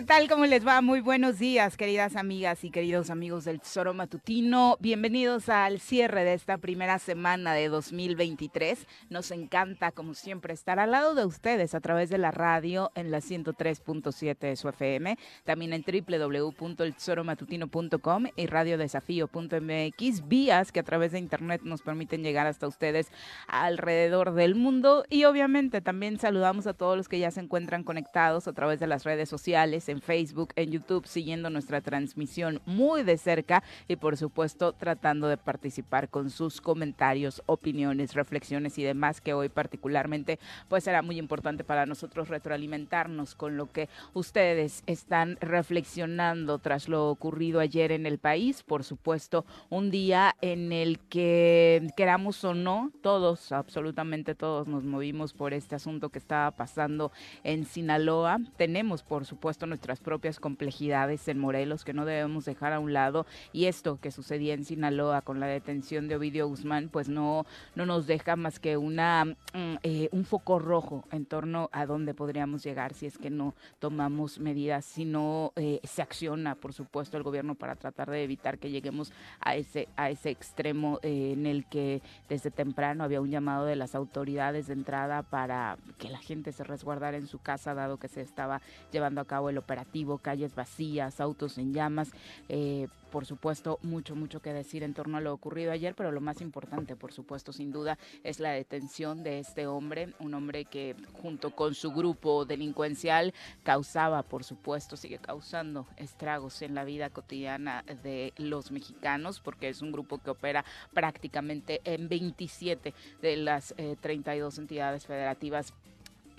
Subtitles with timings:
[0.00, 0.30] ¿Qué tal?
[0.30, 0.80] ¿Cómo les va?
[0.80, 4.78] Muy buenos días, queridas amigas y queridos amigos del Tesoro Matutino.
[4.80, 8.86] Bienvenidos al cierre de esta primera semana de 2023.
[9.10, 13.10] Nos encanta, como siempre, estar al lado de ustedes a través de la radio en
[13.10, 21.18] la 103.7 de su FM, también en www.eltesoromatutino.com y radiodesafío.mx, vías que a través de
[21.18, 23.12] internet nos permiten llegar hasta ustedes
[23.48, 25.04] alrededor del mundo.
[25.10, 28.86] Y obviamente también saludamos a todos los que ya se encuentran conectados a través de
[28.86, 34.16] las redes sociales en Facebook, en YouTube, siguiendo nuestra transmisión muy de cerca y por
[34.16, 40.84] supuesto tratando de participar con sus comentarios, opiniones, reflexiones y demás que hoy particularmente pues
[40.84, 47.60] será muy importante para nosotros retroalimentarnos con lo que ustedes están reflexionando tras lo ocurrido
[47.60, 48.62] ayer en el país.
[48.62, 55.32] Por supuesto, un día en el que queramos o no, todos, absolutamente todos nos movimos
[55.32, 57.12] por este asunto que estaba pasando
[57.44, 58.38] en Sinaloa.
[58.56, 63.24] Tenemos, por supuesto, nuestras propias complejidades en Morelos que no debemos dejar a un lado
[63.50, 67.86] y esto que sucedía en Sinaloa con la detención de Ovidio Guzmán pues no, no
[67.86, 72.62] nos deja más que una, mm, eh, un foco rojo en torno a dónde podríamos
[72.62, 77.22] llegar si es que no tomamos medidas, si no eh, se acciona por supuesto el
[77.22, 81.64] gobierno para tratar de evitar que lleguemos a ese, a ese extremo eh, en el
[81.64, 86.52] que desde temprano había un llamado de las autoridades de entrada para que la gente
[86.52, 88.60] se resguardara en su casa dado que se estaba
[88.92, 92.10] llevando a cabo el operativo, calles vacías, autos en llamas.
[92.48, 96.20] Eh, por supuesto, mucho, mucho que decir en torno a lo ocurrido ayer, pero lo
[96.20, 100.94] más importante, por supuesto, sin duda, es la detención de este hombre, un hombre que
[101.20, 103.34] junto con su grupo delincuencial
[103.64, 109.82] causaba, por supuesto, sigue causando estragos en la vida cotidiana de los mexicanos, porque es
[109.82, 115.74] un grupo que opera prácticamente en 27 de las 32 eh, entidades federativas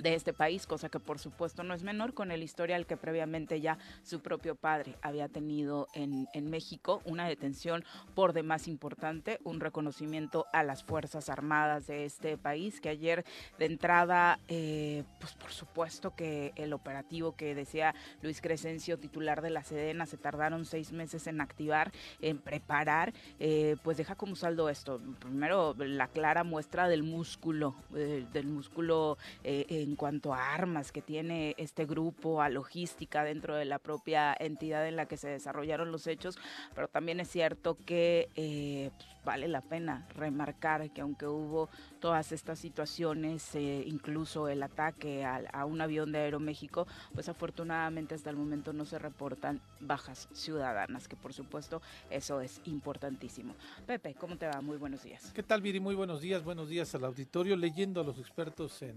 [0.01, 3.61] de este país, cosa que por supuesto no es menor con el historial que previamente
[3.61, 7.83] ya su propio padre había tenido en, en México, una detención
[8.15, 13.25] por demás importante, un reconocimiento a las Fuerzas Armadas de este país, que ayer
[13.57, 19.49] de entrada, eh, pues por supuesto que el operativo que decía Luis Crescencio, titular de
[19.49, 21.91] la Sedena, se tardaron seis meses en activar,
[22.21, 24.99] en preparar, eh, pues deja como saldo esto.
[25.19, 31.01] Primero, la clara muestra del músculo, eh, del músculo en en cuanto a armas que
[31.01, 35.91] tiene este grupo, a logística dentro de la propia entidad en la que se desarrollaron
[35.91, 36.37] los hechos,
[36.73, 41.69] pero también es cierto que eh, pues, vale la pena remarcar que aunque hubo
[42.01, 48.29] todas estas situaciones, eh, incluso el ataque a, un avión de Aeroméxico, pues afortunadamente hasta
[48.29, 53.53] el momento no se reportan bajas ciudadanas, que por supuesto eso es importantísimo.
[53.85, 54.59] Pepe, ¿cómo te va?
[54.61, 55.31] Muy buenos días.
[55.33, 55.79] ¿Qué tal, Viri?
[55.79, 58.95] Muy buenos días, buenos días al auditorio, leyendo a los expertos en,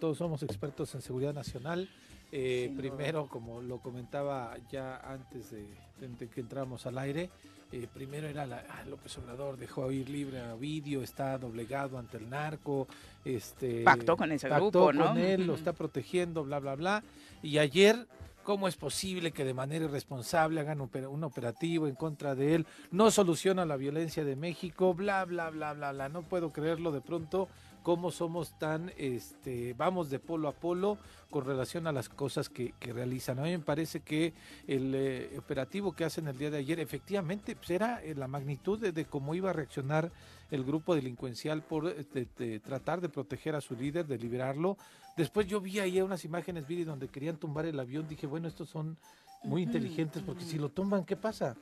[0.00, 1.88] todos somos expertos en seguridad nacional.
[2.32, 5.66] Eh, primero, como lo comentaba ya antes de,
[6.00, 7.30] de que entramos al aire,
[7.72, 12.16] eh, primero era la, ah, López Obrador dejó ir libre a Ovidio, está doblegado ante
[12.16, 12.88] el narco,
[13.24, 15.08] este pactó con ese grupo, ¿no?
[15.08, 17.02] con él, lo está protegiendo, bla bla bla.
[17.42, 18.06] Y ayer
[18.48, 22.66] ¿Cómo es posible que de manera irresponsable hagan un operativo en contra de él?
[22.90, 26.08] No soluciona la violencia de México, bla, bla, bla, bla, bla.
[26.08, 27.50] No puedo creerlo de pronto
[27.88, 30.98] cómo somos tan, este, vamos de polo a polo
[31.30, 33.38] con relación a las cosas que, realizan.
[33.38, 34.34] A mí me parece que
[34.66, 38.78] el eh, operativo que hacen el día de ayer, efectivamente, pues era eh, la magnitud
[38.78, 40.12] de, cómo iba a reaccionar
[40.50, 44.76] el grupo delincuencial por eh, tratar de proteger a su líder, de liberarlo.
[45.16, 48.68] Después yo vi ahí unas imágenes, vi donde querían tumbar el avión, dije, bueno, estos
[48.68, 48.98] son
[49.44, 51.56] muy inteligentes porque si lo tumban, ¿qué pasa?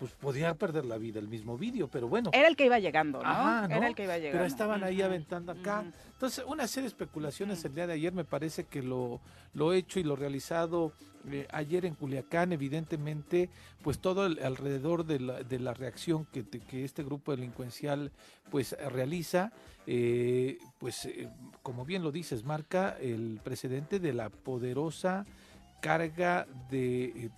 [0.00, 2.30] Pues podía perder la vida el mismo vídeo, pero bueno.
[2.32, 3.64] Era el que iba llegando, ¿no?
[3.66, 4.38] Era el que iba llegando.
[4.38, 5.84] Pero estaban ahí aventando acá.
[6.14, 9.20] Entonces, una serie de especulaciones el día de ayer me parece que lo,
[9.52, 10.94] lo hecho y lo realizado
[11.30, 13.50] eh, ayer en Culiacán, evidentemente,
[13.82, 18.10] pues todo alrededor de la, de la reacción que, que, este grupo delincuencial
[18.50, 19.52] pues realiza,
[19.86, 21.28] eh, pues eh,
[21.62, 25.26] como bien lo dices, marca el precedente de la poderosa
[25.82, 27.30] carga de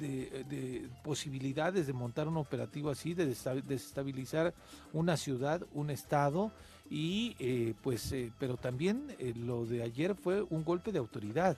[0.00, 4.54] de, posibilidades de montar un operativo así, de desestabilizar
[4.92, 6.52] una ciudad, un estado
[6.90, 11.56] y eh, pues, eh, pero también eh, lo de ayer fue un golpe de autoridad.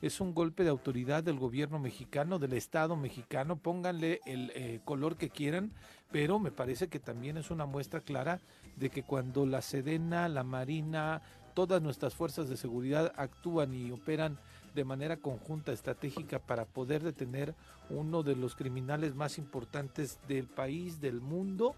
[0.00, 5.30] Es un golpe de autoridad del gobierno mexicano, del Estado mexicano, pónganle el color que
[5.30, 5.70] quieran,
[6.10, 8.40] pero me parece que también es una muestra clara
[8.74, 11.22] de que cuando la Sedena, la Marina,
[11.54, 14.38] todas nuestras fuerzas de seguridad actúan y operan
[14.74, 17.54] de manera conjunta, estratégica, para poder detener
[17.90, 21.74] uno de los criminales más importantes del país, del mundo,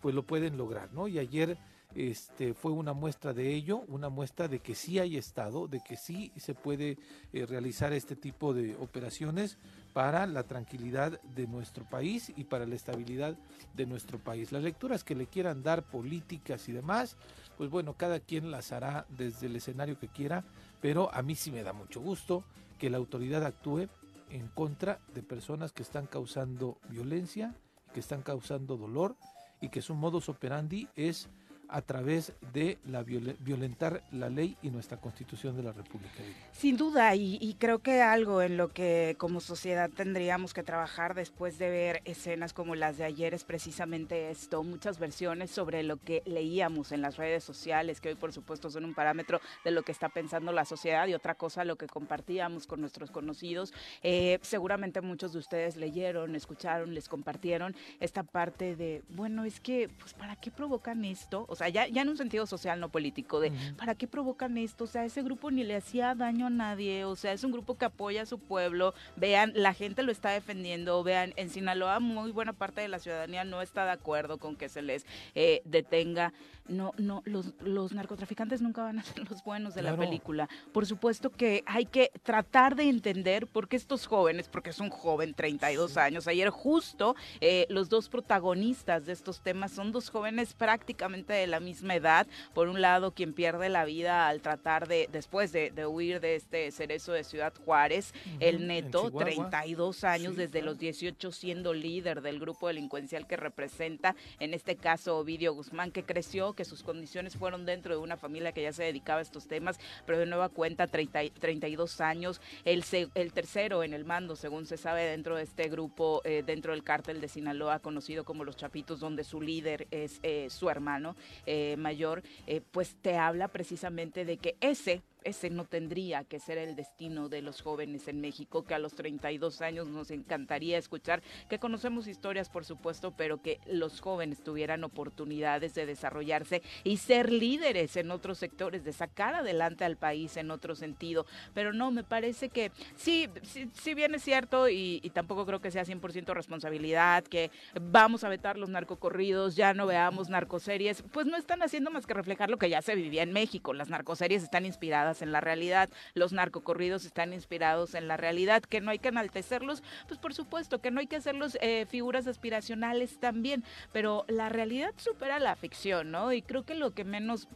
[0.00, 1.08] pues lo pueden lograr, ¿no?
[1.08, 1.58] Y ayer
[1.94, 5.96] este, fue una muestra de ello, una muestra de que sí hay Estado, de que
[5.96, 6.98] sí se puede
[7.32, 9.56] eh, realizar este tipo de operaciones
[9.94, 13.36] para la tranquilidad de nuestro país y para la estabilidad
[13.74, 14.52] de nuestro país.
[14.52, 17.16] Las lecturas que le quieran dar políticas y demás,
[17.56, 20.44] pues bueno, cada quien las hará desde el escenario que quiera,
[20.80, 22.44] pero a mí sí me da mucho gusto
[22.78, 23.88] que la autoridad actúe
[24.30, 27.54] en contra de personas que están causando violencia,
[27.92, 29.16] que están causando dolor
[29.60, 31.28] y que su modus operandi es
[31.68, 36.14] a través de la violentar la ley y nuestra constitución de la República.
[36.52, 41.58] Sin duda, y, creo que algo en lo que como sociedad tendríamos que trabajar después
[41.58, 46.22] de ver escenas como las de ayer es precisamente esto, muchas versiones sobre lo que
[46.24, 49.92] leíamos en las redes sociales, que hoy por supuesto son un parámetro de lo que
[49.92, 53.72] está pensando la sociedad y otra cosa lo que compartíamos con nuestros conocidos.
[54.02, 59.88] Eh, seguramente muchos de ustedes leyeron, escucharon, les compartieron esta parte de, bueno, es que,
[59.88, 61.46] pues, ¿para qué provocan esto?
[61.58, 64.84] Sea, ya, en un sentido social, no político, de ¿para qué provocan esto?
[64.84, 67.76] O sea, ese grupo ni le hacía daño a nadie, o sea, es un grupo
[67.76, 72.30] que apoya a su pueblo, vean, la gente lo está defendiendo, vean, en Sinaloa muy
[72.30, 76.32] buena parte de la ciudadanía no está de acuerdo con que se les eh, detenga.
[76.68, 80.48] No, no, los, los, narcotraficantes nunca van a ser los buenos de la película.
[80.72, 84.90] Por supuesto que hay que tratar de entender por qué estos jóvenes, porque es un
[84.90, 90.54] joven, 32 años, ayer justo eh, los dos protagonistas de estos temas son dos jóvenes
[90.54, 92.26] prácticamente de la misma edad.
[92.54, 96.70] Por un lado, quien pierde la vida al tratar de, después de, huir de este
[96.70, 102.68] cerezo de Ciudad Juárez, el neto, 32 años, desde los 18 siendo líder del grupo
[102.68, 107.94] delincuencial que representa, en este caso Ovidio Guzmán, que creció, que sus condiciones fueron dentro
[107.94, 111.20] de una familia que ya se dedicaba a estos temas, pero de nueva cuenta 30,
[111.38, 112.84] 32 años, el,
[113.14, 116.82] el tercero en el mando, según se sabe, dentro de este grupo, eh, dentro del
[116.82, 121.14] cártel de Sinaloa, conocido como Los Chapitos, donde su líder es eh, su hermano.
[121.46, 122.24] Eh, mayor,
[122.72, 127.42] pues te habla precisamente de que ese ese no tendría que ser el destino de
[127.42, 132.48] los jóvenes en México, que a los 32 años nos encantaría escuchar, que conocemos historias,
[132.48, 138.38] por supuesto, pero que los jóvenes tuvieran oportunidades de desarrollarse y ser líderes en otros
[138.38, 141.26] sectores, de sacar adelante al país en otro sentido.
[141.54, 145.70] Pero no, me parece que sí, sí, bien es cierto y, y tampoco creo que
[145.70, 147.50] sea 100% responsabilidad, que
[147.80, 152.14] vamos a vetar los narcocorridos, ya no veamos narcoseries, pues no están haciendo más que
[152.14, 153.72] reflejar lo que ya se vivía en México.
[153.72, 158.80] Las narcoseries están inspiradas en la realidad, los narcocorridos están inspirados en la realidad, que
[158.80, 163.18] no hay que enaltecerlos, pues por supuesto que no hay que hacerlos eh, figuras aspiracionales
[163.18, 166.32] también, pero la realidad supera la ficción, ¿no?
[166.32, 167.48] Y creo que lo que menos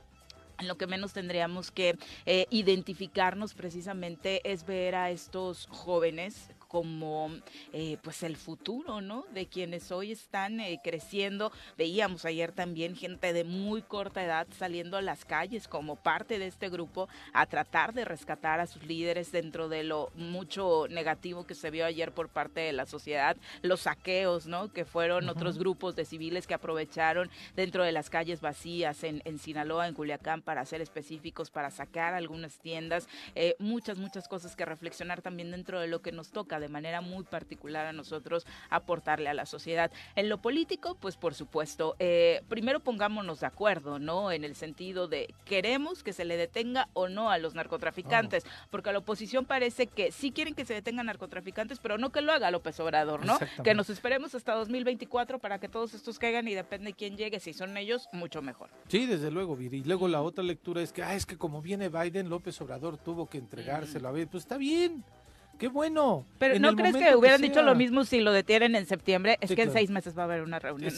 [0.58, 7.30] en lo que menos tendríamos que eh, identificarnos precisamente es ver a estos jóvenes como
[7.74, 9.26] eh, pues el futuro, ¿no?
[9.34, 11.52] De quienes hoy están eh, creciendo.
[11.76, 16.46] Veíamos ayer también gente de muy corta edad saliendo a las calles como parte de
[16.46, 21.54] este grupo a tratar de rescatar a sus líderes dentro de lo mucho negativo que
[21.54, 24.72] se vio ayer por parte de la sociedad, los saqueos, ¿no?
[24.72, 29.38] Que fueron otros grupos de civiles que aprovecharon dentro de las calles vacías en, en
[29.38, 34.64] Sinaloa, en Culiacán, para ser específicos, para sacar algunas tiendas, eh, muchas, muchas cosas que
[34.64, 39.28] reflexionar también dentro de lo que nos toca de manera muy particular a nosotros aportarle
[39.28, 39.90] a la sociedad.
[40.16, 44.32] En lo político, pues por supuesto, eh, primero pongámonos de acuerdo, ¿no?
[44.32, 48.90] En el sentido de queremos que se le detenga o no a los narcotraficantes, porque
[48.90, 52.32] a la oposición parece que sí quieren que se detengan narcotraficantes, pero no que lo
[52.32, 53.38] haga López Obrador, ¿no?
[53.62, 57.52] Que nos esperemos hasta 2024 para que todos estos caigan y depende quién llegue, si
[57.52, 58.70] son ellos, mucho mejor.
[58.88, 59.78] Sí, desde luego, Viri.
[59.78, 62.98] Y luego la otra lectura es que, ah, es que como viene Biden, López Obrador
[62.98, 65.04] tuvo que entregárselo a ver, pues está bien.
[65.62, 66.26] Qué bueno.
[66.40, 69.38] Pero ¿no crees que hubieran dicho lo mismo si lo detienen en septiembre?
[69.40, 70.92] Es que en seis meses va a haber una reunión,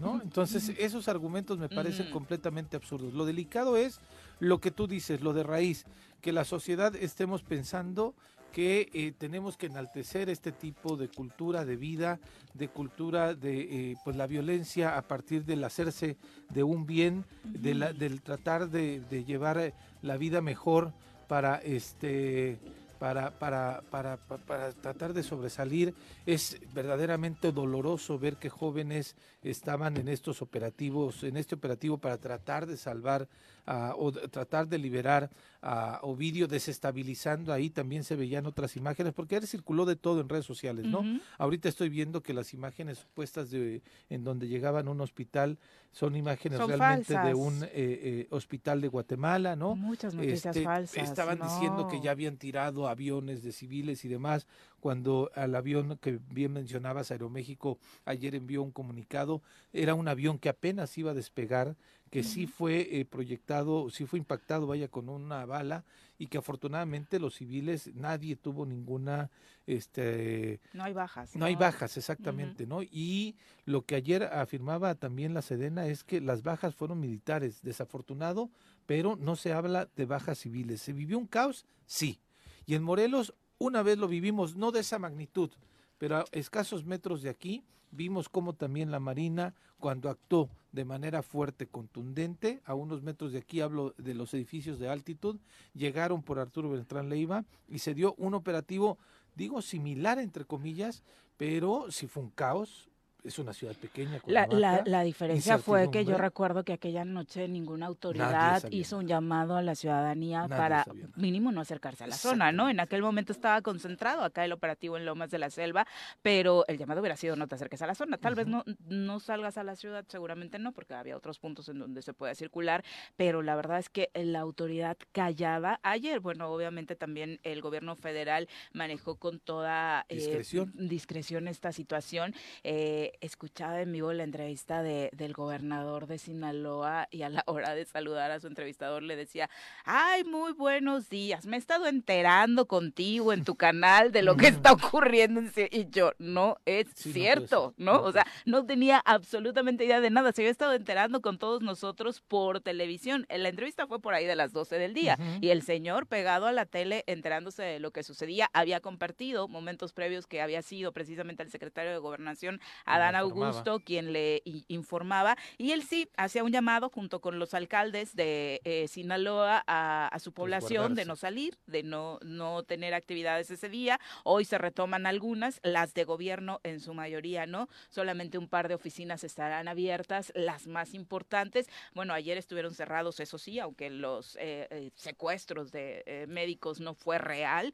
[0.00, 0.20] ¿no?
[0.20, 3.14] Entonces, esos argumentos me parecen completamente absurdos.
[3.14, 4.00] Lo delicado es
[4.40, 5.86] lo que tú dices, lo de raíz,
[6.20, 8.16] que la sociedad estemos pensando
[8.52, 12.18] que eh, tenemos que enaltecer este tipo de cultura de vida,
[12.52, 16.16] de cultura de eh, pues la violencia a partir del hacerse
[16.50, 19.72] de un bien, de la, del tratar de, de llevar eh,
[20.02, 20.92] la vida mejor
[21.28, 22.58] para este
[22.98, 25.94] para, para, para, para, tratar de sobresalir.
[26.26, 32.66] Es verdaderamente doloroso ver que jóvenes estaban en estos operativos, en este operativo para tratar
[32.66, 33.28] de salvar
[33.66, 35.30] o tratar de liberar
[35.62, 40.28] a Ovidio, desestabilizando ahí también se veían otras imágenes, porque él circuló de todo en
[40.28, 41.02] redes sociales, ¿no?
[41.38, 43.80] Ahorita estoy viendo que las imágenes supuestas de
[44.10, 45.58] en donde llegaban a un hospital
[45.92, 49.76] son imágenes realmente de un eh, eh, hospital de Guatemala, ¿no?
[49.76, 51.02] Muchas noticias este, falsas.
[51.02, 54.46] Estaban diciendo que ya habían tirado aviones de civiles y demás,
[54.80, 59.40] cuando al avión que bien mencionabas, Aeroméxico, ayer envió un comunicado,
[59.72, 61.76] era un avión que apenas iba a despegar,
[62.14, 65.84] que sí fue eh, proyectado, sí fue impactado, vaya, con una bala
[66.16, 69.32] y que afortunadamente los civiles, nadie tuvo ninguna,
[69.66, 70.60] este...
[70.74, 71.34] No hay bajas.
[71.34, 72.84] No, hay bajas, exactamente, ¿no?
[72.84, 78.48] Y lo que ayer afirmaba también la Sedena es que las bajas fueron militares, desafortunado,
[78.86, 80.82] pero no se habla de bajas civiles.
[80.82, 81.66] ¿Se vivió un caos?
[81.84, 82.20] Sí.
[82.64, 85.50] Y en Morelos una vez lo vivimos, no de esa magnitud,
[85.98, 87.64] pero a escasos metros de aquí
[87.94, 93.38] vimos cómo también la Marina, cuando actuó de manera fuerte, contundente, a unos metros de
[93.38, 95.36] aquí hablo de los edificios de altitud,
[95.74, 98.98] llegaron por Arturo Beltrán Leiva y se dio un operativo,
[99.36, 101.02] digo, similar entre comillas,
[101.36, 102.88] pero si fue un caos,
[103.24, 104.20] es una ciudad pequeña.
[104.26, 109.06] La, la, la, diferencia fue que yo recuerdo que aquella noche ninguna autoridad hizo un
[109.06, 112.68] llamado a la ciudadanía para mínimo no acercarse a la zona, ¿no?
[112.68, 115.86] En aquel momento estaba concentrado acá el operativo en Lomas de la Selva,
[116.22, 118.18] pero el llamado hubiera sido no te acerques a la zona.
[118.18, 121.78] Tal vez no, no salgas a la ciudad, seguramente no, porque había otros puntos en
[121.78, 122.84] donde se puede circular,
[123.16, 125.80] pero la verdad es que la autoridad callaba.
[125.82, 132.34] Ayer, bueno, obviamente también el gobierno federal manejó con toda eh, discreción, discreción esta situación.
[132.62, 137.74] Eh, escuchaba en vivo la entrevista de, del gobernador de Sinaloa y a la hora
[137.74, 139.48] de saludar a su entrevistador le decía,
[139.84, 144.48] ay, muy buenos días, me he estado enterando contigo en tu canal de lo que
[144.48, 145.40] está ocurriendo.
[145.70, 148.02] Y yo, no es cierto, ¿no?
[148.02, 152.20] o sea, no tenía absolutamente idea de nada, se había estado enterando con todos nosotros
[152.20, 153.26] por televisión.
[153.28, 156.52] La entrevista fue por ahí de las 12 del día y el señor pegado a
[156.52, 161.42] la tele enterándose de lo que sucedía, había compartido momentos previos que había sido precisamente
[161.42, 166.52] el secretario de Gobernación, Adán Dan Augusto quien le informaba y él sí hacía un
[166.52, 171.82] llamado junto con los alcaldes de eh, Sinaloa a, su población de no salir, de
[171.82, 174.00] no, no tener actividades ese día.
[174.22, 177.68] Hoy se retoman algunas, las de gobierno en su mayoría, ¿no?
[177.90, 181.68] Solamente un par de oficinas estarán abiertas, las más importantes.
[181.94, 187.18] Bueno, ayer estuvieron cerrados, eso sí, aunque los eh, eh, secuestros de médicos no fue
[187.18, 187.72] real.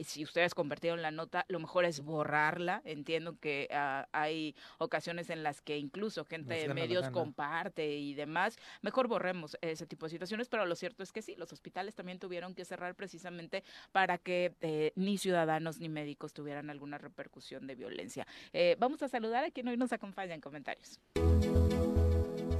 [0.00, 2.82] si ustedes convirtieron la nota, lo mejor es borrarla.
[2.84, 4.37] Entiendo que ah, hay
[4.78, 8.56] ocasiones en las que incluso gente de medios comparte y demás.
[8.82, 12.18] Mejor borremos ese tipo de situaciones, pero lo cierto es que sí, los hospitales también
[12.18, 17.74] tuvieron que cerrar precisamente para que eh, ni ciudadanos ni médicos tuvieran alguna repercusión de
[17.74, 18.26] violencia.
[18.52, 21.00] Eh, vamos a saludar a quien hoy nos acompaña en comentarios.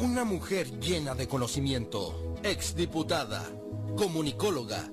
[0.01, 3.45] Una mujer llena de conocimiento, exdiputada,
[3.97, 4.89] comunicóloga,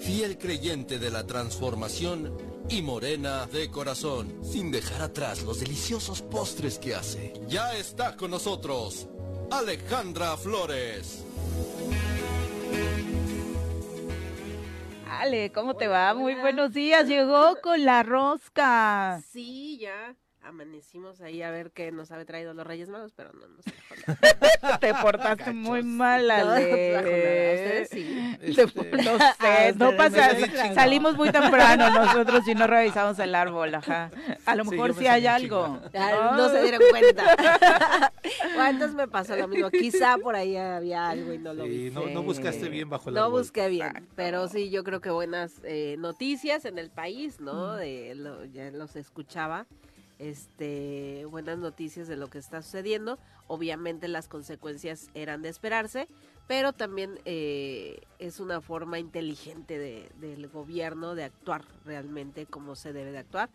[0.00, 6.78] fiel creyente de la transformación y morena de corazón, sin dejar atrás los deliciosos postres
[6.78, 7.32] que hace.
[7.48, 9.08] Ya está con nosotros
[9.50, 11.24] Alejandra Flores.
[15.08, 16.12] Ale, ¿cómo te va?
[16.14, 17.06] Muy buenos días.
[17.06, 19.22] Llegó con la rosca.
[19.30, 23.46] Sí, ya amanecimos ahí a ver qué nos había traído los Reyes Magos, pero no
[23.48, 24.16] nos trajo
[24.62, 24.78] nada.
[24.80, 26.50] Te portaste muy mal, No, no.
[26.52, 26.96] Ale.
[26.98, 28.36] Ustedes sí.
[28.40, 33.18] Te- Este, No Ah, sé, no ustedes pasa, salimos muy temprano nosotros y no revisamos
[33.18, 34.10] el árbol, ajá.
[34.46, 35.80] A lo mejor sí hay algo.
[35.94, 38.12] Ah, no se dieron cuenta.
[38.68, 39.70] entonces me pasó lo mismo.
[39.70, 41.90] Quizá por ahí había algo y no lo vi.
[41.90, 43.40] no, no buscaste bien bajo el No árbol.
[43.42, 47.74] busqué bien, pero sí, yo creo que buenas eh, noticias en el país, ¿no?
[47.74, 49.66] De lo- ya los escuchaba,
[50.18, 53.18] este, buenas noticias de lo que está sucediendo.
[53.46, 56.08] Obviamente las consecuencias eran de esperarse,
[56.46, 62.92] pero también eh, es una forma inteligente de- del gobierno de actuar realmente como se
[62.92, 63.50] debe de actuar.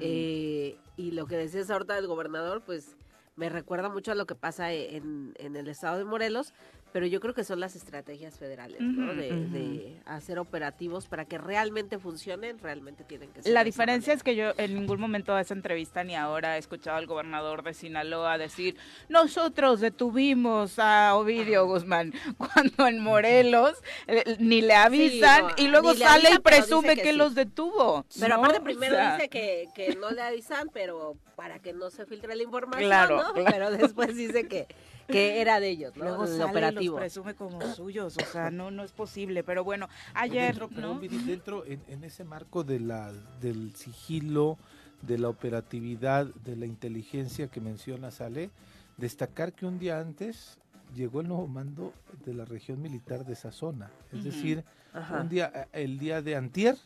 [0.00, 2.96] Eh, y lo que decías ahorita del gobernador, pues
[3.34, 6.52] me recuerda mucho a lo que pasa en, en el estado de Morelos,
[6.92, 9.14] pero yo creo que son las estrategias federales, ¿no?
[9.14, 13.52] De, de hacer operativos para que realmente funcionen, realmente tienen que ser.
[13.52, 16.98] La diferencia es que yo en ningún momento de esa entrevista ni ahora he escuchado
[16.98, 18.76] al gobernador de Sinaloa decir,
[19.08, 25.94] nosotros detuvimos a Ovidio Guzmán, cuando en Morelos eh, ni le avisan no, y luego
[25.94, 27.16] sale y avisan, presume que que, sí.
[27.16, 28.04] los detuvo.
[28.20, 28.42] Pero ¿no?
[28.42, 32.06] aparte O primero sea, dice que, que no le avisan, pero para que no se
[32.06, 33.32] filtre la información, Claro, ¿no?
[33.32, 33.50] claro.
[33.50, 34.66] Pero después dice que,
[35.06, 36.04] que era de ellos, ¿no?
[36.04, 36.92] Luego El sale y operativo.
[36.96, 39.42] los presume como suyos, o sea, no, no es posible.
[39.44, 41.00] Pero bueno, ayer, dentro, ¿no?
[41.00, 44.58] perdón, dentro en, en ese marco de la del sigilo,
[45.02, 48.50] de la operatividad, de la inteligencia que menciona Sale,
[48.96, 50.58] destacar que un día antes
[50.94, 51.92] llegó el nuevo mando
[52.24, 54.24] de la región militar de esa zona, es Ujú.
[54.28, 55.20] decir, Ajá.
[55.22, 56.76] un día eh, el día de antier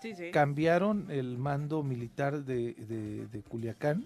[0.00, 0.30] Sí, sí.
[0.30, 4.04] cambiaron el mando militar de, de- de Culiacán.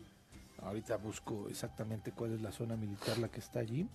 [0.63, 3.89] Ahorita busco exactamente cuál es la zona militar la que está allí.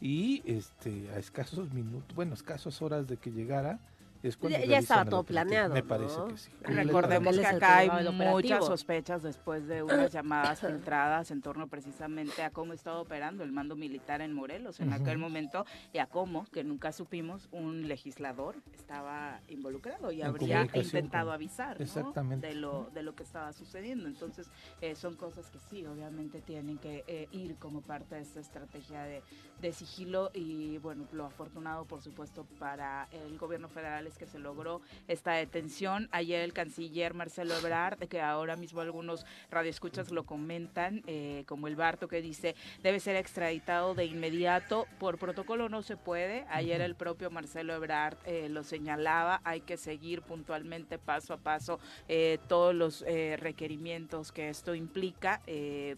[0.00, 3.80] Y este a escasos minutos, bueno, escasas horas de que llegara,
[4.28, 5.88] es cuando Ya- estaba todo planeado, Me ¿no?
[5.88, 6.50] parece que sí.
[6.62, 12.50] Recordemos que acá hay muchas sospechas después de unas llamadas filtradas en torno precisamente a
[12.50, 16.64] cómo estaba operando el mando militar en Morelos en aquel momento y a cómo, que
[16.64, 21.86] nunca supimos, un legislador estaba involucrado y En habría intentado avisar ¿no?
[22.48, 24.06] De lo de lo que estaba sucediendo.
[24.08, 28.40] Entonces, eh, son cosas que sí, obviamente tienen que eh, ir como parte de esta
[28.40, 29.22] estrategia de,
[29.60, 34.38] de sigilo y bueno, lo afortunado por supuesto para el gobierno federal es que se
[34.38, 36.08] logró esta detención.
[36.12, 41.76] Ayer el canciller Marcelo Ebrard, que ahora mismo algunos radioescuchas lo comentan, eh, como el
[41.76, 44.86] Barto que dice debe ser extraditado de inmediato.
[44.98, 46.44] Por protocolo no se puede.
[46.48, 49.40] Ayer el propio Marcelo Ebrard eh, lo señalaba.
[49.44, 53.04] Hay que seguir puntualmente, paso a paso, eh, todos los
[53.38, 55.40] requerimientos que esto implica,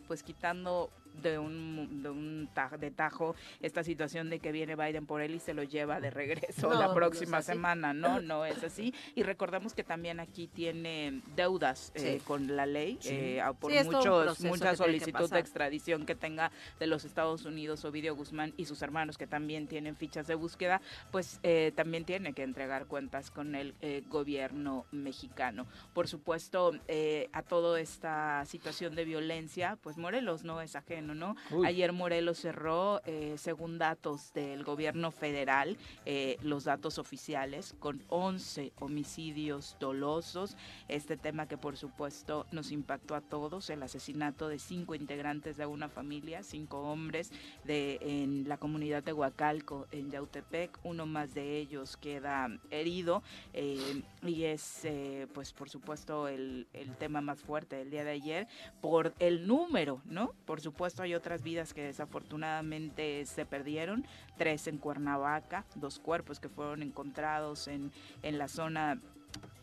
[0.06, 0.90] pues quitando
[1.22, 5.34] de un, de un ta- de tajo esta situación de que viene Biden por él
[5.34, 7.52] y se lo lleva de regreso No, no la próxima así.
[7.52, 7.93] semana.
[7.93, 8.95] No, no es así.
[9.14, 12.25] Y recordemos que también aquí tiene deudas eh, Sí.
[12.25, 13.08] con la ley Sí.
[13.12, 18.14] eh, por Sí, muchos, mucha solicitud de extradición que tenga de los Estados Unidos Ovidio
[18.14, 22.43] Guzmán y sus hermanos que también tienen fichas de búsqueda, pues eh, también tiene que
[22.43, 25.66] entregar cuentas con el eh, gobierno mexicano.
[25.95, 31.36] Por supuesto, eh, a toda esta situación de violencia, pues Morelos no es ajeno, ¿no?
[31.50, 31.66] Uy.
[31.66, 38.73] Ayer Morelos cerró, eh, según datos del gobierno federal, eh, los datos oficiales, con 11
[38.80, 40.56] homicidios dolosos.
[40.88, 45.66] Este tema que por supuesto nos impactó a todos, el asesinato de cinco integrantes de
[45.66, 47.30] una familia, cinco hombres
[47.64, 50.78] de en la comunidad de Huacalco, en Yautepec.
[50.82, 54.86] Uno más de ellos queda herido eh, y es,
[55.34, 58.49] pues por supuesto, el, el tema más fuerte del día de ayer
[58.80, 60.32] por el número, ¿no?
[60.44, 66.48] Por supuesto hay otras vidas que desafortunadamente se perdieron, tres en Cuernavaca, dos cuerpos que
[66.48, 69.00] fueron encontrados en, en la zona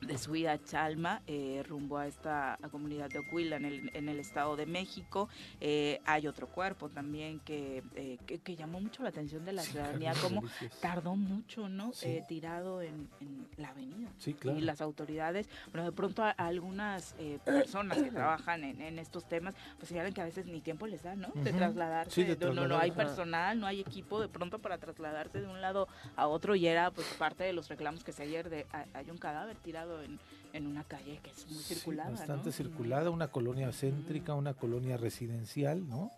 [0.06, 4.20] de Suida Chalma, eh, rumbo a esta a comunidad de Oquila en el, en el
[4.20, 5.30] Estado de México.
[5.60, 9.62] Eh, hay otro cuerpo también que, eh, que, que llamó mucho la atención de la
[9.64, 10.44] Sí, ciudadanía, como
[10.82, 11.92] tardó mucho, ¿no?
[11.94, 12.08] Sí.
[12.10, 14.58] Eh, tirado en, en la avenida Sí, claro.
[14.58, 19.28] y las autoridades, bueno, de pronto a, a algunas personas que trabajan en, en estos
[19.28, 21.30] temas, pues señalan que a veces ni tiempo les da, ¿no?
[21.34, 22.96] De trasladarse, Sí, de no, no, no hay trasladar.
[23.16, 26.92] personal, no hay equipo de pronto para trasladarse de un lado a otro y era
[26.92, 30.20] pues parte de los reclamos que se ayer de hay- hay un cadáver tirado en,
[30.54, 32.18] en una calle que es muy Sí, circulada, ¿no?
[32.18, 36.12] bastante circulada, una colonia céntrica, una colonia residencial, ¿no?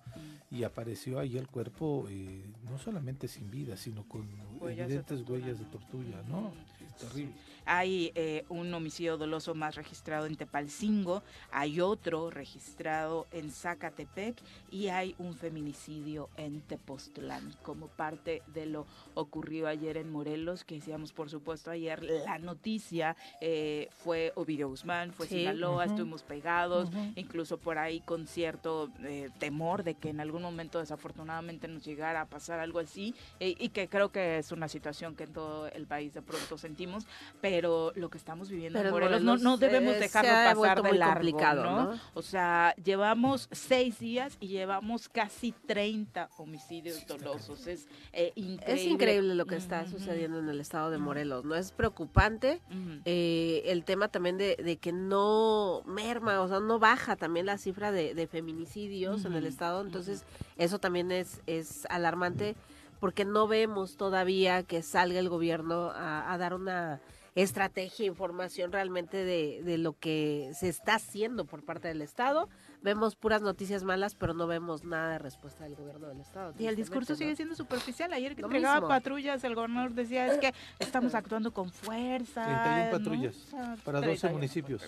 [0.51, 0.55] Mm.
[0.55, 4.27] Y apareció ahí el cuerpo, eh, no solamente sin vida, sino con
[4.59, 6.41] Huellas evidentes huellas de tortuga, ¿no?
[6.41, 7.33] Mm, terrible.
[7.67, 14.37] Hay eh, un homicidio doloso más registrado en Tepalcingo, hay otro registrado en Zacatepec
[14.71, 20.75] y hay un feminicidio en Tepoztlán como parte de lo ocurrido ayer en Morelos, que
[20.75, 27.57] decíamos por supuesto ayer la noticia eh, fue Ovidio Guzmán, fue Sinaloa, estuvimos pegados, incluso
[27.57, 32.25] por ahí con cierto eh, temor de que en algún momento desafortunadamente nos llegara a
[32.25, 36.13] pasar algo así y que creo que es una situación que en todo el país
[36.13, 37.05] de pronto sentimos,
[37.41, 41.39] pero lo que estamos viviendo en Morelos, no, no, debemos eh, dejarlo pasar de largo,
[41.55, 41.99] ¿no?
[42.13, 47.67] O sea, llevamos seis días y llevamos casi 30 homicidios dolosos.
[47.67, 48.81] Es eh, increíble.
[48.81, 51.55] Es increíble lo que está sucediendo en el estado de Morelos, ¿no?
[51.55, 52.61] Es preocupante
[53.05, 57.91] eh, el tema también de, que no merma, o sea, no baja también la cifra
[57.91, 60.25] de, feminicidios en el estado, entonces
[60.57, 62.55] eso también es, es alarmante
[62.99, 66.99] porque no vemos todavía que salga el gobierno a dar una
[67.37, 72.49] estrategia, información realmente de, de lo que se está haciendo por parte del Estado.
[72.81, 76.53] Vemos puras noticias malas, pero no vemos nada de respuesta del gobierno del Estado.
[76.57, 78.11] Y el discurso sigue siendo superficial.
[78.13, 82.43] Ayer que entregaba patrullas, el gobernador decía es que estamos actuando con fuerza.
[82.43, 83.35] 31 patrullas
[83.83, 84.81] para 12 municipios.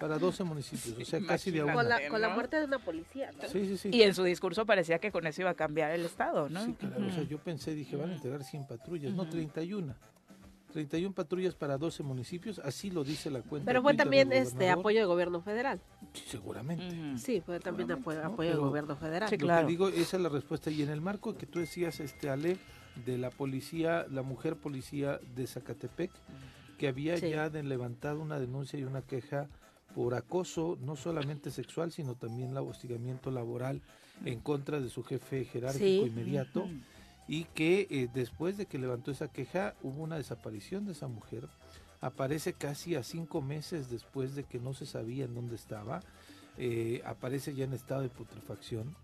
[0.00, 2.78] para 12 municipios, o sea, casi de a Con la, con la muerte de una
[2.78, 3.30] policía.
[3.48, 3.90] Sí, sí, sí.
[3.92, 6.64] Y en su discurso parecía que con eso iba a cambiar el Estado, ¿no?
[6.64, 7.06] Sí, claro.
[7.06, 9.94] O sea, yo pensé, dije, van a entregar 100 patrullas, no 31.
[10.72, 13.66] 31 patrullas para 12 municipios, así lo dice la cuenta.
[13.66, 15.80] Pero fue también este apoyo del gobierno federal.
[16.12, 17.18] Sí, seguramente.
[17.18, 19.28] Sí, fue también apoyo, del gobierno federal.
[19.28, 19.62] Sí, claro.
[19.62, 20.70] Lo que digo, esa es la respuesta.
[20.70, 22.58] Y en el marco que tú decías, este Ale,
[23.06, 26.10] de la policía, la mujer policía de Zacatepec,
[26.78, 29.48] que había ya levantado una denuncia y una queja
[29.94, 33.82] por acoso, no solamente sexual, sino también el hostigamiento laboral
[34.24, 36.68] en contra de su jefe jerárquico inmediato
[37.28, 41.48] y que eh, después de que levantó esa queja hubo una desaparición de esa mujer.
[42.00, 46.00] Aparece casi a cinco meses después de que no se sabía en dónde estaba.
[46.58, 48.96] Eh, aparece ya en estado de putrefacción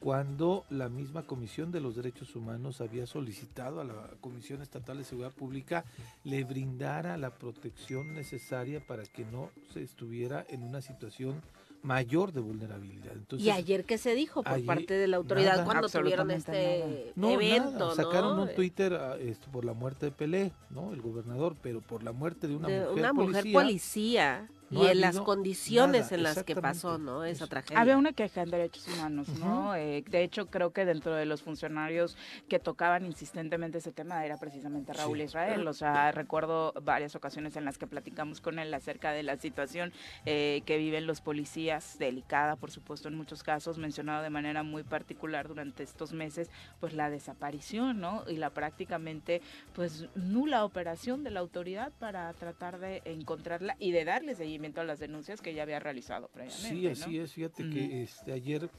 [0.00, 5.04] cuando la misma Comisión de los Derechos Humanos había solicitado a la Comisión Estatal de
[5.04, 5.84] Seguridad Pública
[6.24, 11.40] le brindara la protección necesaria para que no se estuviera en una situación
[11.82, 13.12] mayor de vulnerabilidad.
[13.38, 18.38] y ayer qué se dijo por parte de la autoridad cuando tuvieron este evento, Sacaron
[18.38, 20.92] un Twitter ah, este, por la muerte de Pelé, ¿no?
[20.92, 25.20] El gobernador, pero por la muerte de una mujer una mujer policía y en las
[25.20, 27.24] condiciones en las que pasó, ¿no?
[27.24, 27.80] Esa tragedia.
[27.80, 29.74] Había una queja en derechos humanos, ¿no?
[29.76, 32.16] Eh, de hecho, creo que dentro de los funcionarios
[32.48, 35.66] que tocaban insistentemente ese tema era precisamente Raúl Israel.
[35.68, 39.92] O sea, recuerdo varias ocasiones en las que platicamos con él acerca de la situación
[40.24, 44.82] eh, que viven los policías, delicada, por supuesto, en muchos casos, mencionado de manera muy
[44.82, 46.50] particular durante estos meses,
[46.80, 48.24] pues la desaparición, ¿no?
[48.28, 49.42] Y la prácticamente,
[49.74, 54.84] pues, nula operación de la autoridad para tratar de encontrarla y de darle seguimiento a
[54.84, 56.68] las denuncias que ya había realizado previamente.
[56.68, 57.32] Sí, así es.
[57.32, 58.70] Fíjate que este, ayer,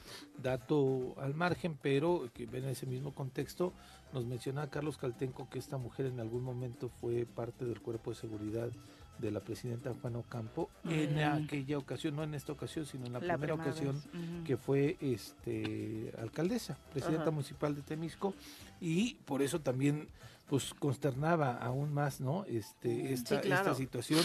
[0.42, 3.74] dato al margen, pero que en ese mismo contexto,
[4.14, 8.16] nos mencionaba Carlos Caltenco que esta mujer en algún momento fue parte del cuerpo de
[8.16, 8.72] seguridad
[9.20, 13.20] de la presidenta Juan Ocampo en aquella ocasión, no en esta ocasión, sino en la,
[13.20, 14.02] primera, ocasión
[14.46, 18.34] que fue este alcaldesa, presidenta municipal de Temisco
[18.80, 20.08] y por eso también
[20.48, 22.46] pues consternaba aún más, ¿no?
[22.46, 24.24] Este esta, esta situación,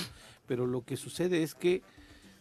[0.53, 1.81] pero lo que sucede es que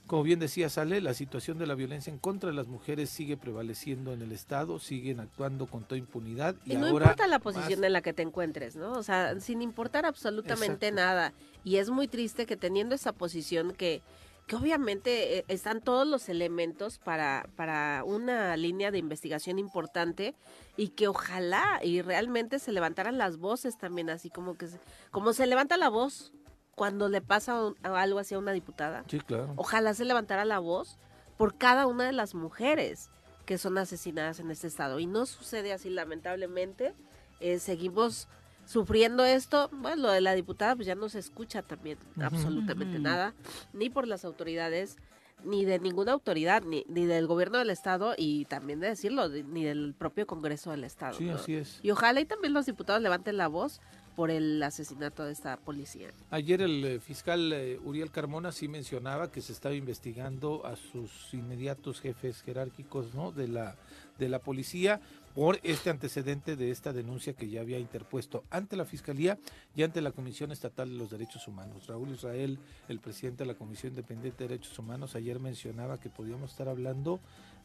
[0.05, 3.37] como bien decía Sale, la situación de la violencia en contra de las mujeres sigue
[3.37, 6.57] prevaleciendo en el Estado, siguen actuando con toda impunidad.
[6.65, 8.91] Y, no importa la posición en la que te encuentres, ¿no?
[8.91, 11.31] O sea, sin importar absolutamente nada.
[11.63, 14.01] Y es muy triste que teniendo esa posición que,
[14.45, 20.35] que obviamente eh, están todos los elementos para, para una línea de investigación importante
[20.75, 24.67] y que ojalá y realmente se levantaran las voces también, así como que
[25.11, 26.33] como se levanta la voz
[26.81, 29.03] cuando le pasa algo así a una diputada.
[29.07, 29.53] Sí, claro.
[29.55, 30.97] Ojalá se levantara la voz
[31.37, 33.11] por cada una de las mujeres
[33.45, 34.99] que son asesinadas en este estado.
[34.99, 36.95] Y no sucede así, lamentablemente.
[37.39, 38.27] Eh, seguimos
[38.65, 39.69] sufriendo esto.
[39.71, 43.35] Bueno, lo de la diputada, pues ya no se escucha también absolutamente nada,
[43.73, 44.97] ni por las autoridades,
[45.43, 49.63] ni de ninguna autoridad, ni, ni del gobierno del Estado, y también de decirlo, ni
[49.65, 51.13] del propio Congreso del Estado.
[51.13, 51.79] Sí, así es.
[51.83, 53.81] Y ojalá y también los diputados levanten la voz
[54.15, 56.09] por el asesinato de esta policía.
[56.29, 61.33] Ayer el eh, fiscal eh, Uriel Carmona sí mencionaba que se estaba investigando a sus
[61.33, 63.31] inmediatos jefes jerárquicos ¿no?
[63.31, 63.75] de, la,
[64.19, 65.01] de la policía
[65.33, 69.37] por este antecedente de esta denuncia que ya había interpuesto ante la Fiscalía
[69.75, 71.87] y ante la Comisión Estatal de los Derechos Humanos.
[71.87, 76.51] Raúl Israel, el presidente de la Comisión Independiente de Derechos Humanos, ayer mencionaba que podíamos
[76.51, 77.19] estar hablando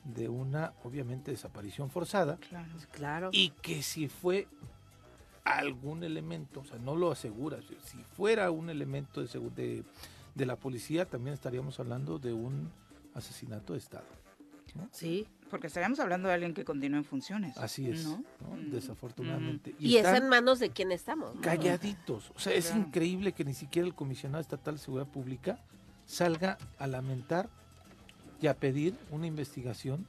[0.04, 2.38] de una, obviamente, desaparición forzada.
[2.92, 3.30] Claro.
[3.32, 4.46] Y que si fue
[5.46, 7.58] algún elemento, o sea, no lo asegura.
[7.84, 9.84] Si fuera un elemento de, de,
[10.34, 12.68] de la policía, también estaríamos hablando de un
[13.14, 14.06] asesinato de Estado.
[14.90, 17.56] Sí, porque estaríamos hablando de alguien que continúa en funciones.
[17.56, 18.70] Así es, mm.
[18.70, 19.74] desafortunadamente.
[19.78, 21.32] Y, es en manos de quién estamos.
[21.40, 22.32] Calladitos.
[22.34, 25.58] O sea, es increíble que ni siquiera el comisionado estatal de seguridad pública
[26.04, 27.48] salga a lamentar
[28.40, 30.06] y a pedir una investigación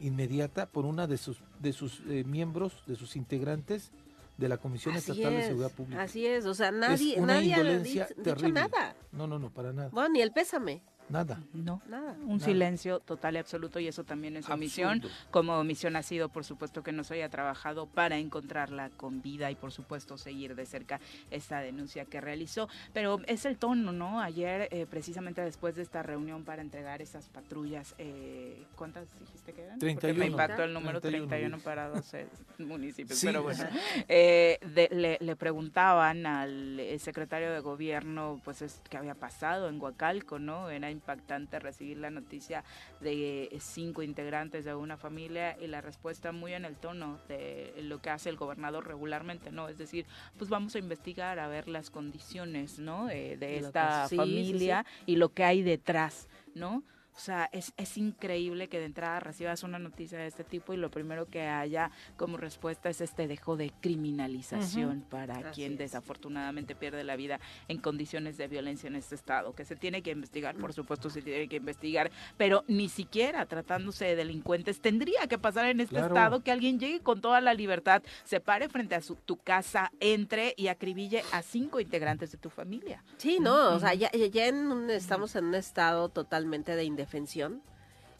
[0.00, 3.92] inmediata por una de sus de sus eh, miembros, de sus integrantes
[4.36, 6.02] de la Comisión Estatal de Seguridad Pública.
[6.02, 8.06] Así es, o sea, nadie, nadie ha dicho,
[8.52, 8.96] nada.
[9.12, 9.90] No, no, no, para nada.
[9.90, 10.82] Bueno, ni el pésame.
[11.08, 11.38] Nada.
[11.52, 12.16] No, nada.
[12.26, 15.02] Un silencio total y absoluto y eso también es omisión.
[15.30, 19.50] Como omisión ha sido, por supuesto, que no se haya trabajado para encontrarla con vida
[19.50, 22.68] y, por supuesto, seguir de cerca esta denuncia que realizó.
[22.92, 24.20] Pero es el tono, ¿no?
[24.20, 29.62] Ayer, eh, precisamente después de esta reunión para entregar esas patrullas, eh, ¿cuántas dijiste que
[29.62, 29.78] eran?
[29.78, 30.18] 31.
[30.18, 33.20] me impactó el número 31, para 12 municipios.
[33.22, 33.64] pero bueno,
[34.08, 34.58] eh,
[34.90, 40.70] le, le, preguntaban al secretario de gobierno, pues, es, qué había pasado en Huacalco, ¿no?
[40.70, 42.64] Era impactante recibir la noticia
[43.00, 48.00] de cinco integrantes de una familia y la respuesta muy en el tono de lo
[48.00, 49.68] que hace el gobernador regularmente, ¿no?
[49.68, 50.06] Es decir,
[50.38, 53.10] pues vamos a investigar a ver las condiciones, ¿no?
[53.10, 56.82] Eh, de esta familia y lo que hay detrás, ¿no?
[57.16, 60.76] O sea, es, es increíble que de entrada recibas una noticia de este tipo y
[60.76, 67.04] lo primero que haya como respuesta es este dejo de criminalización para quien desafortunadamente pierde
[67.04, 70.72] la vida en condiciones de violencia en este estado, que se tiene que investigar, por
[70.72, 75.80] supuesto se tiene que investigar, pero ni siquiera tratándose de delincuentes tendría que pasar en
[75.80, 79.36] este estado que alguien llegue con toda la libertad, se pare frente a su, tu
[79.36, 83.04] casa, entre y acribille a cinco integrantes de tu familia.
[83.18, 87.62] Sí, no, o sea, ya, ya en estamos en un estado totalmente de independencia defensión.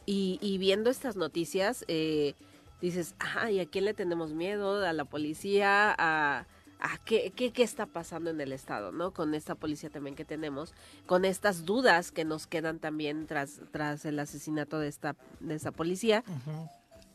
[0.07, 2.35] Y, viendo estas noticias, eh,
[2.79, 4.85] dices, ajá, ¿y a quién le tenemos miedo?
[4.85, 5.95] ¿A la policía?
[5.97, 6.45] ¿A,
[6.79, 8.91] a qué, qué, qué, está pasando en el Estado?
[8.91, 9.11] ¿no?
[9.11, 10.75] Con esta policía también que tenemos,
[11.07, 15.71] con estas dudas que nos quedan también tras, tras el asesinato de esta, de esta
[15.71, 16.23] policía.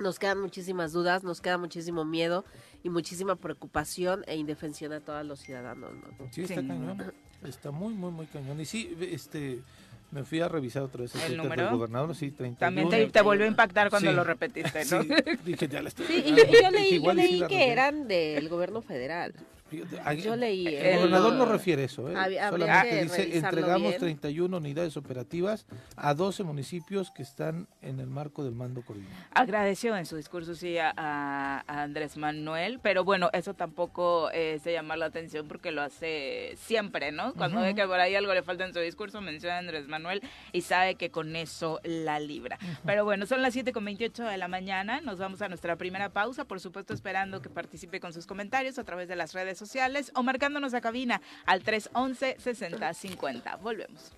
[0.00, 2.44] Nos quedan muchísimas dudas, nos queda muchísimo miedo
[2.82, 5.92] y muchísima preocupación e indefensión a todos los ciudadanos.
[6.32, 7.12] Sí, está cañón.
[7.44, 8.60] Está muy, muy, muy cañón.
[8.60, 9.62] Y sí, este
[10.10, 12.58] me fui a revisar otra vez el, número del gobernador, sí, 31.
[12.58, 15.02] También te, volvió a impactar cuando lo repetiste, ¿no?
[15.02, 15.08] Sí,
[15.44, 19.34] dije, ya la estoy sí, y yo, leí, yo leí que eran del gobierno federal.
[19.70, 20.66] Yo leí.
[20.66, 22.14] El, gobernador no refiere eso, ¿eh?
[22.50, 28.54] solamente dice entregamos 31 unidades operativas a 12 municipios que están en el marco del
[28.54, 29.14] mando coordinado.
[29.32, 34.96] Agradeció en su discurso sí a, Andrés Manuel, pero bueno, eso tampoco eh, se llama
[34.96, 37.34] la atención porque lo hace siempre, ¿no?
[37.34, 40.22] Cuando ve que por ahí algo le falta en su discurso, menciona a Andrés Manuel
[40.52, 42.58] y sabe que con eso la libra.
[42.84, 46.10] Pero bueno, son las 7 con 28 de la mañana, nos vamos a nuestra primera
[46.10, 50.10] pausa, por supuesto esperando que participe con sus comentarios a través de las redes sociales
[50.16, 53.60] o marcándonos a cabina al 311-6050.
[53.60, 54.10] Volvemos.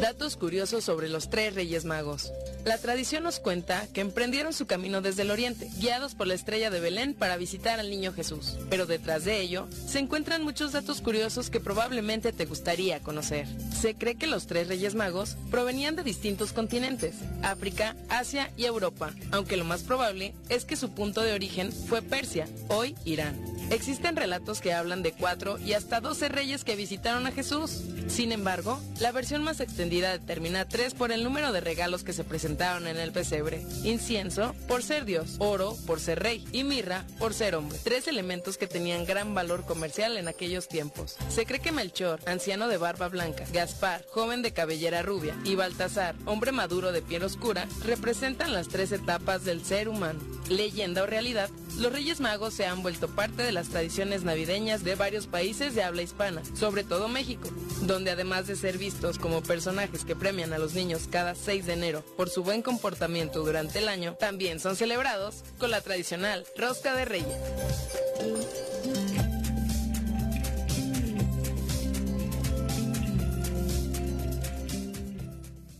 [0.00, 2.32] Datos curiosos sobre los tres Reyes Magos.
[2.64, 6.70] La tradición nos cuenta que emprendieron su camino desde el oriente, guiados por la estrella
[6.70, 8.58] de Belén para visitar al niño Jesús.
[8.70, 13.48] Pero detrás de ello se encuentran muchos datos curiosos que probablemente te gustaría conocer.
[13.76, 19.14] Se cree que los tres Reyes Magos provenían de distintos continentes, África, Asia y Europa,
[19.32, 23.36] aunque lo más probable es que su punto de origen fue Persia, hoy Irán.
[23.70, 27.82] Existen relatos que hablan de cuatro y hasta doce reyes que visitaron a Jesús.
[28.08, 32.24] Sin embargo, la versión más extendida determina tres por el número de regalos que se
[32.24, 33.62] presentaron en el pesebre.
[33.84, 37.78] Incienso, por ser Dios, oro, por ser rey, y mirra, por ser hombre.
[37.82, 41.16] Tres elementos que tenían gran valor comercial en aquellos tiempos.
[41.28, 46.14] Se cree que Melchor, anciano de barba blanca, Gaspar, joven de cabellera rubia, y Baltasar,
[46.26, 50.20] hombre maduro de piel oscura, representan las tres etapas del ser humano.
[50.48, 54.94] Leyenda o realidad, los Reyes Magos se han vuelto parte de las tradiciones navideñas de
[54.94, 57.48] varios países de habla hispana, sobre todo México,
[57.82, 61.72] donde además de ser vistos como personajes que premian a los niños cada 6 de
[61.74, 66.94] enero por su buen comportamiento durante el año, también son celebrados con la tradicional Rosca
[66.94, 68.77] de Reyes.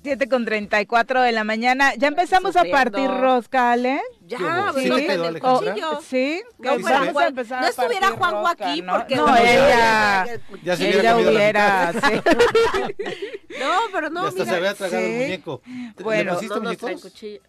[0.08, 1.92] 7 con 34 de la mañana.
[1.96, 4.00] Ya empezamos a partir rosca, ¿Ale?
[4.22, 4.88] Ya, ¿Sí?
[4.88, 6.00] el cuchillo.
[6.00, 10.26] Sí, no, vamos a empezar no estuviera Juanjo aquí no, porque no, ella,
[10.62, 11.98] ya se ella hubiera, sí.
[13.60, 14.52] No, pero no, hasta mira.
[14.52, 15.12] se había tragado sí.
[15.12, 15.62] el muñeco.
[16.02, 17.02] Bueno, ¿Le pusiste no, muñecos?
[17.02, 17.40] Cuchillo.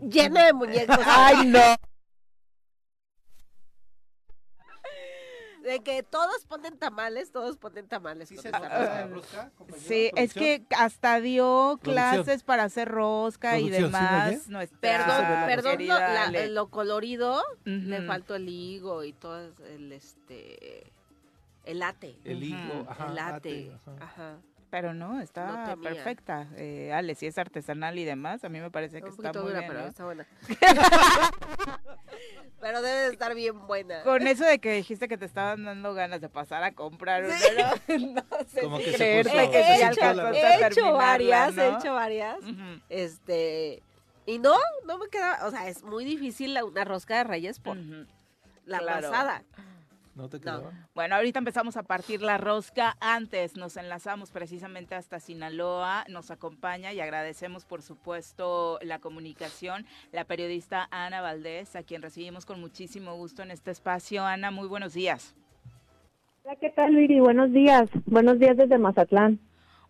[0.00, 0.98] Lleno de muñecos.
[1.04, 1.76] Ay, no.
[5.62, 8.28] De que todos ponen tamales, todos ponen tamales.
[8.28, 9.50] ¿Sí se rosca.
[9.76, 12.14] Sí, es que hasta dio Producción.
[12.14, 14.28] clases para hacer rosca y Producción, ¿sí demás.
[14.28, 14.40] oye?
[14.48, 19.92] nuestra Perdón, Ah, perdón, lo, la- lo colorido, le faltó el higo y todo el
[19.92, 20.92] este
[21.64, 22.18] el late.
[22.24, 23.70] El higo, ajá, el late.
[23.70, 24.04] ate, ajá.
[24.04, 24.36] Ajá.
[24.72, 26.48] Pero no, está No perfecta.
[26.56, 29.50] Eh, Ale, si es artesanal y demás, a mí me parece que Un está muy
[29.50, 29.70] dura, bien.
[29.70, 29.86] pero ¿no?
[29.88, 30.26] está buena.
[32.60, 34.02] pero debe de estar bien buena.
[34.02, 37.34] Con eso de que dijiste que te estaban dando ganas de pasar a comprar una,
[37.98, 38.22] ¿no?
[38.22, 40.92] no sé Como si que se creerte puso- que he, sí se alcanzaste he hecho
[40.94, 42.38] varias, he hecho varias.
[42.88, 43.82] Este,
[44.24, 44.56] y no,
[44.86, 47.76] no me queda, o sea, es muy difícil la- una rosca de reyes por
[48.64, 49.10] la claro.
[49.10, 49.42] pasada.
[50.14, 50.42] ¿No te No.
[50.42, 50.86] quedaban?
[50.94, 52.96] Bueno, ahorita empezamos a partir la rosca.
[53.00, 56.04] Antes nos enlazamos precisamente hasta Sinaloa.
[56.08, 62.44] Nos acompaña y agradecemos, por supuesto, la comunicación, la periodista Ana Valdés, a quien recibimos
[62.44, 64.24] con muchísimo gusto en este espacio.
[64.24, 65.34] Ana, muy buenos días.
[66.44, 67.20] Hola, ¿qué tal, Viri?
[67.20, 67.88] Buenos días.
[68.04, 69.38] Buenos días desde Mazatlán.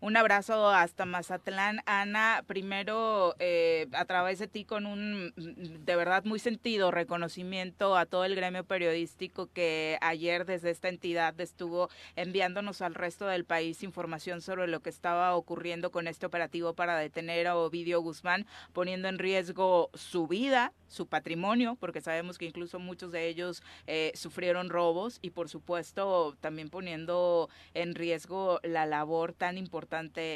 [0.03, 1.79] Un abrazo hasta Mazatlán.
[1.85, 7.95] Ana, primero eh, a través de ti con un mm, de verdad muy sentido reconocimiento
[7.95, 11.87] a todo el gremio periodístico que ayer desde esta entidad estuvo
[12.17, 16.97] enviándonos al resto del país información sobre lo que estaba ocurriendo con este operativo para
[16.97, 22.77] detener a Ovidio Guzmán, poniendo en riesgo su vida, su patrimonio, porque sabemos que incluso
[22.77, 29.31] muchos de ellos eh, sufrieron robos y por supuesto también poniendo en riesgo la labor
[29.31, 29.92] tan importante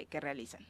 [0.10, 0.62] que realizan.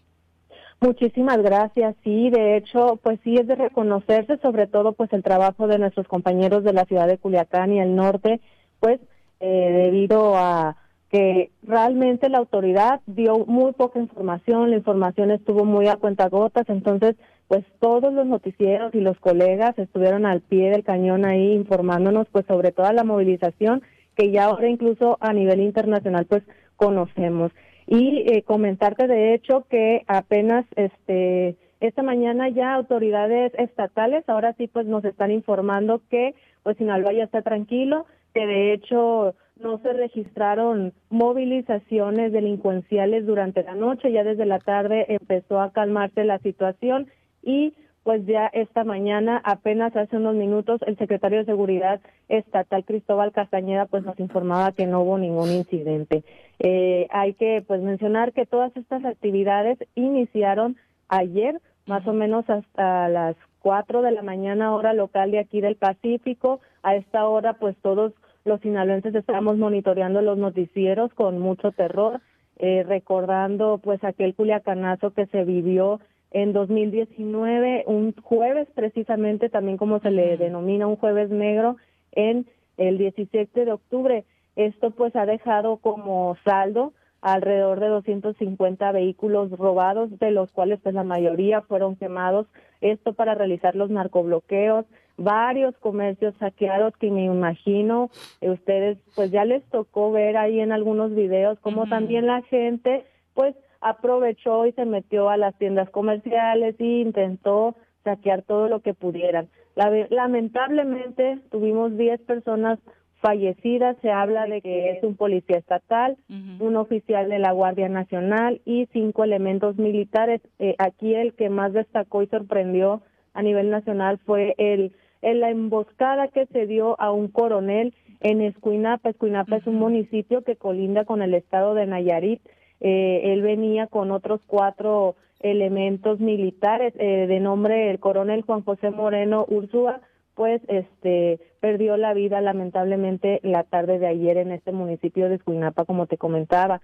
[0.80, 1.96] Muchísimas gracias.
[2.04, 6.08] Sí, de hecho, pues sí es de reconocerse, sobre todo pues el trabajo de nuestros
[6.08, 8.40] compañeros de la ciudad de Culiacán y el norte,
[8.80, 9.00] pues
[9.40, 10.78] eh, debido a
[11.10, 17.16] que realmente la autoridad dio muy poca información, la información estuvo muy a cuentagotas, entonces
[17.48, 22.46] pues todos los noticieros y los colegas estuvieron al pie del cañón ahí informándonos pues
[22.46, 23.84] sobre toda la movilización
[24.16, 26.44] que ya ahora incluso a nivel internacional pues
[26.76, 27.52] conocemos.
[27.88, 34.68] Y eh, comentarte de hecho que apenas este esta mañana ya autoridades estatales ahora sí
[34.68, 39.94] pues nos están informando que pues Sinaloa ya está tranquilo, que de hecho no se
[39.94, 47.08] registraron movilizaciones delincuenciales durante la noche, ya desde la tarde empezó a calmarse la situación
[47.42, 47.74] y
[48.08, 53.86] pues ya esta mañana, apenas hace unos minutos, el secretario de Seguridad Estatal Cristóbal Castañeda
[53.86, 56.24] pues nos informaba que no hubo ningún incidente.
[56.60, 60.78] Eh, hay que pues mencionar que todas estas actividades iniciaron
[61.10, 65.76] ayer, más o menos hasta las 4 de la mañana hora local de aquí del
[65.76, 66.62] Pacífico.
[66.84, 68.14] A esta hora pues todos
[68.46, 72.22] los sinaloenses estamos monitoreando los noticieros con mucho terror,
[72.56, 76.00] eh, recordando pues aquel culiacanazo que se vivió
[76.32, 81.78] en 2019, un jueves precisamente, también como se le denomina, un jueves negro,
[82.12, 84.26] en el 17 de octubre.
[84.56, 90.94] Esto pues ha dejado como saldo alrededor de 250 vehículos robados, de los cuales pues
[90.96, 92.48] la mayoría fueron quemados,
[92.82, 94.86] esto para realizar los narcobloqueos,
[95.18, 101.16] varios comercios saqueados que me imagino ustedes pues ya les tocó ver ahí en algunos
[101.16, 107.02] videos como también la gente pues aprovechó y se metió a las tiendas comerciales y
[107.02, 109.48] intentó saquear todo lo que pudieran.
[109.76, 112.80] La- lamentablemente tuvimos 10 personas
[113.22, 116.18] fallecidas, se habla de que es un policía estatal,
[116.60, 120.42] un oficial de la Guardia Nacional y cinco elementos militares.
[120.60, 123.02] Eh, aquí el que más destacó y sorprendió
[123.34, 128.42] a nivel nacional fue el, el- la emboscada que se dio a un coronel en
[128.42, 129.10] Escuinapa.
[129.10, 132.42] Escuinapa es un municipio que colinda con el estado de Nayarit.
[132.80, 138.90] Eh, él venía con otros cuatro elementos militares eh, de nombre el coronel Juan José
[138.90, 140.02] Moreno Úrsula
[140.38, 145.84] pues este perdió la vida lamentablemente la tarde de ayer en este municipio de Escuinapa
[145.84, 146.80] como te comentaba.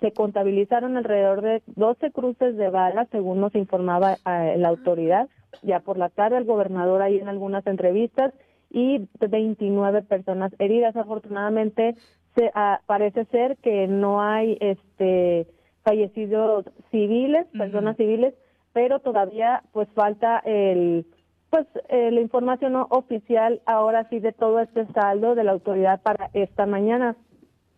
[0.00, 5.28] Se contabilizaron alrededor de 12 cruces de balas según nos informaba eh, la autoridad.
[5.62, 8.32] Ya por la tarde el gobernador ahí en algunas entrevistas
[8.70, 10.96] y 29 personas heridas.
[10.96, 11.96] Afortunadamente
[12.34, 15.46] se, ah, parece ser que no hay este
[15.82, 18.34] fallecidos civiles personas civiles
[18.72, 21.06] pero todavía pues falta el
[21.54, 26.02] pues eh, la información no oficial ahora sí de todo este saldo de la autoridad
[26.02, 27.14] para esta mañana.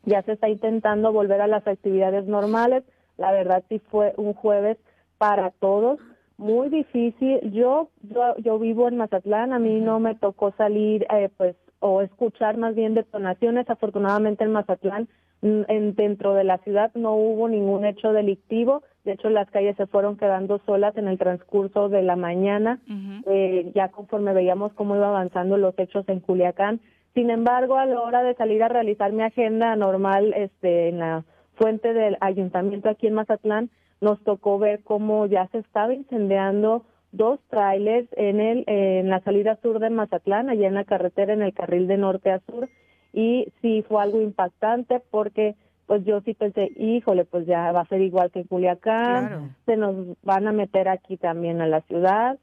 [0.05, 2.85] Ya se está intentando volver a las actividades normales.
[3.19, 4.79] La verdad sí fue un jueves
[5.19, 6.01] para todos
[6.39, 7.39] muy difícil.
[7.53, 12.03] Yo yo, yo vivo en Mazatlán, a mí no me tocó salir eh, pues o
[12.03, 13.69] escuchar más bien detonaciones.
[13.69, 15.09] Afortunadamente en Mazatlán
[15.43, 18.83] mm, en, dentro de la ciudad no hubo ningún hecho delictivo.
[19.05, 22.81] De hecho, las calles se fueron quedando solas en el transcurso de la mañana.
[23.27, 26.81] Eh, ya conforme veíamos cómo iba avanzando los hechos en Culiacán,
[27.15, 31.25] Sin embargo, a la hora de salir a realizar mi agenda normal este, en la
[31.55, 37.41] fuente del ayuntamiento aquí en Mazatlán, nos tocó ver cómo ya se estaba incendiando dos
[37.49, 41.55] trailers en el en la salida sur de Mazatlán, allá en la carretera en el
[41.55, 42.69] carril de norte a sur.
[43.13, 45.55] Y sí fue algo impactante porque
[45.87, 49.77] pues yo sí pensé, híjole, pues ya va a ser igual que en Culiacán, se
[49.77, 52.39] nos van a meter aquí también a la ciudad,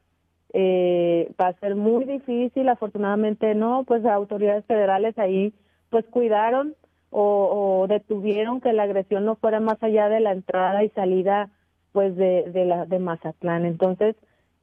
[0.54, 5.54] eh, va a ser muy difícil, afortunadamente no, pues las autoridades federales ahí
[5.90, 6.76] pues cuidaron
[7.10, 11.50] o, o, detuvieron que la agresión no fuera más allá de la entrada y salida
[11.92, 14.16] pues de, de la de Mazatlán, entonces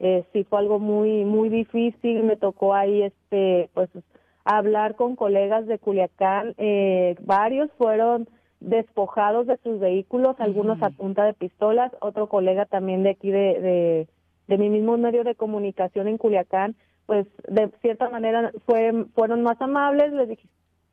[0.03, 3.89] eh, sí fue algo muy muy difícil, me tocó ahí este pues
[4.43, 8.27] hablar con colegas de Culiacán, eh, varios fueron
[8.59, 14.07] despojados de sus vehículos, algunos a punta de pistolas, otro colega también de aquí de,
[14.47, 16.75] de, mi mismo medio de comunicación en Culiacán,
[17.05, 20.39] pues de cierta manera fue, fueron más amables, les,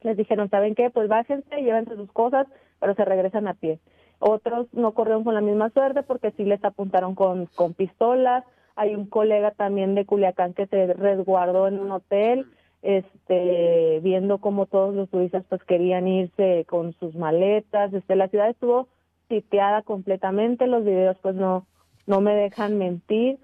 [0.03, 0.91] les dijeron, ¿saben qué?
[0.91, 2.47] Pues bájense, llévense sus cosas,
[2.79, 3.79] pero se regresan a pie.
[4.19, 8.45] Otros no corrieron con la misma suerte porque sí les apuntaron con, con pistolas.
[8.79, 12.47] Hay un colega también de Culiacán que se resguardó en un hotel
[12.83, 17.93] este viendo cómo todos los turistas pues querían irse con sus maletas.
[17.93, 18.87] Este la ciudad estuvo
[19.29, 21.67] sitiada completamente los videos pues no
[22.07, 23.41] no me dejan mentir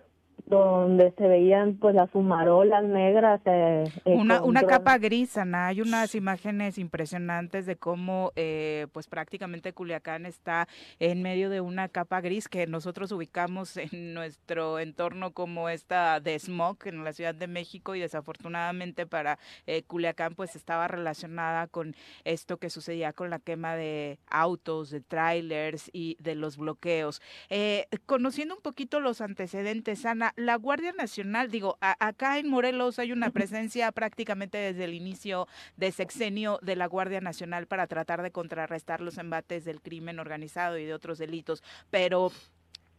[0.46, 3.40] donde se veían pues las fumarolas negras.
[3.46, 5.68] Eh, eh, una, una capa gris, Ana.
[5.68, 10.68] Hay unas imágenes impresionantes de cómo eh, pues prácticamente Culiacán está
[10.98, 16.38] en medio de una capa gris que nosotros ubicamos en nuestro entorno como esta de
[16.38, 19.38] smog en la Ciudad de México y desafortunadamente para
[19.86, 25.90] Culiacán pues estaba relacionada con esto que sucedía con la quema de autos, de trailers
[25.92, 27.22] y de los bloqueos.
[28.06, 33.30] conociendo un poquito los antecedentes, Ana, la Guardia Nacional, digo, acá en Morelos hay una
[33.30, 35.46] presencia prácticamente desde el inicio
[35.76, 40.78] de sexenio de la Guardia Nacional para tratar de contrarrestar los embates del crimen organizado
[40.78, 42.32] y de otros delitos, pero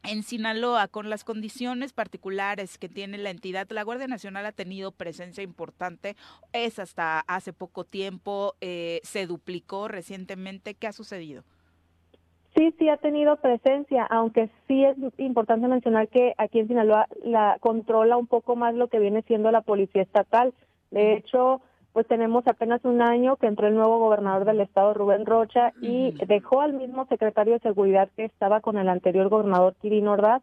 [0.03, 4.91] en Sinaloa, con las condiciones particulares que tiene la entidad, la Guardia Nacional ha tenido
[4.91, 6.15] presencia importante,
[6.53, 10.76] es hasta hace poco tiempo, eh, se duplicó recientemente.
[10.76, 11.43] ¿Qué ha sucedido?
[12.55, 17.57] Sí, sí ha tenido presencia, aunque sí es importante mencionar que aquí en Sinaloa la
[17.59, 20.53] controla un poco más lo que viene siendo la policía estatal.
[20.89, 25.25] De hecho, pues tenemos apenas un año que entró el nuevo gobernador del estado, Rubén
[25.25, 30.07] Rocha, y dejó al mismo secretario de seguridad que estaba con el anterior gobernador, Kirin
[30.07, 30.41] Ordaz,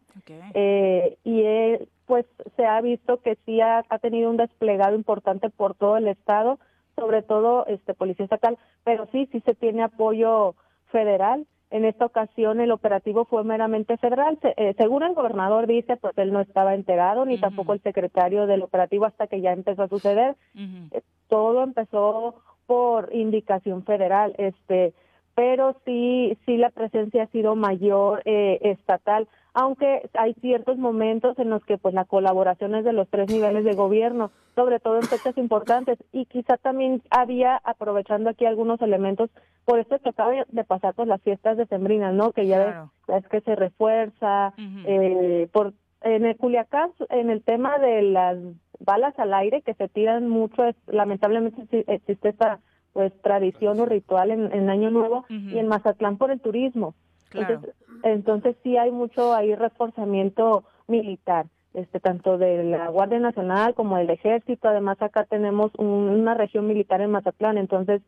[0.53, 5.49] eh, y él, pues se ha visto que sí ha, ha tenido un desplegado importante
[5.49, 6.59] por todo el estado,
[6.95, 10.53] sobre todo este policía estatal, pero sí, sí se tiene apoyo
[10.91, 14.37] federal en esta ocasión el operativo fue meramente federal.
[14.43, 18.61] Eh, según el gobernador dice, pues él no estaba enterado, ni tampoco el secretario del
[18.61, 20.35] operativo hasta que ya empezó a suceder.
[20.55, 22.35] Eh, todo empezó
[22.67, 24.93] por indicación federal, este,
[25.35, 31.49] pero sí, sí la presencia ha sido mayor eh, estatal aunque hay ciertos momentos en
[31.49, 35.03] los que pues la colaboración es de los tres niveles de gobierno, sobre todo en
[35.03, 39.29] fechas importantes y quizá también había aprovechando aquí algunos elementos
[39.65, 42.31] por esto que acaba de pasar pues las fiestas de Sembrina, ¿no?
[42.31, 48.01] Que ya es que se refuerza eh, por en el Culiacán en el tema de
[48.01, 48.37] las
[48.79, 52.59] balas al aire que se tiran mucho es, lamentablemente existe esta
[52.93, 56.95] pues tradición o ritual en, en Año Nuevo y en Mazatlán por el turismo
[57.41, 63.97] entonces, entonces sí hay mucho ahí reforzamiento militar, este tanto de la Guardia Nacional como
[63.97, 64.67] del Ejército.
[64.67, 68.01] Además acá tenemos una región militar en Mazatlán, entonces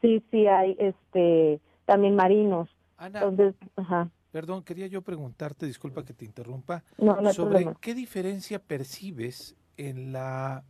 [0.00, 2.68] sí sí hay este también marinos.
[3.00, 4.10] entonces, ajá.
[4.30, 10.64] Perdón, quería yo preguntarte, disculpa que te interrumpa, no, sobre qué diferencia percibes en la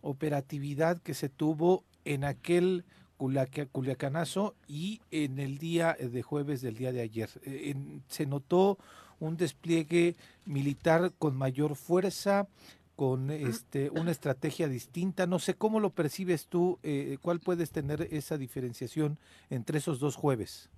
[0.00, 2.84] operatividad que se tuvo en aquel
[3.16, 7.28] Culiacanazo y en el día de jueves del día de ayer.
[7.44, 7.74] Eh,
[8.08, 8.78] se notó
[9.20, 10.14] un despliegue
[10.44, 12.46] militar con mayor fuerza,
[12.94, 15.26] con este, una estrategia distinta.
[15.26, 19.18] No sé cómo lo percibes tú, eh, cuál puedes tener esa diferenciación
[19.50, 20.70] entre esos dos jueves.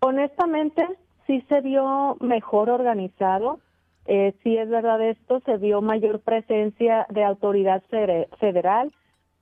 [0.00, 0.84] Honestamente,
[1.26, 3.60] sí se vio mejor organizado.
[4.06, 7.82] Eh, sí es verdad esto, se vio mayor presencia de autoridad
[8.40, 8.92] federal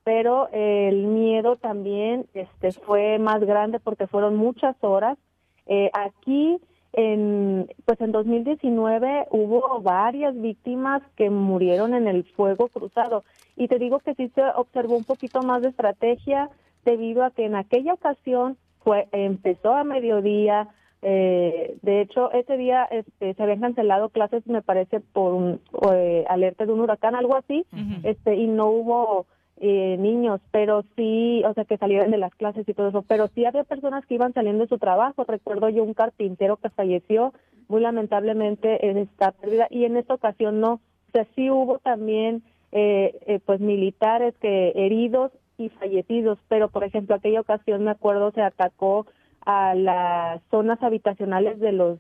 [0.05, 5.19] pero el miedo también este fue más grande porque fueron muchas horas.
[5.67, 6.59] Eh, aquí
[6.93, 13.23] en pues en 2019 hubo varias víctimas que murieron en el fuego cruzado
[13.57, 16.51] y te digo que sí se observó un poquito más de estrategia
[16.85, 20.69] debido a que en aquella ocasión fue empezó a mediodía
[21.03, 25.61] eh, de hecho ese día este, se habían cancelado clases me parece por un
[25.93, 27.65] eh, alerta de un huracán algo así
[28.03, 29.27] este y no hubo
[29.63, 33.29] eh, niños, pero sí, o sea, que salieron de las clases y todo eso, pero
[33.29, 35.25] sí había personas que iban saliendo de su trabajo.
[35.25, 37.35] Recuerdo yo un carpintero que falleció
[37.69, 40.75] muy lamentablemente en esta pérdida y en esta ocasión no.
[40.75, 42.43] O sea, sí hubo también
[42.73, 48.33] eh, eh, pues militares que heridos y fallecidos, pero por ejemplo aquella ocasión me acuerdo
[48.33, 49.07] se atacó
[49.45, 51.99] a las zonas habitacionales de los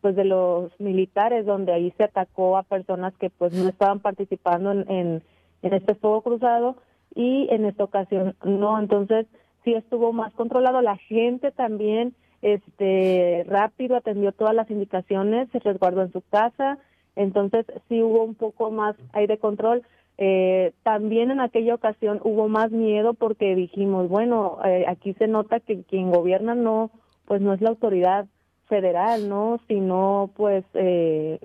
[0.00, 4.70] pues de los militares donde ahí se atacó a personas que pues no estaban participando
[4.70, 5.22] en, en,
[5.62, 6.76] en este fuego cruzado
[7.14, 8.78] y en esta ocasión no.
[8.78, 9.26] Entonces
[9.64, 10.80] sí estuvo más controlado.
[10.82, 16.78] La gente también este rápido atendió todas las indicaciones se resguardó en su casa.
[17.16, 19.82] Entonces sí hubo un poco más ahí de control.
[20.22, 25.60] Eh, también en aquella ocasión hubo más miedo porque dijimos bueno eh, aquí se nota
[25.60, 26.90] que quien gobierna no
[27.24, 28.26] pues no es la autoridad
[28.70, 29.60] federal, ¿no?
[29.68, 31.38] Sino pues eh,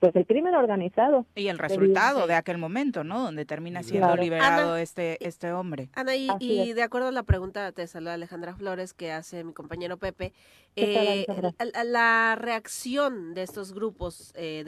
[0.00, 1.26] pues el crimen organizado.
[1.36, 3.22] Y el resultado de aquel momento, ¿no?
[3.22, 5.90] Donde termina siendo liberado este este hombre.
[5.94, 9.98] Ana, y, de acuerdo a la pregunta, te saluda Alejandra Flores, que hace mi compañero
[9.98, 10.32] Pepe,
[10.74, 11.26] eh,
[11.84, 14.64] la, reacción de estos grupos eh,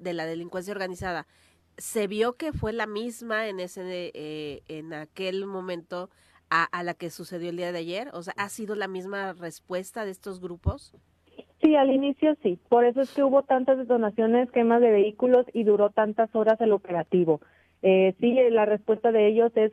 [0.00, 1.26] de, la delincuencia organizada,
[1.76, 6.08] ¿se vio que fue la misma en, ese, eh, en aquel momento
[6.48, 8.10] a, a la que sucedió el día de ayer?
[8.12, 10.94] O sea, ¿ha sido la misma respuesta de estos grupos?
[11.62, 12.58] Sí, al inicio sí.
[12.68, 16.72] Por eso es que hubo tantas detonaciones, quemas de vehículos y duró tantas horas el
[16.72, 17.40] operativo.
[17.82, 19.72] Eh, sí, la respuesta de ellos es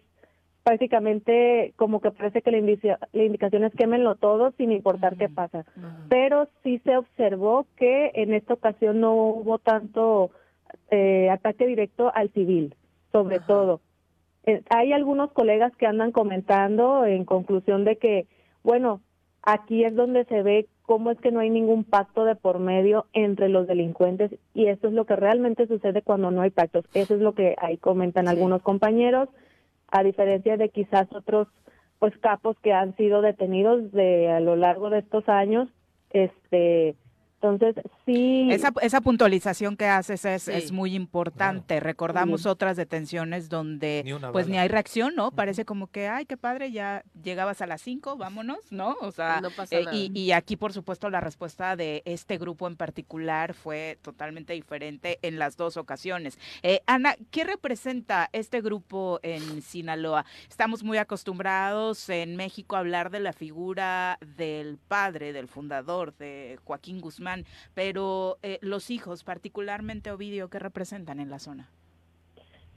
[0.64, 5.64] prácticamente como que parece que la, indicación es quémenlo todo sin importar qué pasa.
[6.10, 10.32] Pero sí se observó que en esta ocasión no hubo tanto
[10.92, 12.76] eh, ataque directo al civil,
[13.14, 13.80] sobre todo.
[14.46, 18.28] Eh, hay algunos colegas que andan comentando en conclusión de que,
[18.64, 19.00] bueno,
[19.44, 23.06] aquí es donde se ve cómo es que no hay ningún pacto de por medio
[23.14, 26.86] entre los delincuentes y eso es lo que realmente sucede cuando no hay pactos.
[26.94, 29.30] Eso es lo que ahí comentan algunos compañeros,
[29.90, 31.48] a diferencia de quizás otros
[32.00, 35.68] pues capos que han sido detenidos de a lo largo de estos años,
[36.12, 36.96] este
[37.40, 38.48] entonces, sí.
[38.50, 41.80] Esa, esa puntualización que haces es, es muy importante.
[41.80, 45.30] Recordamos otras detenciones donde pues ni hay reacción, ¿no?
[45.30, 48.98] Parece como que, ay, qué padre, ya llegabas a las cinco, vámonos, ¿no?
[49.02, 53.54] O sea, eh, y, y, aquí, por supuesto, la respuesta de este grupo en particular
[53.54, 56.40] fue totalmente diferente en las dos ocasiones.
[56.64, 60.26] Eh, Ana, ¿qué representa este grupo en Sinaloa?
[60.50, 66.58] Estamos muy acostumbrados en México a hablar de la figura del padre, del fundador, de
[66.64, 67.27] Joaquín Guzmán
[67.74, 71.70] pero eh, los hijos, particularmente Ovidio, ¿qué representan en la zona?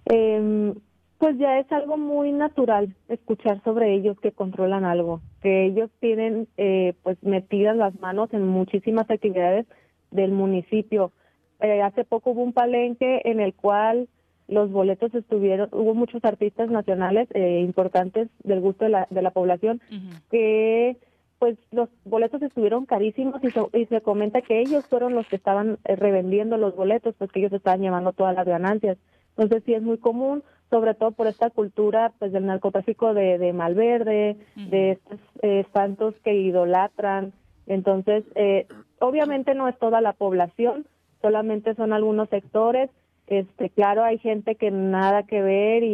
[0.07, 0.75] Em,
[1.19, 6.49] pues ya es algo muy natural escuchar sobre ellos que controlan algo, que ellos tienen
[6.57, 9.67] eh, pues metidas las manos en muchísimas actividades
[10.11, 11.13] del municipio.
[11.61, 14.09] Eh, hace poco hubo un palenque en el cual
[14.49, 19.81] los boletos estuvieron, hubo muchos artistas nacionales importantes del gusto de la, de la población
[20.29, 20.97] que
[21.41, 25.79] pues los boletos estuvieron carísimos y, y, se comenta que ellos fueron los que estaban
[25.87, 28.99] eh, revendiendo los boletos, pues que ellos estaban llevando todas las ganancias.
[29.31, 33.55] Entonces sí es muy común, sobre todo por esta cultura pues del narcotráfico de, de
[33.55, 37.33] Malverde, de estos eh, santos que idolatran.
[37.67, 38.67] Entonces, eh,
[38.99, 40.87] obviamente no es toda la población,
[41.23, 42.91] solamente son algunos sectores.
[43.29, 45.87] Este, claro, hay gente que nada que ver y,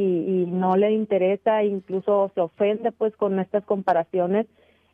[0.43, 4.47] y no le interesa, incluso se ofende pues con estas comparaciones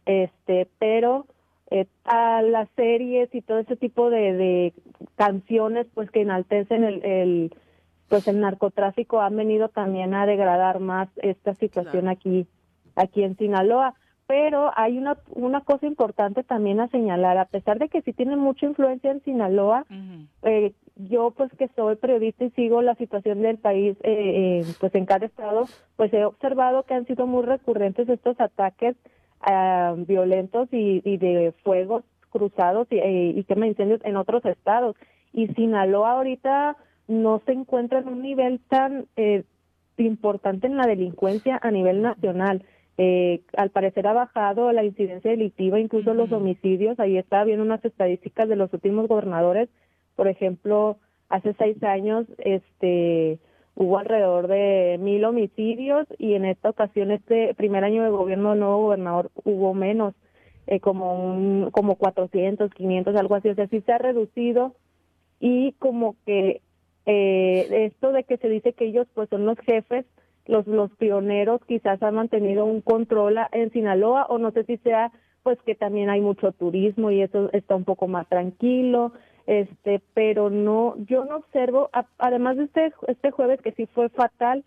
[0.07, 1.27] este pero
[1.71, 4.73] eh, a las series y todo ese tipo de, de
[5.17, 7.55] canciones pues que enaltecen el, el,
[8.09, 12.47] pues el narcotráfico han venido también a degradar más esta situación aquí
[12.95, 13.95] aquí en Sinaloa.
[14.27, 18.37] Pero hay una una cosa importante también a señalar a pesar de que sí tiene
[18.37, 19.87] mucha influencia en Sinaloa
[20.43, 25.07] eh, yo pues que soy periodista y sigo la situación del país eh, pues en
[25.07, 25.65] cada estado
[25.97, 28.97] pues he observado que han sido muy recurrentes estos ataques
[29.47, 34.97] uh, violentos y, y, de fuegos cruzados y, eh, y quema incendios en otros estados.
[35.33, 36.77] Y Sinaloa ahorita
[37.09, 39.45] no se encuentra en un nivel tan eh,
[39.99, 42.65] importante en la delincuencia a nivel nacional.
[42.99, 47.01] Eh, al parecer ha bajado la incidencia delictiva, incluso los homicidios.
[47.01, 49.69] Ahí está viendo unas estadísticas de los últimos gobernadores.
[50.17, 53.39] Por ejemplo, hace seis años, este,
[53.75, 58.61] hubo alrededor de mil homicidios y en esta ocasión, este primer año de gobierno del
[58.61, 60.15] nuevo gobernador, hubo menos,
[60.67, 63.49] eh, como un, como 400, 500, algo así.
[63.49, 64.75] O sea, sí se ha reducido
[65.41, 66.61] y como que
[67.07, 70.07] eh, esto de que se dice que ellos pues son los jefes,
[70.47, 75.13] los, los pioneros quizás han mantenido un control en Sinaloa o no sé si sea
[75.43, 79.13] pues que también hay mucho turismo y eso está un poco más tranquilo.
[79.47, 84.65] Este, pero no, yo no observo, además de este, este jueves que sí fue fatal,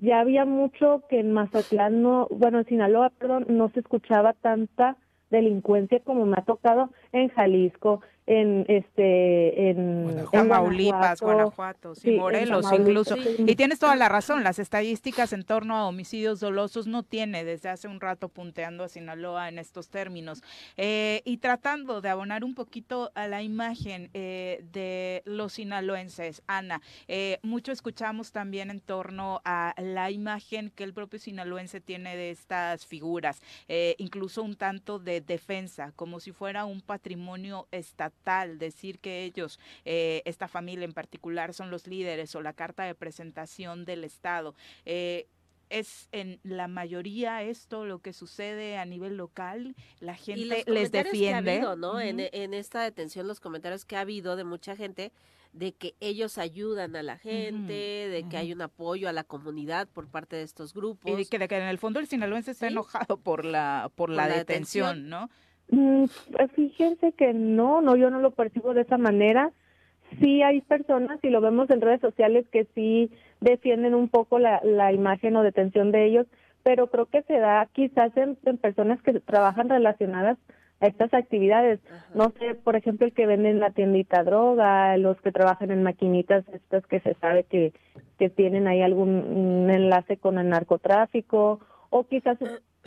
[0.00, 4.96] ya había mucho que en Mazatlán no, bueno, en Sinaloa, perdón, no se escuchaba tanta
[5.30, 13.16] delincuencia como me ha tocado en Jalisco, en este en, Tamaulipas, Guanajuato, sí, Morelos incluso.
[13.16, 17.70] Y tienes toda la razón, las estadísticas en torno a homicidios dolosos no tiene desde
[17.70, 20.42] hace un rato punteando a Sinaloa en estos términos.
[20.76, 26.82] Eh, y tratando de abonar un poquito a la imagen eh, de los sinaloenses, Ana,
[27.08, 32.30] eh, mucho escuchamos también en torno a la imagen que el propio sinaloense tiene de
[32.30, 33.40] estas figuras,
[33.96, 39.58] incluso un tanto de defensa, como si fuera un patrimonio estatal tal, decir que ellos,
[39.84, 44.54] eh, esta familia en particular, son los líderes o la carta de presentación del Estado.
[44.84, 45.26] Eh,
[45.70, 51.60] es en la mayoría esto lo que sucede a nivel local, la gente les defiende.
[51.76, 52.00] ¿no?
[52.00, 55.12] en, en, esta detención, los comentarios que ha habido de mucha gente
[55.52, 59.88] de que ellos ayudan a la gente, de que hay un apoyo a la comunidad
[59.88, 61.18] por parte de estos grupos.
[61.18, 64.28] Y que, de que en el fondo el sinaloense está enojado por la, por, la,
[64.28, 65.30] detención, ¿no?
[65.70, 66.04] Mm,
[66.54, 69.52] fíjense que no, no, yo no lo percibo de esa manera.
[70.20, 73.10] Sí hay personas, y lo vemos en redes sociales, que sí
[73.40, 76.26] defienden un poco la, la imagen o detención de ellos,
[76.62, 80.38] pero creo que se da quizás en, personas que trabajan relacionadas
[80.80, 81.80] a estas actividades.
[82.14, 85.82] No sé, por ejemplo, el que vende en la tiendita droga, los que trabajan en
[85.82, 87.72] maquinitas estas que se sabe que,
[88.18, 91.60] que tienen ahí algún enlace con el narcotráfico,
[91.90, 92.38] o quizás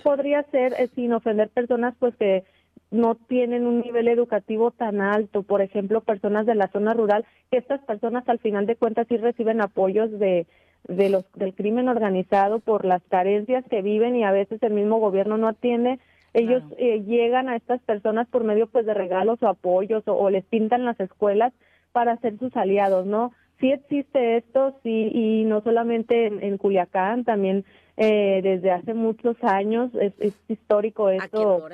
[0.04, 2.44] podría ser, eh, sin ofender personas, pues que
[2.92, 7.58] no tienen un nivel educativo tan alto, por ejemplo, personas de la zona rural, que
[7.58, 10.46] estas personas al final de cuentas sí reciben apoyos de,
[10.88, 15.00] de los del crimen organizado por las carencias que viven y a veces el mismo
[15.00, 16.00] gobierno no atiende.
[16.34, 20.46] Ellos eh, llegan a estas personas por medio pues de regalos o apoyos o, les
[20.46, 21.54] pintan las escuelas
[21.92, 23.32] para ser sus aliados, ¿no?
[23.60, 27.64] Sí existe esto, sí, y no solamente en, Culiacán, también
[27.96, 30.14] eh, desde hace muchos años es,
[30.48, 31.68] histórico esto.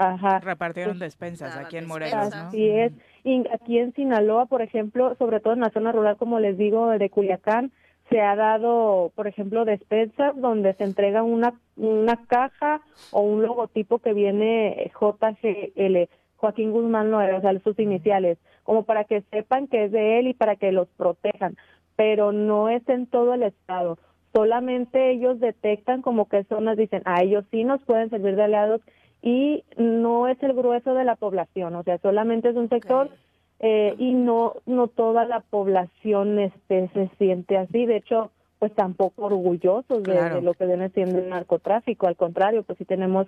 [0.00, 0.38] Ajá.
[0.38, 2.48] Repartieron despensas aquí en Morelos, ¿no?
[2.48, 2.90] Así es.
[3.22, 6.88] Y aquí en Sinaloa, por ejemplo, sobre todo en la zona rural, como les digo,
[6.88, 7.70] de Culiacán,
[8.08, 12.80] se ha dado, por ejemplo, despensas donde se entrega una, una caja
[13.10, 19.04] o un logotipo que viene JGL, Joaquín Guzmán Loera, o sea, sus iniciales, como para
[19.04, 21.58] que sepan que es de él y para que los protejan,
[21.94, 23.98] pero no es en todo el estado.
[24.32, 28.80] Solamente ellos detectan como que zonas dicen, a ellos sí nos pueden servir de aliados
[29.22, 33.10] y no es el grueso de la población, o sea, solamente es un sector
[33.58, 39.24] eh, y no no toda la población este se siente así, de hecho, pues tampoco
[39.24, 43.26] orgullosos de, lo que viene siendo el narcotráfico, al contrario, pues sí tenemos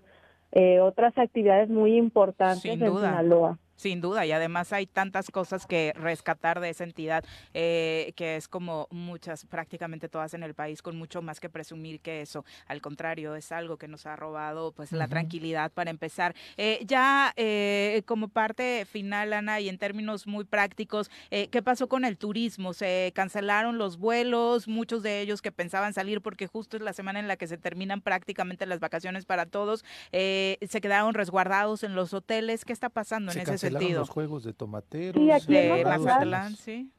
[0.53, 3.59] eh, otras actividades muy importantes en Sinaloa.
[3.83, 8.47] Sin duda, y además hay tantas cosas que rescatar de esa entidad, eh, que es
[8.47, 12.45] como muchas, prácticamente todas en el país, con mucho más que presumir que eso.
[12.69, 16.33] Al contrario, es algo que nos ha robado pues la tranquilidad para empezar.
[16.57, 22.05] Eh, ya eh, como parte final, Ana, y en términos muy prácticos, ¿qué pasó con
[22.05, 22.75] el turismo?
[22.75, 27.19] Se cancelaron los vuelos, muchos de ellos que pensaban salir porque justo es la semana
[27.19, 32.15] en la que se terminan prácticamente las vacaciones para todos, se quedaron resguardados en los
[32.15, 32.65] hoteles.
[32.65, 33.72] ¿Qué está pasando en ese sentido?
[33.81, 35.23] Los juegos de tomateros.
[35.23, 36.91] Sí, aquí en Mazatlán, sí.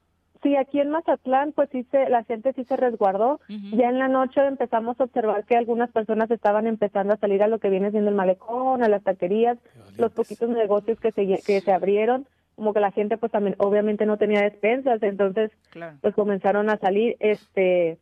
[0.44, 3.40] Sí, aquí en Mazatlán, pues sí se, la gente sí se resguardó.
[3.48, 7.48] Ya en la noche empezamos a observar que algunas personas estaban empezando a salir a
[7.48, 9.58] lo que viene siendo el malecón, a las taquerías,
[9.98, 14.06] los poquitos negocios que se, que se abrieron, como que la gente pues también obviamente
[14.06, 15.52] no tenía despensas, entonces
[16.02, 18.00] pues comenzaron a salir, este,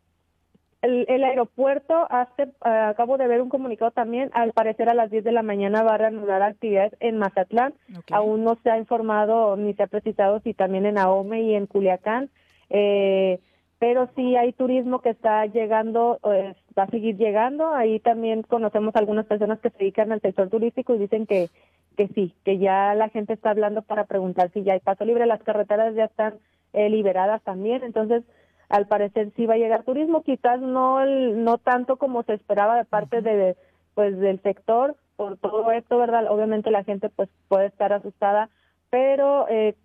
[0.82, 5.32] el, aeropuerto hace, acabo de ver un comunicado también, al parecer a las 10 de
[5.32, 7.74] la mañana va a reanudar actividades en Mazatlán.
[8.12, 11.68] Aún no se ha informado ni se ha precisado si también en Ahome y en
[11.68, 12.30] Culiacán.
[12.70, 13.40] Eh,
[13.78, 17.74] pero sí hay turismo que está llegando, eh, va a seguir llegando.
[17.74, 21.50] Ahí también conocemos algunas personas que se dedican al sector turístico y dicen que,
[21.98, 25.26] que sí, que ya la gente está hablando para preguntar si ya hay paso libre.
[25.26, 26.36] Las carreteras ya están
[26.74, 27.84] eh, liberadas también.
[27.84, 28.24] Entonces,
[28.72, 32.86] al parecer sí va a llegar turismo, quizás no no tanto como se esperaba de
[32.86, 33.56] parte de
[33.94, 36.26] pues del sector por todo esto, ¿verdad?
[36.30, 38.50] Obviamente la gente pues puede estar asustada,
[38.90, 39.76] pero eh,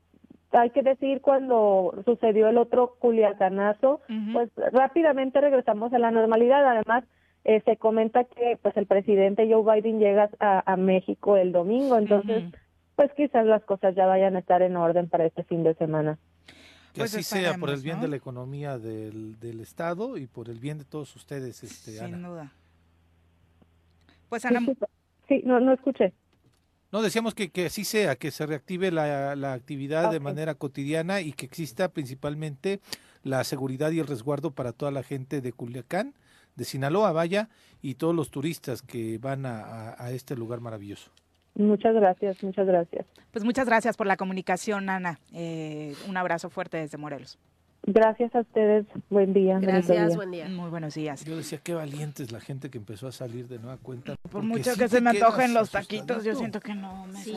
[0.53, 4.01] hay que decir cuando sucedió el otro culiacanazo,
[4.32, 6.66] pues rápidamente regresamos a la normalidad.
[6.66, 7.05] Además,
[7.45, 12.45] eh, se comenta que pues el presidente Joe Biden llega a, México el domingo, entonces
[12.95, 16.18] pues quizás las cosas ya vayan a estar en orden para este fin de semana.
[16.97, 20.49] Que pues así sea por el bien de la economía del, del, Estado y por
[20.49, 22.51] el bien de todos ustedes, este, Sin duda.
[24.30, 24.61] Pues Ana...
[25.28, 26.14] Sí, no, no escuché.
[26.92, 30.22] No, decíamos que, que así sea, que se reactive la, la actividad de Ok.
[30.22, 32.80] manera cotidiana y que exista principalmente
[33.24, 36.14] la seguridad y el resguardo para toda la gente de Culiacán,
[36.55, 37.51] de Sinaloa, vaya,
[37.82, 41.11] y todos los turistas que van a, a- a este lugar maravilloso.
[41.57, 43.07] Muchas gracias, muchas gracias.
[43.32, 45.18] Pues muchas gracias por la comunicación, Ana.
[45.32, 47.38] Eh, un abrazo fuerte desde Morelos.
[47.89, 48.84] Gracias a ustedes.
[49.11, 49.61] Buen día.
[49.61, 50.16] Gracias, día.
[50.16, 50.49] buen día.
[50.49, 51.24] Muy buenos días.
[51.24, 54.16] Yo decía, qué valientes la gente que empezó a salir de nueva cuenta.
[54.22, 57.22] Por porque mucho sí que se me antojen los taquitos, yo siento que no me
[57.22, 57.32] Sí.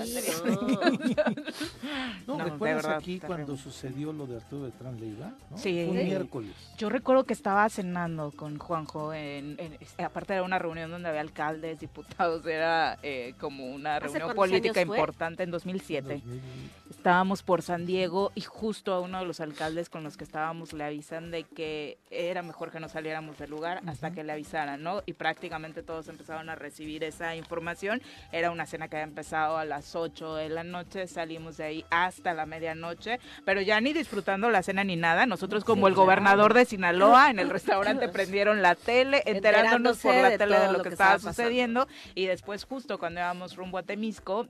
[2.26, 3.28] No, ¿recuerdas verdad, aquí terrible.
[3.28, 5.34] cuando sucedió lo de Arturo Beltrán Leiva?
[5.52, 5.58] ¿no?
[5.58, 5.74] Sí.
[5.86, 6.04] Fue un Sí.
[6.06, 6.52] miércoles.
[6.80, 11.22] Yo recuerdo que estaba cenando con Juanjo, en, en- aparte era una reunión donde había
[11.22, 16.22] alcaldes, diputados, era eh, como una ¿Hace reunión política importante en 2007.
[16.26, 16.42] 2000.
[16.90, 20.72] Estábamos por San Diego y justo a uno de los alcaldes con los que estábamos
[20.72, 24.82] le avisan de que era mejor que no saliéramos del lugar hasta que le avisaran,
[24.82, 25.04] ¿no?
[25.06, 28.02] Y prácticamente todos empezaron a recibir esa información.
[28.32, 31.86] Era una cena que había empezado a las 8 de la noche, salimos de ahí
[31.90, 35.26] hasta la medianoche, pero ya ni disfrutando la cena ni nada.
[35.26, 40.30] Nosotros como el gobernador de Sinaloa en el restaurante prendieron la tele, enterándonos por la
[40.30, 41.86] de tele de lo lo que que estaba estaba sucediendo
[42.16, 44.48] y después justo cuando íbamos rumbo a Temisco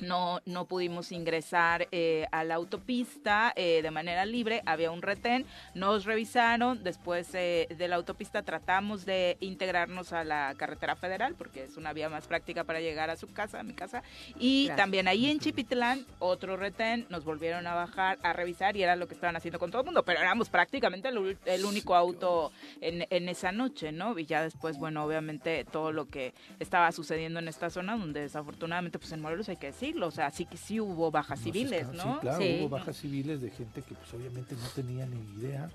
[0.00, 5.46] no, no pudimos ingresar eh, a la autopista eh, de manera libre, había un retén,
[5.74, 11.64] nos revisaron, después eh, de la autopista tratamos de integrarnos a la carretera federal, porque
[11.64, 14.02] es una vía más práctica para llegar a su casa, a mi casa,
[14.38, 14.76] y Gracias.
[14.76, 19.06] también ahí en Chipitlán, otro retén, nos volvieron a bajar a revisar y era lo
[19.06, 23.28] que estaban haciendo con todo el mundo, pero éramos prácticamente el, único auto en, en
[23.28, 24.18] esa noche, ¿no?
[24.18, 28.98] Y ya después, bueno, obviamente todo lo que estaba sucediendo en esta zona, donde desafortunadamente,
[28.98, 32.14] pues en Morelos hay que decirlo, o sea, sí que sí hubo bajas civiles, ¿no?
[32.14, 32.58] Sí, claro, Sí.
[32.60, 35.68] hubo bajas civiles de gente que pues obviamente no tenía ni idea.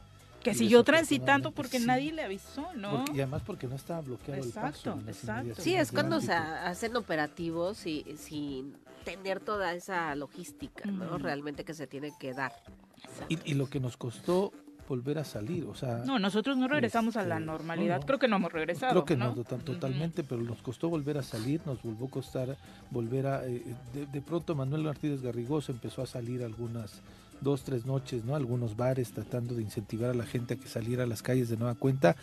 [0.43, 1.85] Que siguió transitando porque sí.
[1.85, 2.91] nadie le avisó, ¿no?
[2.91, 4.97] Porque- y además porque no estaba bloqueado el paso.
[5.05, 11.17] Exacto, Sí, es cuando se hacen operativos y, sin tener toda esa logística, ¿no?
[11.17, 12.53] Realmente que se tiene que dar.
[13.27, 14.53] Y, y lo que nos costó
[14.89, 18.05] volver a salir, o sea, No, nosotros no regresamos a la Este, normalidad, no, no.
[18.07, 18.91] creo que no hemos regresado.
[18.91, 19.27] creo que ¿no?
[19.27, 22.57] no, total- totalmente, pero nos costó volver a salir, nos volvió a costar
[22.89, 23.45] volver a...
[23.47, 23.63] eh,
[23.93, 27.01] de, de pronto Manuel Martínez Garrigoso empezó a salir algunas
[27.41, 28.35] dos, tres noches, ¿no?
[28.35, 31.57] Algunos bares tratando de incentivar a la gente a que saliera a las calles de
[31.57, 32.15] nueva cuenta.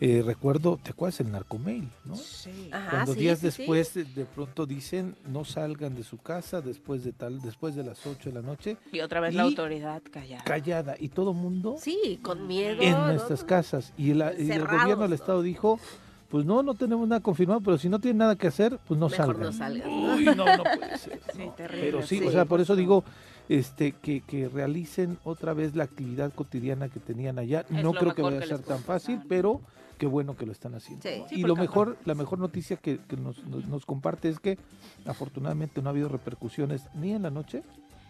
[0.00, 2.16] Eh, recuerdo, ¿te acuerdas el narcomail, no?
[2.16, 2.68] Sí.
[2.72, 6.60] Ajá, Cuando sí, días sí, después de, de pronto dicen no salgan de su casa
[6.60, 10.02] después de tal después de las 8 de la noche Y otra vez la autoridad
[10.10, 10.44] callada.
[10.44, 12.82] callada y todo mundo Sí, con miedo.
[12.82, 13.06] en ¿no?
[13.06, 15.14] nuestras casas y, la- y el gobierno del ¿no?
[15.16, 15.80] estado dijo
[16.28, 19.08] pues no no tenemos nada confirmado pero si no tienen nada que hacer pues no
[19.08, 19.88] Mejor salgan no salgan.
[19.88, 22.24] Uy, no no puede ser Sí, terrible, pero sí, sí.
[22.26, 23.02] o sea por eso digo
[23.48, 28.14] este que, que realicen otra vez la actividad cotidiana que tenían allá Es no creo
[28.14, 29.28] que vaya a ser tan fácil pasar.
[29.28, 29.60] pero
[29.98, 31.18] qué bueno que lo están haciendo Sí.
[31.20, 31.28] ¿no?
[31.28, 34.58] Sí, y lo mejor la mejor noticia que, que nos, nos, nos comparte es que
[35.06, 37.62] afortunadamente no ha habido repercusiones ni en la noche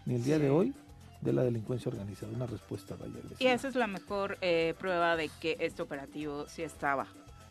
[0.05, 0.41] ni el día Sí.
[0.43, 0.73] de hoy
[1.21, 5.29] de la delincuencia organizada una respuesta vaya Y esa es la mejor eh, prueba de
[5.41, 7.07] que este operativo sí estaba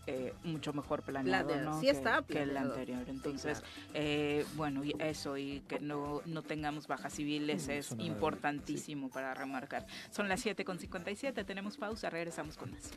[0.07, 1.81] eh, mucho mejor planeado, Planeado, ¿no?
[1.81, 3.05] sí que, estaba que el anterior.
[3.09, 3.75] Entonces, claro.
[3.95, 9.35] eh, bueno, y eso y que no, no tengamos bajas civiles Mm, es importantísimo para
[9.35, 9.87] remarcar.
[10.11, 12.91] Son las 7.57, tenemos pausa, regresamos con más.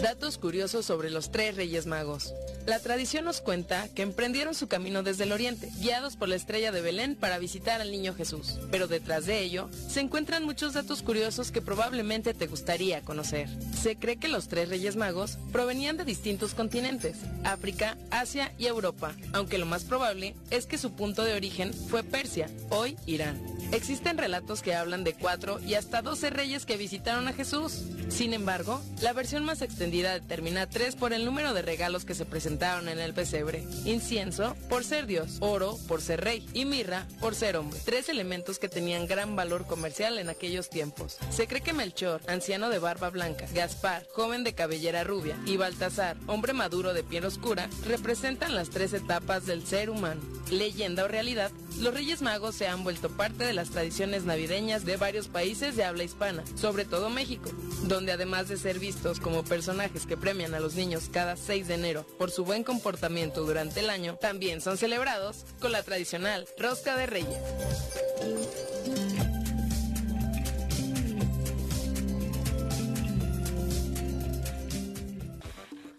[0.00, 2.34] Datos curiosos sobre los tres Reyes Magos.
[2.66, 6.72] La tradición nos cuenta que emprendieron su camino desde el oriente, guiados por la estrella
[6.72, 8.58] de Belén para visitar al niño Jesús.
[8.70, 13.50] Pero detrás de ello se encuentran muchos datos curiosos que probablemente te gustaría conocer.
[13.82, 19.14] Se cree que los tres Reyes Magos provenían de distintos continentes, África, Asia y Europa,
[19.34, 23.38] aunque lo más probable es que su punto de origen fue Persia, hoy Irán.
[23.72, 27.82] Existen relatos que hablan de cuatro y hasta 12 reyes que visitaron a Jesús.
[28.08, 32.24] Sin embargo, la versión más extendida determina tres por el número de regalos que se
[32.24, 33.64] presentaron en el pesebre.
[33.84, 37.80] Incienso por ser Dios, oro por ser rey y mirra por ser hombre.
[37.84, 41.18] Tres elementos que tenían gran valor comercial en aquellos tiempos.
[41.30, 46.16] Se cree que Melchor, anciano de barba blanca, Gaspar, joven de cabellera rubia, y Baltasar,
[46.28, 50.20] hombre maduro de piel oscura, representan las tres etapas del ser humano.
[50.50, 51.50] Leyenda o realidad,
[51.80, 55.84] los Reyes Magos se han vuelto parte de las tradiciones navideñas de varios países de
[55.84, 57.50] habla hispana, sobre todo México,
[57.82, 61.74] donde además de ser vistos como personajes que premian a los niños cada 6 de
[61.74, 66.96] enero por su buen comportamiento durante el año, también son celebrados con la tradicional Rosca
[66.96, 67.38] de Reyes.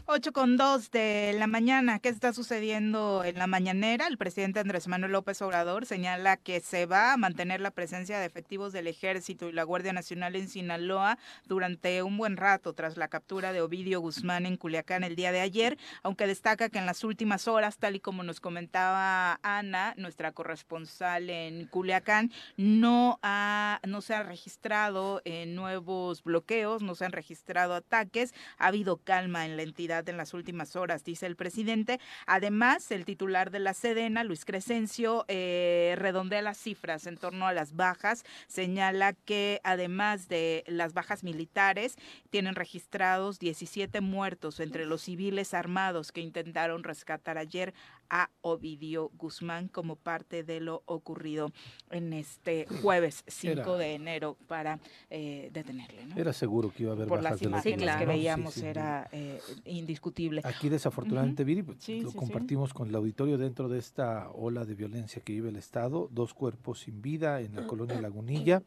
[0.08, 1.98] 8 con 2 de la mañana.
[1.98, 4.06] ¿Qué está sucediendo en la mañanera?
[4.06, 8.28] El presidente Andrés Manuel López Obrador señala que se va a mantener la presencia de
[8.28, 13.08] efectivos del Ejército y la Guardia Nacional en Sinaloa durante un buen rato tras la
[13.08, 17.04] captura de Ovidio Guzmán en Culiacán el día de ayer, aunque destaca que en las
[17.04, 24.02] últimas horas, tal y como nos comentaba Ana, nuestra corresponsal en Culiacán, no, ha, no
[24.02, 29.58] se han registrado eh, nuevos bloqueos, no se han registrado ataques, ha habido calma en
[29.58, 32.00] la entidad en las últimas horas, dice el presidente.
[32.26, 37.54] Además, el titular de la Sedena, Luis Crescencio, eh, redondea las cifras en torno a
[37.54, 38.24] las bajas.
[38.48, 41.96] Señala que además de las bajas militares,
[42.30, 47.74] tienen registrados 17 muertos entre los civiles armados que intentaron rescatar ayer
[48.10, 51.52] a Ovidio Guzmán como parte de lo ocurrido
[51.90, 54.80] en este jueves 5 de enero para
[55.10, 56.06] eh, detenerle.
[56.06, 56.16] ¿no?
[56.16, 58.66] Era seguro que iba a haber Por bajas las de la imágenes que veíamos sí,
[58.66, 60.42] era eh, indiscutible.
[60.44, 65.22] Aquí desafortunadamente, Viri, Sí, lo compartimos con el auditorio dentro de esta ola de violencia
[65.22, 68.64] que vive el Estado, dos cuerpos sin vida en la colonia Lagunilla.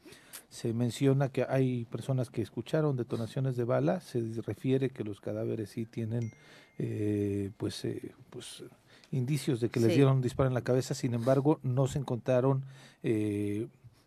[0.48, 5.70] Se menciona que hay personas que escucharon detonaciones de bala, se refiere que los cadáveres
[5.70, 6.32] sí tienen
[6.78, 8.62] eh, pues, eh, pues
[9.10, 9.96] indicios de que les Sí.
[9.96, 12.64] dieron un disparo en la cabeza, sin embargo no se encontraron
[13.02, 13.66] eh,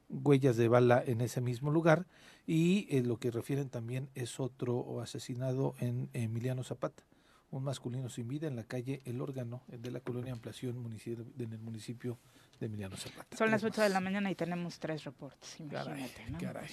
[0.09, 2.05] huellas de bala en ese mismo lugar
[2.45, 7.03] y eh, lo que refieren también es otro asesinado en Emiliano Zapata,
[7.49, 11.51] un masculino sin vida en la calle El Órgano de la colonia Ampliación municipio, en
[11.53, 12.17] el municipio
[12.61, 13.35] de Emiliano Zapata.
[13.35, 16.67] Son las 8 de la mañana y tenemos tres reportes, Caray, imagínate.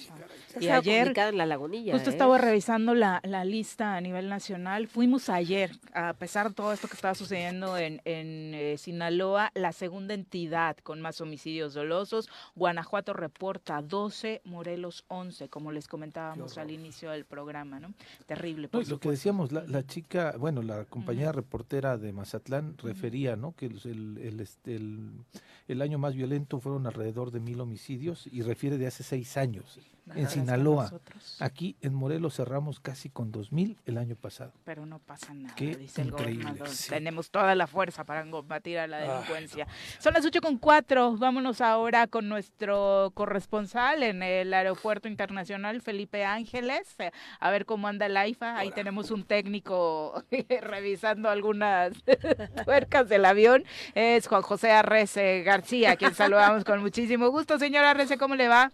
[0.59, 1.93] Y ayer, en la lagunilla.
[1.93, 2.13] Justo ¿eh?
[2.13, 4.87] estaba revisando la, la lista a nivel nacional.
[4.87, 9.71] Fuimos ayer, a pesar de todo esto que estaba sucediendo en, en eh, Sinaloa, la
[9.71, 12.29] segunda entidad con más homicidios dolosos.
[12.55, 17.93] Guanajuato reporta 12, Morelos 11, como les comentábamos al inicio del programa, ¿no?
[18.27, 18.67] Terrible.
[18.67, 23.35] Por y lo que decíamos, la, la chica, bueno, la compañera reportera de Mazatlán refería,
[23.35, 23.55] ¿no?
[23.55, 25.25] Que el, el, el, este, el-
[25.79, 29.79] el año más violento fueron alrededor de mil homicidios y refiere de hace seis años
[30.15, 30.91] en Sinaloa.
[31.39, 34.51] Aquí en Morelos cerramos casi con dos mil el año pasado.
[34.63, 36.67] Pero no pasa nada, Qué dice el increíble, gobernador.
[36.73, 36.89] sí.
[36.89, 39.67] Tenemos toda la fuerza para combatir a la Ay, delincuencia.
[39.99, 41.15] Son las ocho con cuatro.
[41.17, 46.95] Vámonos ahora con nuestro corresponsal en el Aeropuerto Internacional, Felipe Ángeles,
[47.39, 48.57] a ver cómo anda el AIFA.
[48.57, 50.23] Ahí tenemos un técnico
[50.61, 51.93] revisando algunas
[52.65, 53.63] tuercas del avión.
[53.95, 57.57] Es Juan José Arrece García, a quien saludamos con muchísimo gusto.
[57.59, 58.71] Señor Arrece, ¿cómo le va?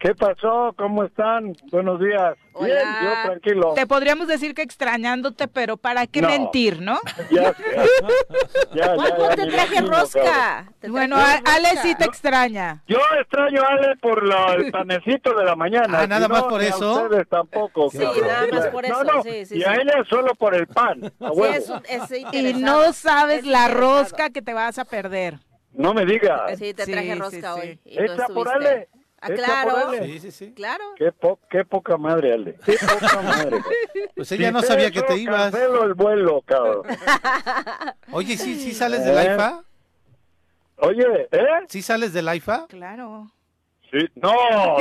[0.00, 0.74] ¿Qué pasó?
[0.78, 1.52] ¿Cómo están?
[1.70, 2.34] Buenos días.
[2.58, 2.98] Bien, Hola.
[3.02, 3.72] yo tranquilo.
[3.74, 6.28] Te podríamos decir que extrañándote, pero ¿para qué No.
[6.28, 6.98] mentir, no?
[7.30, 7.62] Ya, sé.
[8.74, 10.72] ya, ya, te traje rosca.
[10.88, 12.82] Bueno, Ale sí te extraña.
[12.88, 15.98] Yo extraño a Ale por la- el panecito de la mañana.
[15.98, 17.02] Ah, si nada más no, por ni a eso.
[17.04, 17.90] ustedes tampoco.
[17.90, 18.26] Sí, cabrón.
[18.26, 21.04] nada más por eso, no, sí, sí, y a ella solo por el pan.
[21.04, 21.82] a Sí, huevo.
[21.86, 25.38] es, es Y no sabes Es la rosca que te vas a perder.
[25.74, 26.58] No me digas.
[26.58, 27.60] Sí, te traje sí, rosca sí.
[27.60, 27.80] hoy.
[27.84, 27.98] y
[28.32, 28.48] por.
[28.48, 28.88] Ale.
[29.22, 29.92] Ah, claro.
[30.02, 30.52] Sí, sí, sí.
[30.54, 30.82] Claro.
[30.96, 32.56] Qué, po- qué poca madre, Ale.
[32.64, 33.58] Qué poca madre.
[34.16, 35.50] Pues ella no sabía que te ibas.
[35.52, 36.82] Cancelo el vuelo, cabrón.
[38.12, 39.20] Oye, ¿sí, sí sales del Eh.
[39.30, 39.64] AIFA?
[40.76, 41.46] Oye, ¿eh?
[41.68, 42.66] ¿Sí sales del AIFA?
[42.68, 43.30] Claro.
[43.92, 43.98] Sí.
[44.16, 44.32] No,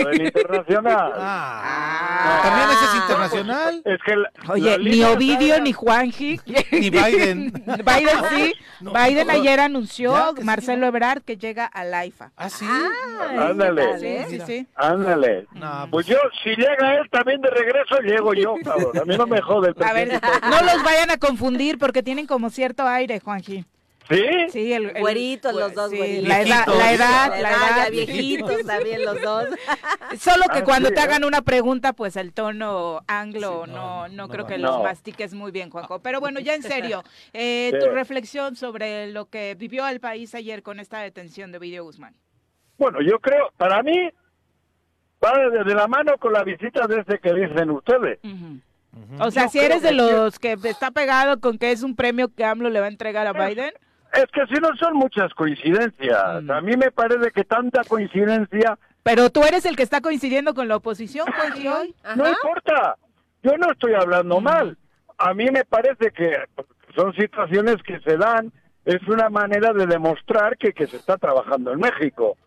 [0.05, 1.13] del internacional.
[1.17, 3.81] Ah, ¿también ese es internacional?
[3.85, 6.39] Es que la- Oye, la ni Ovidio ni Juanji.
[6.71, 7.51] Ni Biden.
[7.65, 8.53] Biden sí.
[8.81, 8.93] No.
[8.93, 12.31] Biden ayer anunció, Ya, que sí, Marcelo Ebrard, que llega al AIFA.
[12.37, 12.65] ¿Ah, sí?
[12.65, 13.81] Ay, Ándale.
[13.81, 14.67] ¿qué tal, Sí, sí, sí.
[14.75, 15.47] Ándale.
[15.51, 18.97] No, Pues yo, si llega él también de regreso, llego yo, cabrón.
[18.97, 22.25] A mí no me jode el A ver, no los vayan a confundir porque tienen
[22.25, 23.65] como cierto aire, Juanji.
[24.09, 24.25] ¿Sí?
[24.49, 26.27] Sí, el, el- Güeritos los dos, sí, güeritos.
[26.27, 27.91] La edad, la edad, la ya edad.
[27.91, 29.45] viejitos también los dos.
[30.19, 31.03] Solo que Ah, cuando sí, te ¿eh?
[31.03, 34.81] hagan una pregunta, pues el tono anglo Sí, no, no, no, no creo que los
[34.81, 35.99] mastiques muy bien, Juanjo.
[35.99, 37.03] Pero bueno, ya en serio,
[37.33, 37.79] eh, Sí.
[37.79, 42.15] tu reflexión sobre lo que vivió el país ayer con esta detención de Ovidio Guzmán.
[42.79, 44.09] Bueno, yo creo, para mí,
[45.23, 48.17] va de, de la mano con la visita de este que dicen ustedes.
[49.19, 52.33] O sea, Yo si eres de los que está pegado con que es un premio
[52.33, 53.71] que AMLO le va a entregar a Biden,
[54.13, 56.43] Es que si no son muchas coincidencias.
[56.43, 56.51] Mm.
[56.51, 60.67] A mí me parece que tanta coincidencia pero tú eres el que está coincidiendo con
[60.67, 61.95] la oposición, hoy.
[62.15, 62.95] no importa.
[63.41, 64.77] Yo no estoy hablando mal.
[65.17, 66.35] A mí me parece que
[66.95, 68.51] son situaciones que se dan.
[68.85, 72.37] Es una manera de demostrar que, que se está trabajando en México.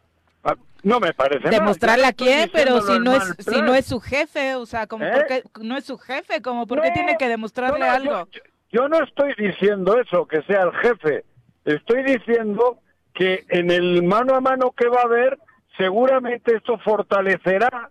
[0.44, 1.48] Ah, No me parece.
[1.48, 5.04] Demostrarle a quién, pero si no es si no es su jefe, o sea, como
[5.04, 5.10] ¿Eh?
[5.12, 7.92] por qué no es su jefe, como por qué No, tiene que demostrarle no, no,
[7.92, 8.28] algo.
[8.30, 8.40] Yo,
[8.70, 11.24] yo no estoy diciendo eso, que sea el jefe.
[11.64, 12.78] Estoy diciendo
[13.14, 15.38] que en el mano a mano que va a haber,
[15.76, 17.90] seguramente esto fortalecerá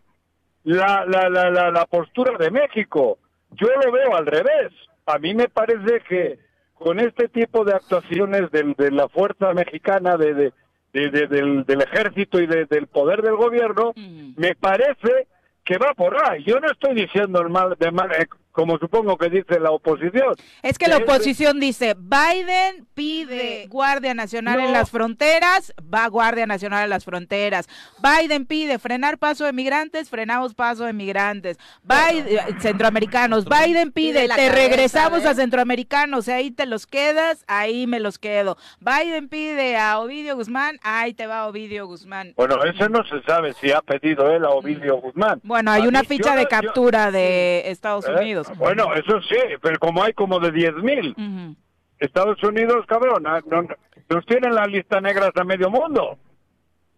[0.63, 3.17] la, la, la, la, la postura de México.
[3.51, 4.72] Yo lo veo al revés.
[5.05, 6.39] a mí me parece que
[6.76, 10.53] con este tipo de actuaciones de la fuerza mexicana, de, de-
[10.93, 13.93] de- de- del, del ejército y de- del poder del gobierno,
[14.38, 15.28] me parece
[15.63, 16.43] que va por ahí.
[16.43, 20.36] Yo no estoy diciendo el mal, de mal, eh, como supongo que dice la oposición.
[20.62, 26.84] Es que la oposición dice, Biden pide Guardia Nacional en las fronteras, va Guardia Nacional
[26.84, 27.68] en las fronteras.
[28.02, 31.58] Biden pide frenar paso de migrantes, frenamos paso de migrantes.
[31.84, 35.28] Biden, eh, centroamericanos, Biden pide, te cabeza, regresamos ¿eh?
[35.30, 38.58] a centroamericanos, ahí te los quedas, ahí me los quedo.
[38.80, 42.34] Biden pide a Ovidio Guzmán, ahí te va Ovidio Guzmán.
[42.36, 45.39] Bueno, eso no se sabe si ha pedido él a Ovidio Guzmán.
[45.43, 48.12] Bueno, hay A una mí- ficha yo de yo- captura de Estados ¿Eh?
[48.14, 48.40] Unidos.
[48.57, 51.55] Bueno, eso sí, pero como hay como de 10 mil.
[51.99, 53.67] Estados Unidos, cabrón, ah, no-
[54.09, 56.17] nos tienen la lista negra hasta medio mundo.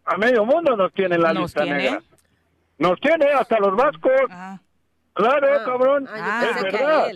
[0.05, 1.77] A medio mundo nos tienen la ¿Nos lista tiene?
[1.83, 2.01] negra.
[2.77, 4.11] Nos tiene hasta los vascos.
[4.29, 4.59] Ah.
[5.13, 6.07] Claro, Ah, cabrón.
[6.09, 7.11] ah, Ah, es a verdad.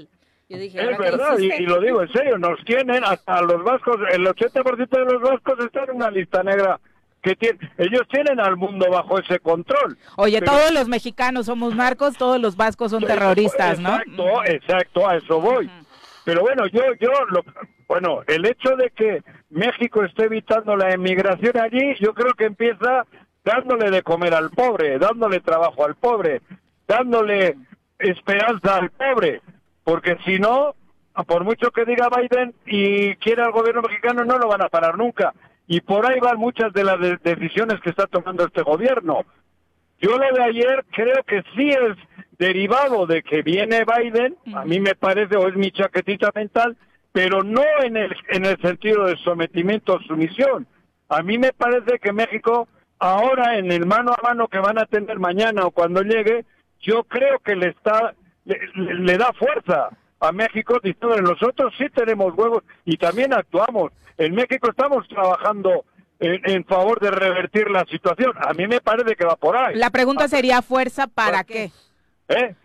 [0.50, 3.42] Yo dije, Es ¿ahora qué verdad, y, y lo digo en serio, nos tienen hasta
[3.42, 6.80] los vascos, el 80% de los vascos están en una lista negra
[7.28, 9.98] que tiene, ellos tienen al mundo bajo ese control.
[10.16, 13.90] Oye, Pero- todos los mexicanos somos narcos, todos los vascos son terroristas, ¿no?
[14.00, 15.70] Exacto, exacto, a eso voy.
[16.24, 17.44] Pero bueno, yo, yo, lo,
[17.88, 23.06] bueno, el hecho de que México esté evitando la emigración allí, yo creo que empieza
[23.44, 26.42] dándole de comer al pobre, dándole trabajo al pobre,
[26.86, 27.56] dándole
[27.98, 29.42] esperanza al pobre,
[29.84, 30.76] porque si no,
[31.26, 34.98] por mucho que diga Biden y quiera el gobierno mexicano, no lo van a parar
[34.98, 35.34] nunca.
[35.68, 39.26] Y por ahí van muchas de las de- decisiones que está tomando este gobierno.
[40.00, 41.98] Yo lo de ayer creo que sí es
[42.38, 46.78] derivado de que viene Biden, a mí me parece, o es mi chaquetita mental,
[47.12, 50.68] pero no en el, en el sentido de sometimiento o sumisión.
[51.10, 52.68] A mí me parece que México,
[53.00, 56.46] ahora en el mano a mano que van a tener mañana o cuando llegue,
[56.82, 58.14] yo creo que le está,
[58.46, 59.90] le, le- le da fuerza
[60.20, 63.92] a México diciendo, nosotros sí tenemos huevos y también actuamos.
[64.18, 65.86] En México estamos trabajando
[66.20, 68.34] en, en favor de revertir la situación.
[68.38, 69.76] A mí me parece que va por ahí.
[69.76, 71.72] La pregunta sería fuerza para ¿Para qué?
[72.30, 72.56] ¿Eh?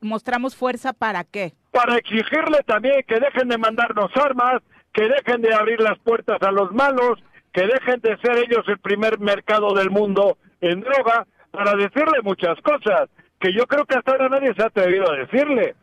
[0.00, 1.54] Mostramos fuerza para qué?
[1.70, 4.62] Para exigirle también que dejen de mandarnos armas,
[4.92, 7.18] que dejen de abrir las puertas a los malos,
[7.52, 12.60] que dejen de ser ellos el primer mercado del mundo en droga, para decirle muchas
[12.60, 13.08] cosas
[13.40, 15.74] que yo creo que hasta ahora nadie se ha atrevido a decirle.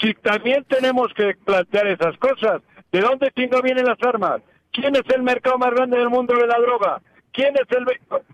[0.00, 2.62] Si también tenemos que plantear esas cosas,
[2.92, 4.40] ¿de dónde chingo vienen las armas?
[4.72, 7.00] ¿Quién es el mercado más grande del mundo de la droga?
[7.32, 7.84] ¿Quién es el...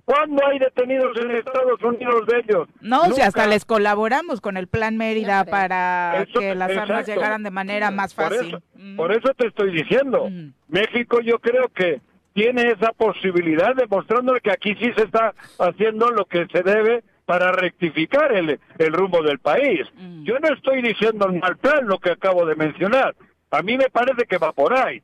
[0.05, 2.68] ¿Cuándo hay detenidos en Estados Unidos de ellos?
[2.80, 5.50] No, sea, hasta les colaboramos con el Plan Mérida Siempre.
[5.50, 8.48] para Eso- que las armas llegaran de manera más Por fácil.
[8.48, 8.96] eso, Mm.
[8.96, 10.28] por eso te estoy diciendo.
[10.30, 10.52] Mm.
[10.68, 12.00] México yo creo que
[12.34, 17.52] tiene esa posibilidad demostrándole que aquí sí se está haciendo lo que se debe para
[17.52, 19.80] rectificar el, el rumbo del país.
[19.96, 20.24] Mm.
[20.24, 23.14] Yo no estoy diciendo un mal plan lo que acabo de mencionar.
[23.55, 25.02] A mí me parece que va por ahí.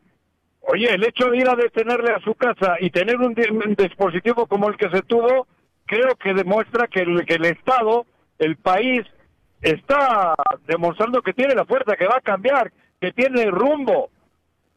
[0.62, 3.74] Oye, el hecho de ir a detenerle a su casa y tener un, di- un
[3.74, 5.46] dispositivo como el que se tuvo,
[5.86, 8.06] creo que demuestra que el, Estado,
[8.38, 9.06] el país,
[9.62, 10.34] está
[10.66, 14.10] demostrando que tiene la fuerza, que va a cambiar, que tiene rumbo.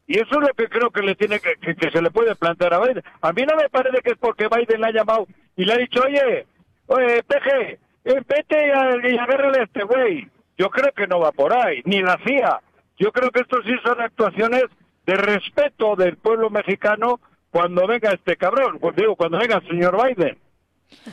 [0.06, 2.34] Y eso es lo que creo que le tiene que, que, que se le puede
[2.34, 3.02] plantear a Biden.
[3.22, 5.78] A mí no me parece que es porque Biden le ha llamado y le ha
[5.78, 6.46] dicho, oye,
[6.86, 10.28] oye, peje, eh, vete y agárrale a este güey.
[10.58, 12.60] Yo creo que no va por ahí, ni la CIA.
[12.98, 14.64] Yo creo que esto sí son actuaciones
[15.06, 17.20] de respeto del pueblo mexicano
[17.50, 20.38] cuando venga este cabrón, pues digo, cuando venga el señor Biden.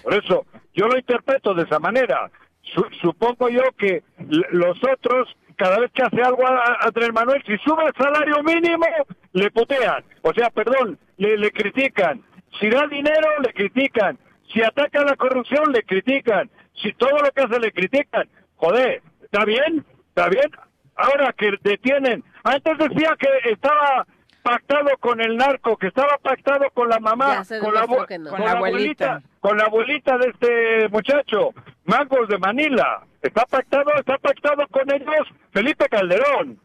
[0.04, 2.30] Por eso, yo lo interpreto de esa manera.
[2.62, 4.04] Su- supongo yo que
[4.52, 8.44] los otros, cada vez que hace algo a, a Andrés Manuel, si sube el salario
[8.44, 8.86] mínimo,
[9.34, 10.04] le putean.
[10.22, 12.22] O sea, perdón, le, le critican.
[12.60, 14.18] Si da dinero, le critican.
[14.54, 16.50] Si ataca la corrupción, le critican.
[16.82, 18.28] Si todo lo que hace, le critican.
[18.58, 19.86] Joder, ¿está bien?
[20.10, 20.50] ¿Está bien?
[20.96, 22.24] Ahora que detienen.
[22.44, 24.06] Antes decía que estaba
[24.42, 27.72] pactado con el narco, que estaba pactado con la mamá, con no.
[27.72, 29.22] la abuelita, abuelita.
[29.40, 31.54] con la abuelita de este muchacho,
[31.86, 33.04] Mangos de Manila.
[33.22, 36.60] Está pactado, está pactado con ellos Felipe Calderón.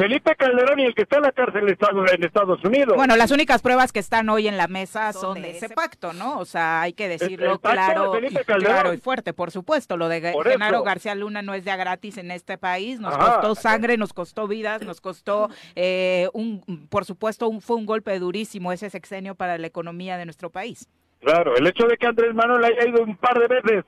[0.00, 2.96] Felipe Calderón y el que está en la cárcel en Estados, en Estados Unidos.
[2.96, 6.38] Bueno, las únicas pruebas que están hoy en la mesa son de ese pacto, ¿no?
[6.38, 8.72] O sea, hay que decirlo el pacto de claro, Felipe y, Calderón.
[8.74, 9.96] claro y fuerte, por supuesto.
[9.96, 10.84] Lo de Por Genaro eso.
[10.84, 12.98] García Luna no es de a gratis en este país.
[12.98, 13.34] Nos Ajá.
[13.40, 18.18] costó sangre, nos costó vidas, nos costó, eh, un, por supuesto, un, fue un golpe
[18.18, 20.88] durísimo ese sexenio para la economía de nuestro país.
[21.20, 23.84] Claro, el hecho de que Andrés Manuel haya ido un par de veces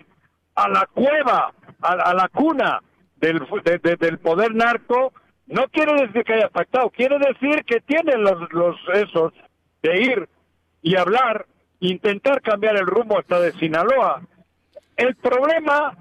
[0.55, 2.83] a la cueva, a, a la cuna
[3.17, 5.15] del, fu- de- de- del poder narco,
[5.53, 9.33] no quiere decir que haya pactado, quiere decir que tiene los, los esos
[9.83, 10.29] de ir
[10.81, 11.47] y hablar,
[11.81, 14.23] intentar cambiar el rumbo hasta de Sinaloa.
[14.97, 15.97] El problema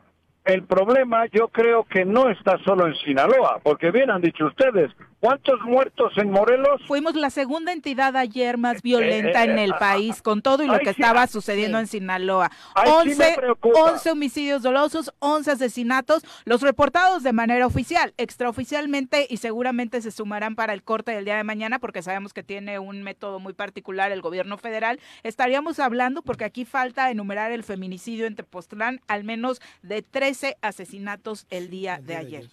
[0.46, 4.92] el problema yo creo que no está solo en Sinaloa, porque bien han dicho ustedes,
[5.22, 6.82] ¿cuántos muertos en Morelos?
[6.88, 10.64] Fuimos la segunda entidad ayer más violenta Eh, eh, en el ah, país, con todo
[10.64, 12.52] y lo que sí, estaba sucediendo en Sinaloa.
[12.76, 13.80] Ahí sí me 11, preocupa.
[13.94, 20.56] 11 homicidios dolosos, 11 asesinatos, los reportados de manera oficial, extraoficialmente y seguramente se sumarán
[20.56, 24.12] para el corte del día de mañana porque sabemos que tiene un método muy particular
[24.12, 25.00] el gobierno federal.
[25.24, 31.46] Estaríamos hablando, porque aquí falta enumerar el feminicidio en Tepoztlán, al menos de 13 asesinatos
[31.50, 32.48] el día de ayer.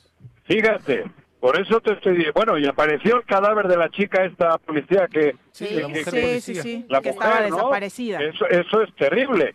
[0.44, 1.04] Fíjate,
[1.40, 5.06] por eso te estoy diciendo, bueno, y apareció el cadáver de la chica esta policía
[5.08, 5.36] que...
[5.52, 6.40] Sí, que- la mujer sí, policía.
[6.40, 7.56] sí, sí, la que mujer, estaba ¿no?
[7.56, 8.20] desaparecida.
[8.22, 9.54] Eso, eso es terrible.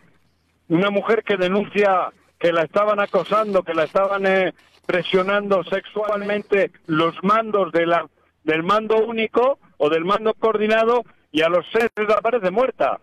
[0.68, 4.54] Una mujer que denuncia que la estaban acosando, que la estaban eh,
[4.86, 8.06] presionando sexualmente los mandos de la,
[8.44, 12.98] del mando único o del mando coordinado y a los seis les aparece muerta.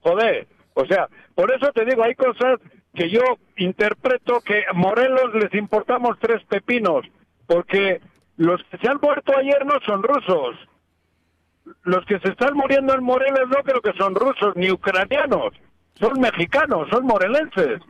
[0.00, 2.58] Joder, o sea, por eso te digo, hay cosas
[2.94, 3.20] que yo
[3.56, 7.06] interpreto que a Morelos les importamos tres pepinos,
[7.52, 8.00] porque
[8.38, 10.56] los que se han muerto ayer no son rusos.
[11.82, 15.52] Los que se están muriendo en Morelos no creo que son rusos ni ucranianos,
[16.00, 17.80] son mexicanos, son morelenses.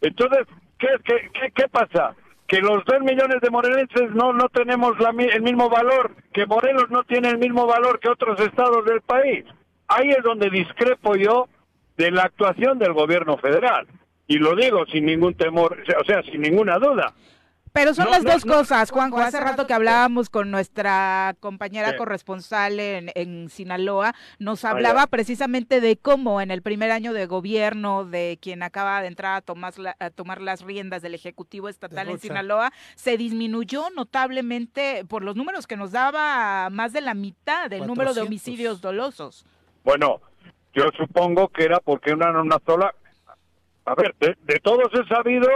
[0.00, 0.46] Entonces,
[0.78, 2.14] ¿qué, qué, qué, pasa?
[2.48, 7.04] Que los dos millones de morelenses no, no tenemos el mismo valor, que Morelos no
[7.04, 9.44] tiene el mismo valor que otros estados del país.
[9.88, 11.48] Ahí es donde discrepo yo
[11.96, 13.86] de la actuación del gobierno federal.
[14.26, 17.14] Y lo digo sin ningún temor, o sea, sin ninguna duda.
[17.76, 18.54] Pero son No, las no, dos no.
[18.54, 19.18] cosas, Juanjo.
[19.20, 21.96] Hace rato que hablábamos con nuestra compañera Sí.
[21.98, 28.04] corresponsal en, en Sinaloa, nos hablaba precisamente de cómo en el primer año de gobierno
[28.06, 32.08] de quien acaba de entrar a tomar, la- a tomar las riendas del Ejecutivo Estatal
[32.08, 32.18] en.
[32.18, 37.80] Sinaloa, se disminuyó notablemente por los números que nos daba más de la mitad del
[37.86, 38.26] número de 400.
[38.26, 39.44] homicidios dolosos.
[39.84, 40.20] Bueno,
[40.74, 42.94] yo supongo que era porque era una sola...
[43.84, 45.46] A ver, de, de todos he sabido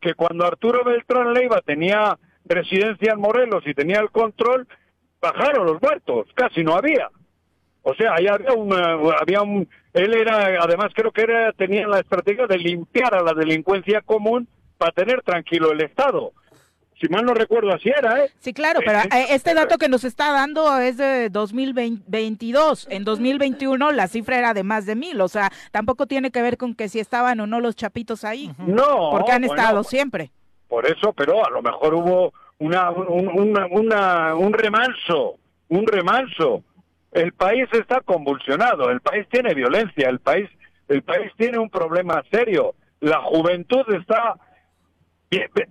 [0.00, 4.66] que cuando Arturo Beltrán Leiva tenía residencia en Morelos y tenía el control,
[5.20, 7.08] bajaron los muertos, casi no había.
[7.82, 11.86] O sea, ahí había un, eh, había un, él era, además creo que era, tenía
[11.86, 16.32] la estrategia de limpiar a la delincuencia común para tener tranquilo el Estado.
[17.00, 18.30] Si mal no recuerdo, así era, ¿eh?
[18.40, 22.88] Sí, claro, pero Eh, eh, este dato que nos está dando es de 2022.
[22.90, 26.56] En 2021 la cifra era de más de mil, o sea, tampoco tiene que ver
[26.58, 30.30] con que si estaban o no los chapitos ahí, No, porque han bueno, estado siempre.
[30.68, 35.36] Por eso, pero a lo mejor hubo una, un, una- una- un remanso,
[35.68, 36.62] un remanso.
[37.12, 40.48] El país está convulsionado, el país tiene violencia, el país,
[40.88, 42.74] el país tiene un problema serio.
[43.00, 44.34] La juventud está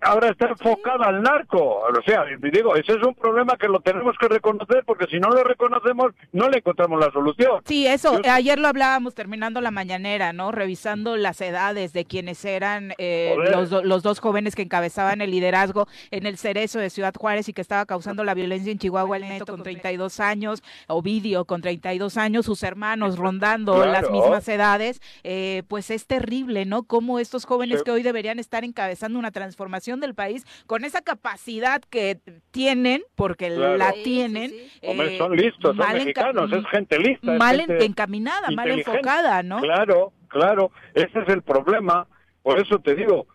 [0.02, 1.58] ahora está enfocada al narco.
[1.82, 5.30] O sea, digo, ese es un problema que lo tenemos que reconocer porque si no
[5.30, 7.62] lo reconocemos no le encontramos la solución.
[7.66, 10.52] Sí, eso, Yo- ayer lo hablábamos terminando la mañanera, ¿no?
[10.52, 15.88] Revisando las edades de quienes eran eh, los, los dos jóvenes que encabezaban el liderazgo
[16.12, 19.24] en el cerezo de Ciudad Juárez y que estaba causando la violencia en Chihuahua, el
[19.28, 23.92] neto con 32 años, Ovidio con 32 años, sus hermanos rondando Claro.
[23.92, 26.84] las mismas edades, eh, pues es terrible, ¿no?
[26.84, 27.84] Cómo estos jóvenes Sí.
[27.86, 32.20] que hoy deberían estar encabezando una transformación del país con esa capacidad que
[32.52, 33.78] tienen, porque Claro.
[33.78, 34.52] la Sí, sí, tienen.
[34.84, 37.32] Hombre, eh, son listos, son mexicanos, es gente lista.
[37.34, 39.60] mal gente- encaminada, mal enfocada, ¿no?
[39.60, 42.08] Claro, claro, ese es el problema.
[42.44, 43.26] Por eso te digo,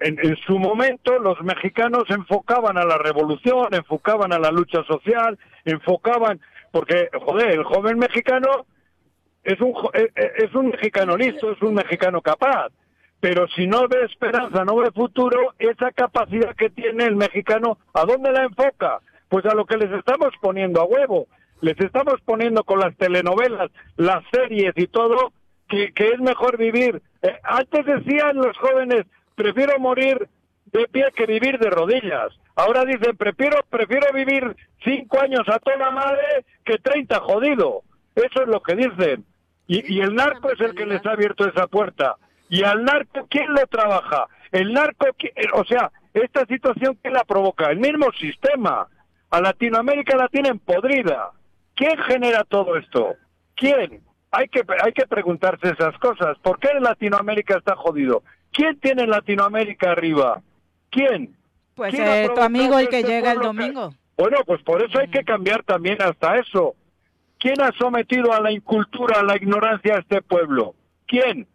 [0.00, 5.38] en, en su momento los mexicanos enfocaban a la revolución, enfocaban a la lucha social,
[5.64, 6.40] enfocaban,
[6.72, 8.66] porque, joder, el joven mexicano
[9.44, 12.68] es un, jo- eh, eh, es un mexicano listo, es un mexicano capaz.
[13.20, 18.04] Pero si no ve esperanza, no ve futuro, esa capacidad que tiene el mexicano, ¿a
[18.04, 19.00] dónde la enfoca?
[19.28, 21.26] Pues a lo que les estamos poniendo a huevo.
[21.60, 25.32] Les estamos poniendo con las telenovelas, las series y todo,
[25.68, 27.02] que, es mejor vivir.
[27.22, 29.04] Eh, antes decían los jóvenes,
[29.34, 30.28] prefiero morir
[30.72, 32.32] de pie que vivir de rodillas.
[32.56, 37.82] Ahora dicen, prefiero, prefiero vivir cinco años a toda madre que treinta jodido.
[38.14, 39.24] Eso es lo que dicen.
[39.66, 42.16] Y, y el narco es el que les ha abierto esa puerta.
[42.50, 44.26] Y al narco, ¿quién lo trabaja?
[44.52, 47.70] El narco, ¿qui- eh, o sea, esta situación, ¿quién la provoca?
[47.70, 48.86] El mismo sistema.
[49.30, 51.30] A Latinoamérica la tienen podrida.
[51.76, 53.14] ¿Quién genera todo esto?
[53.56, 54.02] ¿Quién?
[54.32, 56.36] Hay que, hay que preguntarse esas cosas.
[56.42, 58.22] ¿Por qué en Latinoamérica está jodido?
[58.52, 60.42] ¿Quién tiene Latinoamérica arriba?
[60.90, 61.36] ¿Quién?
[61.76, 63.94] Pues ¿Quién ha eh, tu amigo el que este llega el que- domingo.
[64.18, 66.74] Bueno, pues por eso hay que cambiar también hasta eso.
[67.38, 70.74] ¿Quién ha sometido a la incultura, a la ignorancia a este pueblo?
[71.06, 71.46] ¿Quién?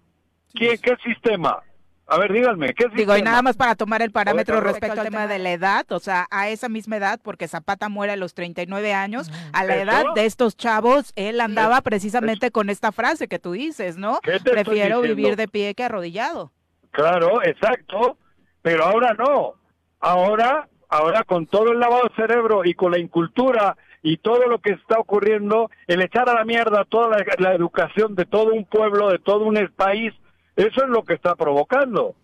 [0.55, 0.77] ¿Quién?
[0.79, 1.61] ¿Qué sistema?
[2.07, 2.97] A ver, díganme, ¿qué sistema?
[2.97, 5.91] Digo, y nada más para tomar el parámetro Oiga, respecto al tema de la edad,
[5.91, 9.75] o sea, a esa misma edad, porque Zapata muere a los 39 años, a la
[9.75, 9.83] ¿Eso?
[9.83, 14.19] edad de estos chavos, él andaba precisamente con esta frase que tú dices, ¿no?
[14.21, 16.51] ¿Qué Prefiero vivir de pie que arrodillado.
[16.91, 18.17] Claro, exacto.
[18.61, 19.55] pero ahora no.
[19.99, 24.59] Ahora, ahora con todo el lavado de cerebro y con la incultura y todo lo
[24.59, 28.65] que está ocurriendo, el echar a la mierda toda la, la educación de todo un
[28.65, 30.13] pueblo, de todo un país,
[30.55, 32.15] eso es lo que está provocando.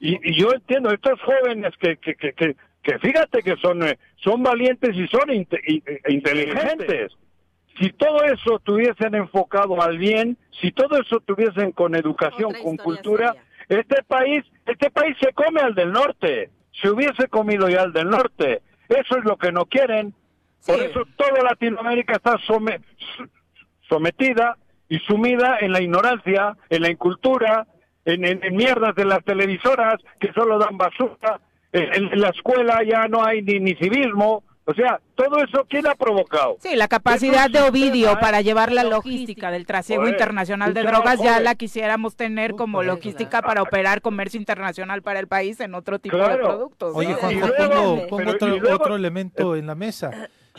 [0.00, 3.98] Y, y yo entiendo, estos jóvenes que, que, que, que, que fíjate que son, eh,
[4.16, 7.12] son valientes y son inte- i- e inteligentes.
[7.78, 12.76] Si todo eso tuviesen enfocado al bien, si todo eso tuviesen con educación, Otra con
[12.76, 13.32] cultura,
[13.66, 13.80] seria.
[13.82, 16.50] este país, este país se come al del norte.
[16.80, 18.62] Se hubiese comido ya al del norte.
[18.88, 20.12] Eso es lo que no quieren.
[20.66, 22.36] Por eso toda Latinoamérica está
[23.88, 24.56] sometida
[24.88, 27.66] y sumida en la ignorancia, en la incultura,
[28.04, 31.40] en, en- en mierdas de las televisoras que solo dan basura.
[31.72, 34.42] En, en la escuela ya no hay ni, ni civismo.
[34.66, 36.56] O sea, todo eso, ¿quién ha provocado?
[36.60, 41.20] Sí, la capacidad de Ovidio sistema, para llevar la logística del trasiego internacional de drogas
[41.22, 45.98] ya la quisiéramos tener como logística para operar comercio internacional para el país en otro
[45.98, 46.92] tipo de productos.
[46.92, 46.98] ¿no?
[46.98, 50.10] Oye, Juanjo, pongo, pero- pongo y otro, luego- otro elemento en la mesa.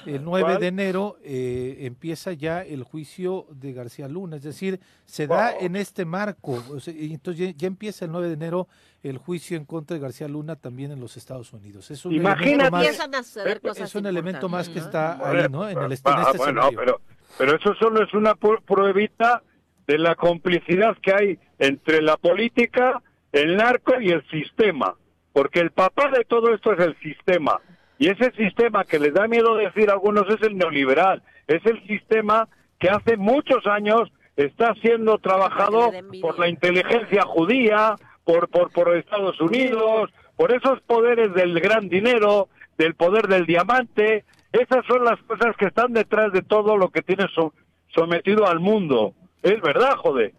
[0.05, 0.59] El 9 ¿Cuál?
[0.59, 5.75] de enero eh, empieza ya el juicio de García Luna, es decir, se da en
[5.77, 6.61] este marco.
[6.69, 8.67] o sea, y entonces ya, ya empieza el 9 de enero
[9.03, 11.89] el juicio en contra de García Luna también en los Estados Unidos.
[11.91, 15.13] Es un Imagínate- elemento más, Empiezan a suceder cosas es un elemento más que está
[15.29, 15.67] ahí, ¿no?
[15.69, 16.77] En, el, Ah, este bueno, escenario.
[16.79, 17.01] pero,
[17.37, 19.43] pero eso solo es una pruebita
[19.87, 23.01] de la complicidad que hay entre la política,
[23.31, 24.95] el narco y el sistema.
[25.31, 27.59] Porque el papá de todo esto es el sistema.
[27.97, 31.21] Y ese sistema que les da miedo decir a algunos es el neoliberal.
[31.47, 32.47] Es el sistema
[32.79, 35.91] que hace muchos años está siendo trabajado
[36.21, 37.95] por la inteligencia judía,
[38.25, 44.25] por, por, por Estados Unidos, por esos poderes del gran dinero, del poder del diamante.
[44.51, 47.53] Esas son las cosas que están detrás de todo lo que tiene so-
[47.93, 49.13] sometido al mundo.
[49.41, 50.33] Es verdad, joder.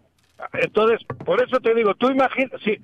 [0.53, 2.77] Entonces, por eso te digo, tú imaginas, si,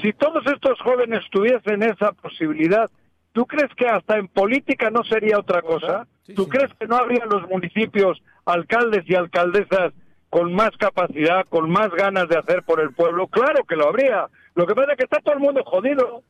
[0.00, 2.88] si todos estos jóvenes tuviesen esa posibilidad,
[3.32, 6.06] ¿tú crees que hasta en política no sería otra cosa?
[6.34, 9.92] ¿Tú crees que no habría los municipios, alcaldes y alcaldesas
[10.28, 13.26] con más capacidad, con más ganas de hacer por el pueblo?
[13.26, 14.26] Claro que lo habría.
[14.54, 16.22] Lo que pasa es que está todo el mundo jodido.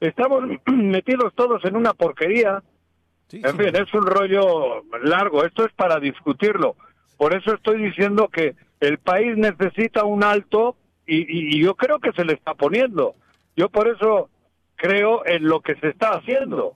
[0.00, 2.62] Estamos metidos todos en una porquería.
[3.28, 3.56] Sí, En sí.
[3.64, 5.44] fin, es un rollo largo.
[5.44, 6.76] Esto es para discutirlo.
[7.16, 11.98] Por eso estoy diciendo que el país necesita un alto y, y- y yo creo
[11.98, 13.14] que se le está poniendo.
[13.56, 14.30] Yo por eso
[14.78, 16.74] creo en lo que se está haciendo.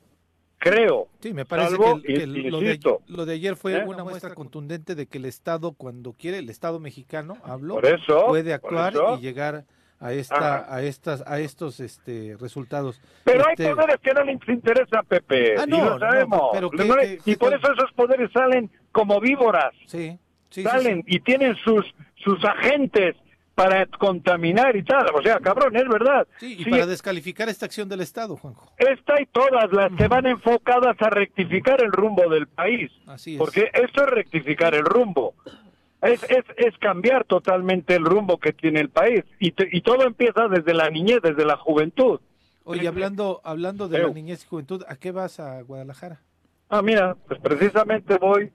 [0.59, 1.09] Creo.
[1.21, 3.79] Sí, me parece Salvo, que, el- que in- lo, de, insisto, lo de ayer fue
[3.79, 3.85] ¿eh?
[3.85, 8.27] una muestra contundente de que el Estado, cuando quiere, el Estado mexicano, hablo, Por eso,
[8.29, 9.17] puede por actuar eso.
[9.19, 9.65] y llegar
[9.99, 10.75] a esta, Ajá.
[10.77, 13.01] a estas, a estos este, resultados.
[13.25, 15.57] Pero Este, hay poderes que no les interesa, Pepe.
[15.59, 16.43] Ah, y no, lo no, sabemos.
[16.53, 19.73] pero ¿qué- No le- qué- y por eso esos poderes salen como víboras.
[19.87, 20.19] Sí,
[20.51, 21.17] sí, sí, salen sí.
[21.17, 21.85] y tienen sus
[22.17, 23.17] sus agentes
[23.63, 25.07] para contaminar y tal.
[25.15, 26.27] O sea, cabrón, es verdad.
[26.39, 28.71] Sí, y Sí, para descalificar esta acción del Estado, Juanjo.
[28.79, 32.91] esta y todas las que van enfocadas a rectificar el rumbo del país.
[33.07, 33.39] Así es.
[33.39, 35.35] Porque esto es rectificar el rumbo.
[36.01, 39.23] Es, es, es cambiar totalmente el rumbo que tiene el país.
[39.39, 42.21] Y, te- y todo empieza desde la niñez, desde la juventud.
[42.65, 44.15] Oye, hablando, hablando de la Eu.
[44.15, 46.21] niñez y juventud, ¿a qué vas a Guadalajara?
[46.69, 48.51] Ah, mira, pues precisamente voy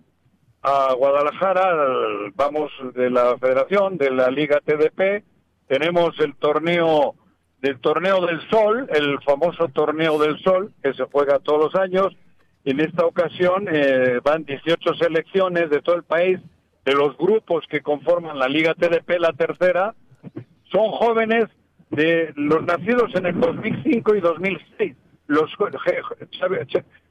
[0.68, 5.24] a Guadalajara, al- vamos de la Federación, de la Liga TDP,
[5.68, 7.16] tenemos el torneo
[7.62, 12.16] del Torneo del Sol, el famoso Torneo del Sol, que se juega todos los años.
[12.66, 16.40] En esta ocasión eh, van 18 selecciones de todo el país,
[16.86, 19.96] de los grupos que conforman la Liga TDP, la tercera,
[20.72, 21.46] son jóvenes
[21.90, 24.96] de los nacidos en el 2005 y 2006,
[25.28, 25.50] los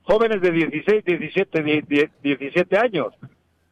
[0.02, 3.08] jóvenes de 16, 17, die- die- 17 años.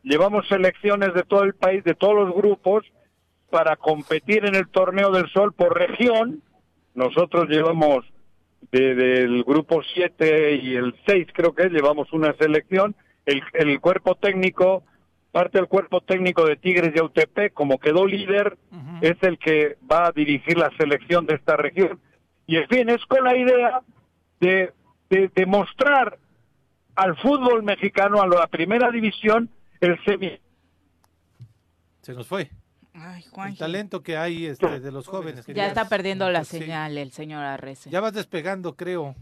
[0.05, 2.85] Llevamos selecciones de todo el país, de todos los grupos,
[3.51, 6.43] para competir en el Torneo del Sol por región.
[6.94, 8.05] Nosotros llevamos
[8.70, 12.94] de- del grupo 7 y el 6, creo que es, llevamos una selección.
[13.26, 14.85] El, el cuerpo técnico,
[15.32, 18.56] parte del cuerpo técnico de Tigres y Autepec, como quedó líder,
[19.01, 21.98] es el que va a dirigir la selección de esta región.
[22.47, 23.81] Y en fin, es con la idea
[24.40, 24.72] de,
[25.09, 26.18] de, de mostrar
[26.94, 29.48] al fútbol mexicano, a la primera división,
[29.85, 30.40] el semi
[32.02, 32.51] Se nos fue.
[32.93, 33.59] Ay, El Juanji.
[33.59, 35.44] talento que hay este, de los jóvenes.
[35.47, 36.59] Ya está perdiendo la Sí.
[36.61, 37.90] señal el señor Arrece.
[37.90, 39.15] Ya vas despegando, creo.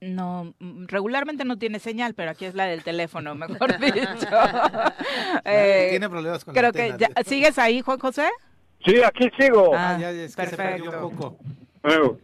[0.00, 4.28] No, mm, regularmente no tiene señal, pero aquí es la del teléfono, mejor dicho.
[5.44, 7.12] Eh, Tiene problemas con la creo que antena.
[7.16, 8.28] ya- ¿Sigues ahí, Juan José?
[8.84, 9.74] Sí, aquí sigo.
[9.74, 11.06] Ah, Ah, ya, es que se perdió perfecto.
[11.08, 11.38] un poco.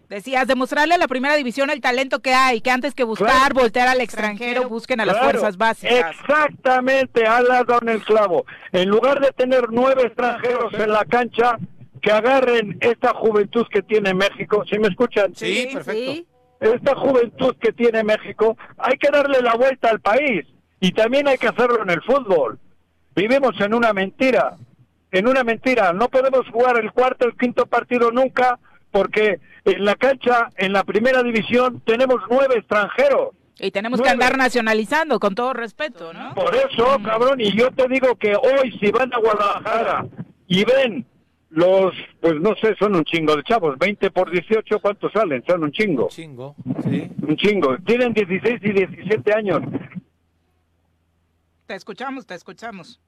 [0.09, 3.55] Decías, demostrarle a la primera división el talento que hay, que antes que buscar Claro.
[3.55, 6.15] voltear al extranjero, busquen a las fuerzas básicas.
[6.21, 8.45] Exactamente, has dado en el clavo.
[8.73, 11.59] En lugar de tener nueve extranjeros en la cancha,
[12.03, 14.63] que agarren esta juventud que tiene México.
[14.71, 15.35] ¿Sí me escuchan?
[15.35, 16.13] Sí, perfecto.
[16.13, 16.27] Sí.
[16.61, 20.47] esta juventud que tiene México, hay que darle la vuelta al país
[20.81, 22.59] y también hay que hacerlo en el fútbol.
[23.17, 24.57] Vivimos en una mentira,
[25.13, 25.93] en una mentira.
[25.95, 28.59] No podemos jugar el cuarto, el quinto partido nunca
[28.95, 33.31] porque en la cancha, en la primera división, tenemos nueve extranjeros.
[33.59, 36.33] Y tenemos que andar nacionalizando, con todo respeto, ¿no?
[36.37, 40.07] Por eso, cabrón, y yo te digo que hoy si van a Guadalajara
[40.47, 41.05] y ven
[41.51, 45.43] los, pues no sé, son un chingo de chavos, 20 por 18, ¿cuántos salen?
[45.45, 46.05] Son un chingo.
[46.05, 46.55] Un chingo,
[46.85, 47.11] sí.
[47.27, 47.77] Un chingo.
[47.79, 49.61] Tienen 16 y 17 años.
[51.67, 53.01] Te escuchamos, te escuchamos.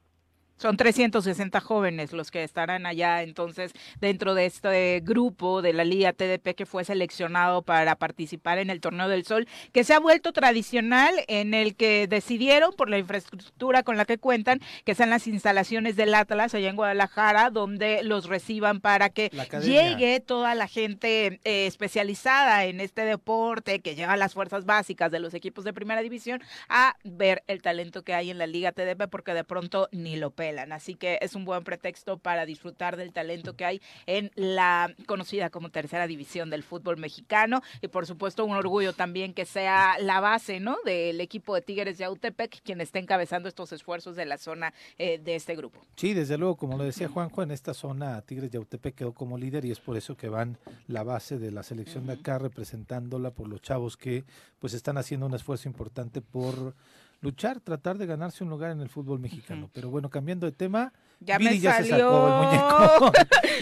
[0.57, 6.13] Son 360 jóvenes los que estarán allá entonces dentro de este grupo de la Liga
[6.13, 10.33] TDP que fue seleccionado para participar en el Torneo del Sol, que se ha vuelto
[10.33, 15.27] tradicional en el que decidieron por la infraestructura con la que cuentan, que sean las
[15.27, 19.29] instalaciones del Atlas allá en Guadalajara, donde los reciban para que
[19.61, 25.19] llegue toda la gente eh, especializada en este deporte, que lleva las fuerzas básicas de
[25.19, 29.07] los equipos de primera división, a ver el talento que hay en la Liga TDP,
[29.07, 30.31] porque de pronto ni lo
[30.71, 35.49] Así que es un buen pretexto para disfrutar del talento que hay en la conocida
[35.49, 40.19] como tercera división del fútbol mexicano y por supuesto un orgullo también que sea la
[40.19, 40.77] base, ¿no?
[40.85, 45.19] Del equipo de Tigres de Autepec quien está encabezando estos esfuerzos de la zona eh,
[45.19, 45.81] de este grupo.
[45.95, 49.37] Sí, desde luego, como lo decía Juanjo, en esta zona Tigres de Autepec quedó como
[49.37, 50.57] líder y es por eso que van
[50.87, 54.23] la base de la selección de acá representándola por los chavos que
[54.59, 56.75] pues están haciendo un esfuerzo importante por
[57.21, 59.69] luchar, tratar de ganarse un lugar en el fútbol mexicano.
[59.73, 63.11] Pero bueno, cambiando de tema, ya me ya se sacó el muñeco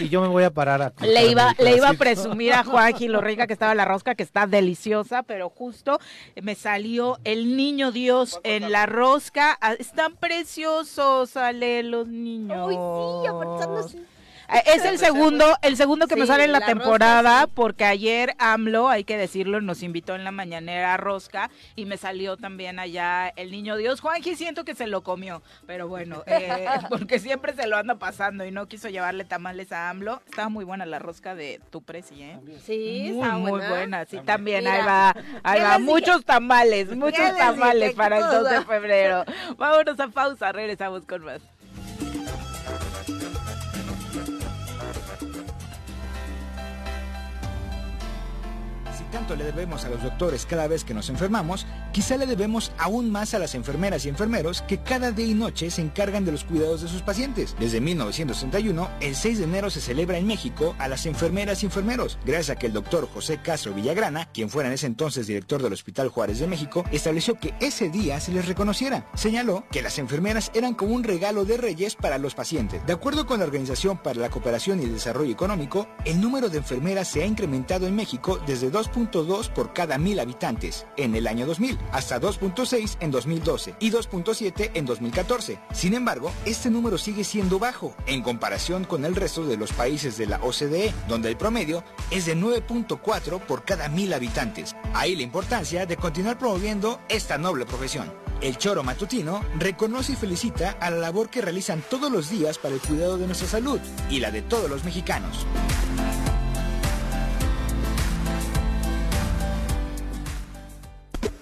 [0.00, 3.12] y yo me voy a parar a le iba le iba a presumir a Joaquín
[3.12, 5.98] lo rica que estaba la rosca que está deliciosa pero justo
[6.42, 9.56] me salió el niño Dios en la rosca.
[9.60, 12.68] Ah, están preciosos Ale los niños.
[12.70, 14.04] Sí, eh,
[14.66, 19.04] es el segundo, el segundo que me sale en la, temporada, porque ayer AMLO, hay
[19.04, 23.50] que decirlo, nos invitó en la mañanera a Rosca y me salió también allá el
[23.50, 24.00] niño Dios.
[24.00, 28.44] Juanji siento que se lo comió, pero bueno, eh, porque siempre se lo anda pasando
[28.44, 30.22] y no quiso llevarle tamales a AMLO.
[30.26, 32.38] Estaba muy buena la rosca de tu presi, ¿eh?
[32.64, 34.04] Sí, muy, está muy buena.
[34.06, 35.78] Sí, también, ahí va, ahí va.
[35.78, 39.24] Muchos tamales, muchos tamales para el 2 de febrero.
[39.56, 41.40] Vámonos a pausa, regresamos con más.
[49.06, 53.10] Tanto le debemos a los doctores cada vez que nos enfermamos, quizá le debemos aún
[53.10, 56.44] más a las enfermeras y enfermeros que cada día y noche se encargan de los
[56.44, 57.56] cuidados de sus pacientes.
[57.58, 62.18] Desde 1961, el 6 de enero se celebra en México a las enfermeras y enfermeros,
[62.24, 65.72] gracias a que el doctor José Castro Villagrana, quien fuera en ese entonces director del
[65.72, 69.08] Hospital Juárez de México, estableció que ese día se les reconociera.
[69.14, 72.84] Señaló que las enfermeras eran como un regalo de reyes para los pacientes.
[72.86, 76.58] De acuerdo con la Organización para la Cooperación y el Desarrollo Económico, el número de
[76.58, 78.88] enfermeras se ha incrementado en México desde 2.
[78.96, 84.70] 2.2 por cada mil habitantes en el año 2000, hasta 2.6 en 2012 y 2.7
[84.74, 85.58] en 2014.
[85.72, 90.16] Sin embargo, este número sigue siendo bajo en comparación con el resto de los países
[90.16, 94.74] de la OCDE, donde el promedio es de 9.4 por cada mil habitantes.
[94.94, 98.12] Ahí la importancia de continuar promoviendo esta noble profesión.
[98.40, 102.74] El Choro Matutino reconoce y felicita a la labor que realizan todos los días para
[102.74, 105.46] el cuidado de nuestra salud y la de todos los mexicanos.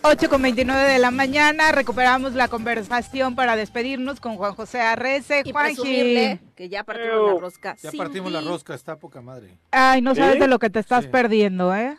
[0.02, 5.42] 8 con 29 de la mañana, recuperamos la conversación para despedirnos con Juan José Arrece.
[5.44, 7.76] Y presumirle que ya partimos la rosca.
[7.82, 9.48] Ya partimos la rosca, está poca madre.
[9.70, 11.96] Ay, no sabes de lo que te estás perdiendo, ¿eh?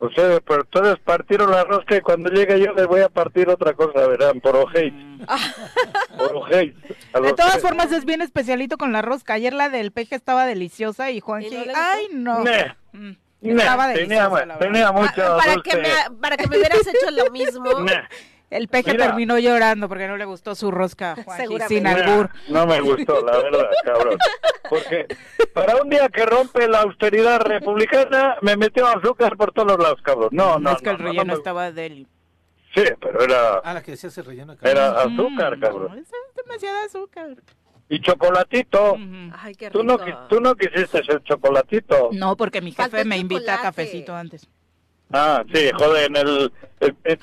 [0.00, 3.72] Ustedes, pero ustedes partieron la rosca y cuando llegue yo les voy a partir otra
[3.72, 4.94] cosa, verán, por ojéis.
[6.16, 6.72] por ojéis.
[7.20, 9.34] De todas formas es bien especialito con la rosca.
[9.34, 11.42] Ayer la del peje estaba deliciosa y Juan
[11.74, 12.44] ay no.
[12.92, 13.16] Mm.
[13.40, 14.28] Estaba tenía,
[14.58, 17.70] tenía mucho ah, para, que me, para que me hubieras hecho lo mismo.
[18.50, 21.16] El peje terminó llorando porque no le gustó su rosca,
[21.68, 22.30] sin albur.
[22.48, 24.18] No me gustó, la verdad, cabrón.
[24.68, 25.06] Porque
[25.52, 30.00] para un día que rompe la austeridad republicana, me metió azúcar por todos los lados,
[30.02, 30.30] cabrón.
[30.32, 32.06] No, no, Es que el relleno estaba del...
[32.74, 33.58] Sí, pero era...
[33.64, 34.56] Ah, la que decía ese relleno.
[34.62, 35.98] Era azúcar, cabrón.
[35.98, 37.36] es demasiada azúcar
[37.88, 38.96] y chocolatito.
[39.38, 39.78] Ay, qué rico.
[39.78, 39.98] ¿Tú, no,
[40.28, 42.10] tú no quisiste el chocolatito.
[42.12, 44.48] No, porque mi jefe me invita a cafecito antes.
[45.10, 46.52] Ah, sí, joder, en el...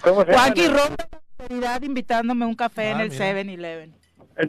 [0.02, 1.06] ¿Cómo se Juanqui rompe
[1.50, 3.94] la invitándome un café en ah, el 7-Eleven.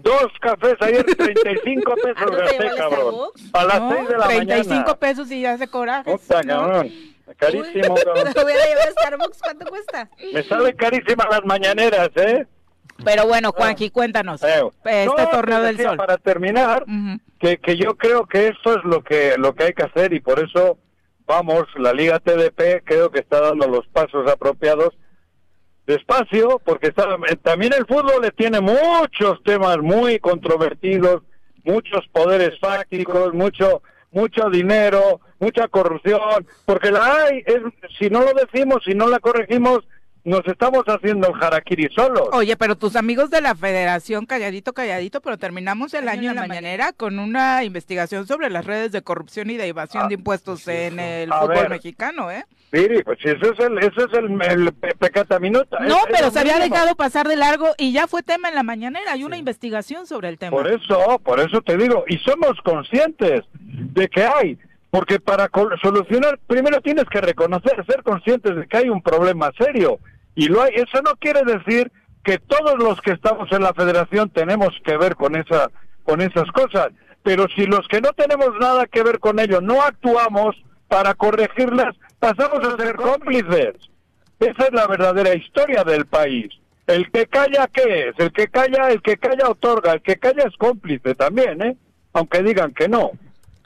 [0.01, 3.15] Dos cafés ayer, 35 pesos ¿Ah, gasté, cabrón.
[3.53, 4.95] A las no, 6 de la 35 mañana.
[4.97, 6.11] pesos y ya se coraje.
[6.11, 6.93] Puta, cabrón.
[7.37, 8.33] Carísimo, cabrón.
[8.35, 10.11] voy a llevar a Starbucks, ¿cuánto cuesta?
[10.33, 12.47] Me sale carísima las mañaneras, ¿eh?
[13.05, 14.43] Pero bueno, Juanqui, cuéntanos.
[14.43, 15.97] Este torneo del sol.
[15.97, 16.85] Para terminar,
[17.39, 20.21] que, que yo creo que esto es lo que, lo que hay que hacer y
[20.21, 20.79] por eso
[21.27, 24.97] vamos, la Liga TDP creo que está dando los pasos apropiados
[25.87, 31.23] despacio, porque está, eh, también el fútbol le tiene muchos temas muy controvertidos,
[31.65, 33.83] muchos poderes fácticos, mucho
[34.13, 37.61] mucho dinero, mucha corrupción, porque la hay, es,
[37.99, 39.81] si no lo decimos, si no la corregimos,
[40.27, 42.29] nos estamos haciendo el harakiri solos.
[42.33, 46.47] Oye, pero tus amigos de la federación, calladito, calladito, pero terminamos el año en la
[46.49, 50.67] mañanera con una investigación sobre las redes de corrupción y de evasión Ah, de impuestos
[50.67, 51.71] en el A fútbol ver.
[51.71, 52.45] mexicano, ¿eh?
[52.73, 55.79] Miri, pues si eso es el, eso es el, el pe- pecata minuta.
[55.81, 58.65] No, es- pero se había dejado pasar de largo y ya fue tema en la
[58.65, 59.13] mañanera.
[59.13, 60.51] Hay una investigación sobre el tema.
[60.57, 64.59] Por eso, por eso te digo, y somos conscientes de que hay,
[64.91, 69.53] porque para col- solucionar, primero tienes que reconocer, ser conscientes de que hay un problema
[69.57, 70.01] serio,
[70.37, 70.75] y lo hay.
[70.77, 71.91] Eso no quiere decir
[72.23, 75.71] que todos los que estamos en la federación tenemos que ver con esa,
[76.05, 76.91] con esas cosas,
[77.25, 80.55] pero si los que no tenemos nada que ver con ello no actuamos
[80.87, 83.75] para corregirlas, pasamos a ser cómplices.
[84.39, 86.49] Esa es la verdadera historia del país.
[86.87, 88.15] El que calla, ¿qué es?
[88.19, 91.77] El que calla, el que calla otorga, el que calla es cómplice también, ¿eh?
[92.13, 93.11] Aunque digan que no.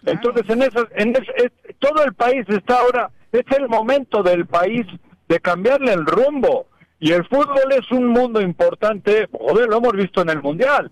[0.06, 4.46] Entonces, en esas, en es- es- todo el país está ahora, es el momento del
[4.46, 4.86] país
[5.30, 6.66] de cambiarle el rumbo.
[6.98, 10.90] Y el fútbol es un mundo importante, joder, lo hemos visto en el Mundial.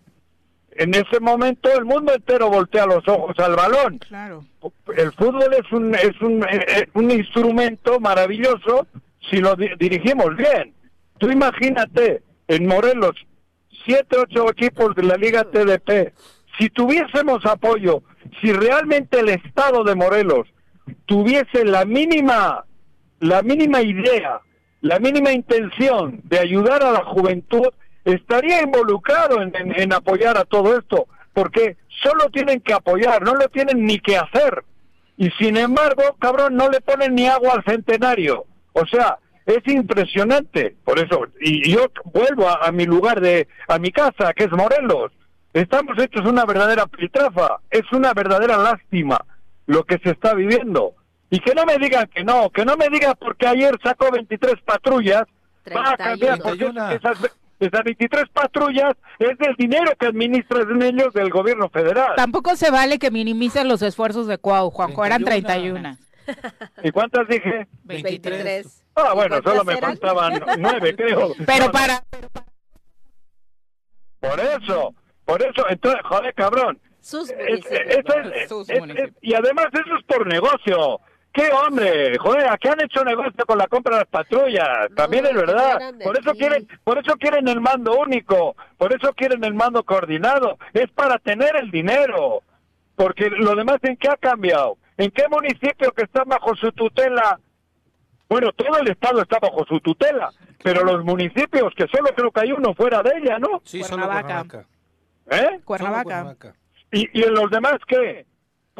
[0.70, 4.44] En ese momento el mundo entero voltea los ojos al balón Claro.
[4.96, 8.86] el fútbol es un es un, eh, eh, un instrumento maravilloso
[9.28, 10.72] si lo di- dirigimos bien.
[11.18, 13.16] Tú imagínate en Morelos
[13.84, 16.12] siete ocho equipos de la Liga TDP.
[16.58, 18.02] Si tuviésemos apoyo,
[18.40, 20.46] si realmente el Estado de Morelos
[21.06, 22.64] tuviese la mínima
[23.20, 24.40] la mínima idea,
[24.80, 27.68] la mínima intención de ayudar a la juventud,
[28.04, 33.84] estaría involucrado en, apoyar a todo esto, porque solo tienen que apoyar, no lo tienen
[33.84, 34.64] ni que hacer.
[35.16, 38.44] Y sin embargo, cabrón, no le ponen ni agua al centenario.
[38.72, 40.76] O sea, es impresionante.
[40.84, 44.52] Por eso, y yo vuelvo a, a mi lugar de, a mi casa, que es
[44.52, 45.12] Morelos.
[45.52, 49.18] Estamos hechos una verdadera piltrafa, es una verdadera lástima
[49.66, 50.94] lo que se está viviendo.
[51.30, 54.54] Y que no me digan que no, que no me digan porque ayer sacó 23
[54.64, 55.24] patrullas,
[55.76, 56.90] va a cambiar, porque 31.
[56.92, 57.18] esas,
[57.60, 62.12] esas 23 patrullas es del dinero que administran ellos del gobierno federal.
[62.16, 65.04] Tampoco se vale que minimicen los esfuerzos de Cuau, Juanjo.
[65.04, 65.80] Eran 31.
[65.80, 65.98] 31.
[66.82, 67.66] ¿Y cuántas dije?
[67.84, 68.84] 23.
[68.94, 69.90] Ah, bueno, ¿Y cuántas solo me eran?
[69.98, 71.32] faltaban nueve, creo.
[71.46, 72.02] Pero No, para...
[74.20, 74.94] Por eso,
[75.24, 76.80] por eso, entonces, joder, cabrón.
[77.00, 77.80] Sus Es- municipios.
[77.86, 81.00] eso es- es- es- y además eso es por negocio.
[81.38, 82.18] ¿Qué hombre?
[82.18, 84.68] Joder, aquí han hecho negocio con la compra de las patrullas.
[84.90, 85.94] No, También es verdad.
[86.02, 88.56] Por eso quieren, por eso quieren el mando único.
[88.76, 90.58] Por eso quieren el mando coordinado.
[90.72, 92.42] Es para tener el dinero.
[92.96, 94.78] Porque lo demás, ¿en qué ha cambiado?
[94.96, 97.38] ¿En qué municipio que está bajo su tutela?
[98.28, 100.30] Bueno, todo el estado está bajo su tutela.
[100.64, 103.62] Pero los municipios, que solo creo que hay uno fuera de ella, ¿no?
[103.64, 104.44] Sí, solo Cuernavaca.
[104.44, 104.68] Cuernavaca.
[105.30, 105.50] ¿Eh?
[105.50, 106.02] Solo Cuernavaca.
[106.02, 106.54] Cuernavaca.
[106.90, 108.26] ¿Y, y en los demás qué?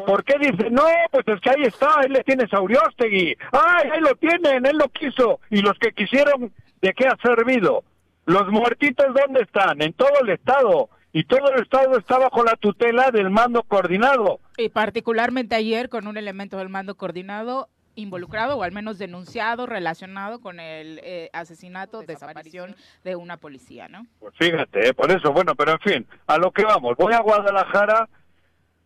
[0.05, 3.37] ¿Por qué dicen, no, pues es que ahí está, él le tiene Sauriostegui?
[3.51, 5.39] ¡Ay, ahí lo tienen, él lo quiso!
[5.49, 6.51] ¿Y los que quisieron,
[6.81, 7.83] de qué ha servido?
[8.25, 9.81] ¿Los muertitos dónde están?
[9.81, 10.89] En todo el Estado.
[11.11, 14.39] Y todo el Estado está bajo la tutela del mando coordinado.
[14.57, 20.39] Y particularmente ayer con un elemento del mando coordinado involucrado o al menos denunciado, relacionado
[20.39, 24.05] con el eh, asesinato, desaparición de una policía, ¿no?
[24.19, 26.95] Pues fíjate, eh, por eso, bueno, pero en fin, a lo que vamos.
[26.97, 28.07] Voy a Guadalajara,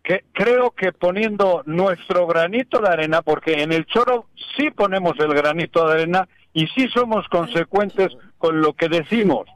[0.03, 4.27] que creo que poniendo nuestro granito de arena, porque en el choro
[4.57, 9.47] sí ponemos el granito de arena y sí somos consecuentes con lo que decimos.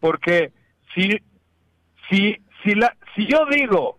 [0.00, 0.52] Porque
[0.94, 1.20] si,
[2.10, 3.98] si, si, la, si yo digo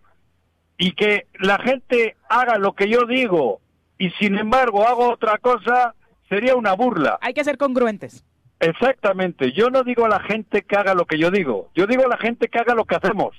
[0.77, 3.61] y que la gente haga lo que yo digo
[3.97, 5.95] y sin embargo hago otra cosa,
[6.27, 7.17] sería una burla.
[7.21, 8.25] Hay que ser congruentes.
[8.59, 9.53] Exactamente.
[9.53, 11.69] Yo no digo a la gente que haga lo que yo digo.
[11.73, 13.35] Yo digo a la gente que haga lo que hacemos.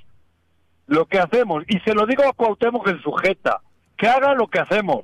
[0.86, 1.64] Lo que hacemos.
[1.68, 3.60] Y se lo digo a Cuauhtémoc en sujeta.
[3.96, 5.02] Que haga lo que hacemos.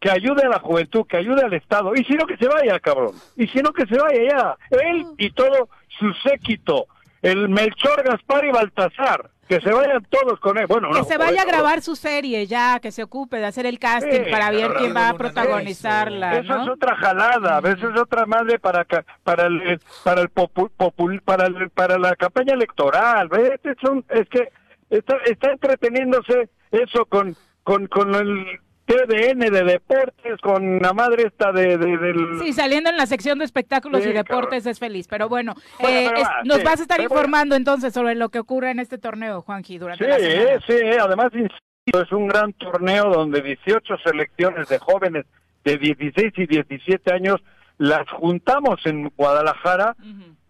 [0.00, 1.94] Que ayude a la juventud, que ayude al Estado.
[1.94, 3.14] Y si no, que se vaya, cabrón.
[3.36, 4.56] Y si no, que se vaya ya.
[4.80, 5.68] Él y todo
[5.98, 6.86] su séquito.
[7.20, 9.30] El Melchor, Gaspar y Baltasar.
[9.48, 10.66] Que se vayan todos con él.
[10.66, 13.66] Bueno, Que no, se vaya a grabar su serie ya, que se ocupe de hacer
[13.66, 14.74] el casting Sí, para ver claro.
[14.78, 19.46] quién va a protagonizarla, Eso es otra jalada, eso es otra madre para ca- para
[19.46, 23.60] el para el popu- popul- para el- para la campaña electoral, ¿ves?
[23.64, 24.48] Es, un- es que
[24.96, 28.44] está, está entreteniéndose eso con con con el
[28.84, 33.38] TDN de deportes, con la madre esta de, de- del Sí, saliendo en la sección
[33.38, 36.58] de espectáculos Sí, y deportes es feliz, pero bueno, Bueno, eh, pero es- va, nos
[36.58, 37.14] sí, vas a estar bueno.
[37.14, 40.60] informando entonces sobre lo que ocurre en este torneo, Juanji, durante Sí, la semana.
[40.66, 41.30] sí, además
[41.86, 45.26] Es un gran torneo donde 18 selecciones de jóvenes
[45.64, 47.36] de 16 y 17 años
[47.78, 49.96] las juntamos en Guadalajara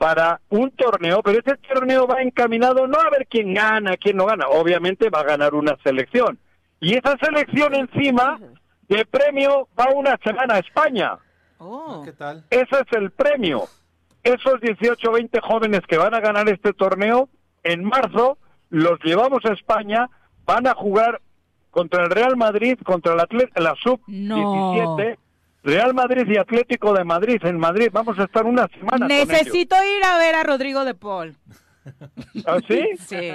[0.03, 4.27] para un torneo, pero ese torneo va encaminado no a ver quién gana, quién no
[4.27, 6.41] gana, obviamente va a ganar una selección.
[6.81, 8.37] Y esa selección encima
[8.89, 11.19] de premio va una semana a España.
[11.59, 12.03] Oh.
[12.05, 12.45] ¿Qué tal?
[12.51, 13.69] Ese es el premio.
[14.25, 17.29] Esos 18 o 20 jóvenes que van a ganar este torneo,
[17.63, 18.39] en marzo
[18.71, 20.11] los llevamos a España,
[20.45, 21.21] van a jugar
[21.71, 25.17] contra el Real Madrid, contra el Atlet la Sub-17,
[25.65, 27.89] Real Madrid y Atlético de Madrid en Madrid.
[27.93, 29.07] Vamos a estar una semana.
[29.07, 29.29] con ellos.
[29.29, 31.37] Necesito ir a ver a Rodrigo de Paul.
[32.47, 32.89] ¿Ah, sí?
[32.99, 33.33] Sí.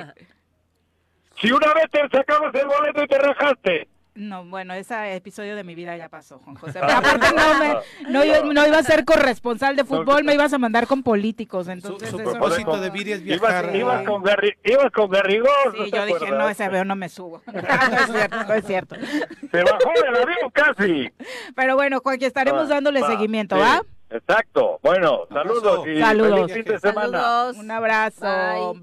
[1.39, 3.87] Si una vez te sacabas el boleto y te rajaste.
[4.17, 6.79] No, bueno, ese episodio de mi vida ya pasó, Juan José.
[6.81, 10.51] Pero aparte no, me, no, iba- no iba a ser corresponsal de fútbol, me ibas
[10.53, 13.75] a mandar con políticos, entonces su eso- propósito de vida es Ibas, viajar.
[13.75, 15.49] ibas con, Garri- ibas con Garrigós.
[15.67, 16.39] ¿no Sí, yo dije, acuerdas?
[16.39, 17.43] no, ese veo no me subo.
[17.53, 18.95] no es cierto, no es cierto.
[18.95, 21.11] Se bajó del avión casi.
[21.55, 23.81] Pero bueno, Joaquín, estaremos Va, dándole va, seguimiento, sí, ¿va?
[24.09, 24.79] Exacto.
[24.81, 26.51] Bueno, saludos y Saludos.
[26.51, 27.21] feliz fin de semana.
[27.21, 27.57] Saludos.
[27.57, 28.81] Un abrazo, Bye.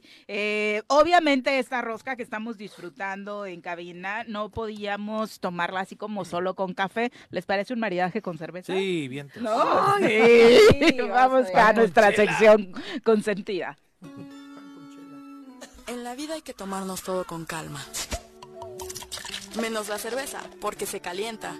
[0.00, 0.02] bye.
[0.28, 6.54] Eh, obviamente esta rosca que estamos disfrutando en cabina, no podíamos tomarla así como solo
[6.54, 7.12] con café.
[7.30, 8.72] ¿Les parece un maridaje con cerveza?
[8.72, 9.42] Sí, vientos.
[9.42, 10.58] No, sí.
[10.70, 12.72] Sí, Vamos a nuestra sección
[13.04, 13.76] consentida.
[15.86, 17.84] En la vida hay que tomarnos todo con calma.
[19.60, 21.54] Menos la cerveza, porque se calienta.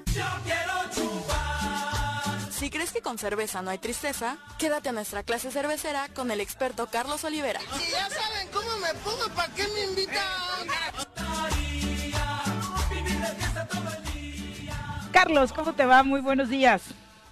[2.59, 6.41] Si crees que con cerveza no hay tristeza, quédate a nuestra clase cervecera con el
[6.41, 7.61] experto Carlos Olivera.
[7.61, 10.24] Si ya saben cómo me pongo, ¿para qué me invitan?
[15.12, 16.03] Carlos, ¿cómo te va?
[16.03, 16.83] Muy buenos días.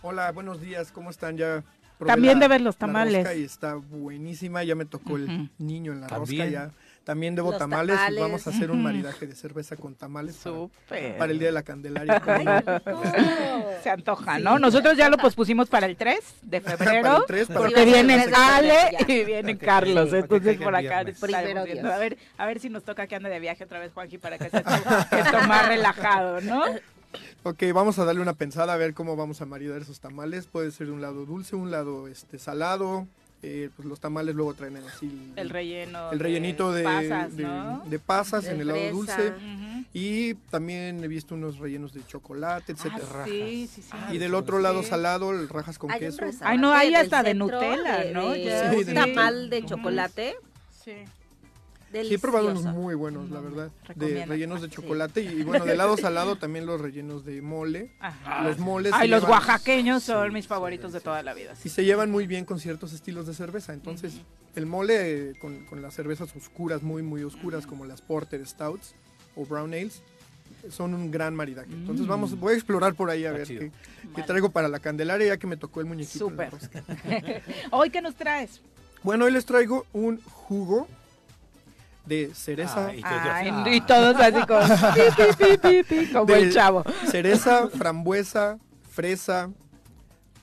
[0.02, 1.36] Hola, buenos días, ¿cómo están?
[1.38, 1.62] Ya
[1.98, 3.14] probé También la- de ver los la tamales.
[3.24, 6.52] rosca y está buenísima, ya me tocó el niño en la También.
[6.52, 6.70] rosca ya.
[7.04, 10.56] También debo Los tamales, y vamos a hacer un maridaje de cerveza con tamales para,
[10.56, 11.18] Súper.
[11.18, 12.22] para el Día de la Candelaria.
[13.82, 14.58] Se antoja, ¿no?
[14.58, 17.16] Nosotros ya lo pospusimos para el 3 de Para febrero.
[17.18, 20.10] el tres, para Porque el vienen de Ale febrero, y viene Carlos.
[20.10, 21.92] que Entonces por acá Primero viendo.
[21.92, 24.38] A ver, a ver si nos toca que ande de viaje otra vez, Juanqui, para
[24.38, 24.60] que sea
[25.10, 26.64] esto más relajado, ¿no?
[27.42, 30.46] ok, vamos a darle una pensada a ver cómo vamos a maridar esos tamales.
[30.46, 33.06] Puede ser un lado dulce, un lado este salado.
[33.46, 36.10] Eh, pues los tamales luego traen así El relleno.
[36.12, 37.82] el rellenito de, pasas, de- ¿no?
[37.84, 38.92] de pasas De en el lado fresa.
[38.94, 39.32] dulce.
[39.92, 43.04] Y también he visto unos rellenos de chocolate, etcétera.
[43.14, 43.90] Ah, sí, sí, sí.
[44.12, 46.24] Y del otro lado salado, el rajas con queso.
[46.40, 48.30] Ay, no, hay hasta de Nutella, de- ¿no?
[48.30, 48.70] de.
[48.70, 50.36] Sí, un de tamal de chocolate.
[50.82, 50.92] Sí.
[52.02, 52.82] Sí, he probado unos Delicioso.
[52.82, 53.70] muy buenos, la verdad.
[53.94, 57.92] De rellenos de chocolate y, y bueno, de lado salado también los rellenos de mole.
[58.00, 58.42] Ajá.
[58.44, 58.92] Los moles.
[58.94, 61.54] Ay, los llevan- oaxaqueños son mis favoritos de toda la vida.
[61.64, 63.72] Y se llevan muy bien con ciertos estilos de cerveza.
[63.72, 64.14] Entonces,
[64.56, 68.94] el mole eh, con, con las cervezas oscuras, muy, muy oscuras, como las Porter Stouts
[69.36, 70.02] o Brown Ales,
[70.70, 71.70] son un gran maridaje.
[71.72, 72.08] Entonces, Mm.
[72.10, 73.72] vamos, voy a explorar por ahí a Está ver qué,
[74.16, 76.30] qué traigo para la Candelaria, ya que me tocó el muñequito.
[76.30, 76.50] Súper.
[77.70, 78.60] Hoy, ¿qué nos traes?
[79.02, 80.88] Bueno, hoy les traigo un jugo
[82.06, 82.88] de cereza.
[82.88, 83.76] Dios, Ay, Dios.
[83.76, 84.60] y todos así como,
[84.94, 86.84] pi, pi, pi, pi, pi, como de el chavo.
[87.10, 88.58] Cereza, frambuesa,
[88.90, 89.50] fresa,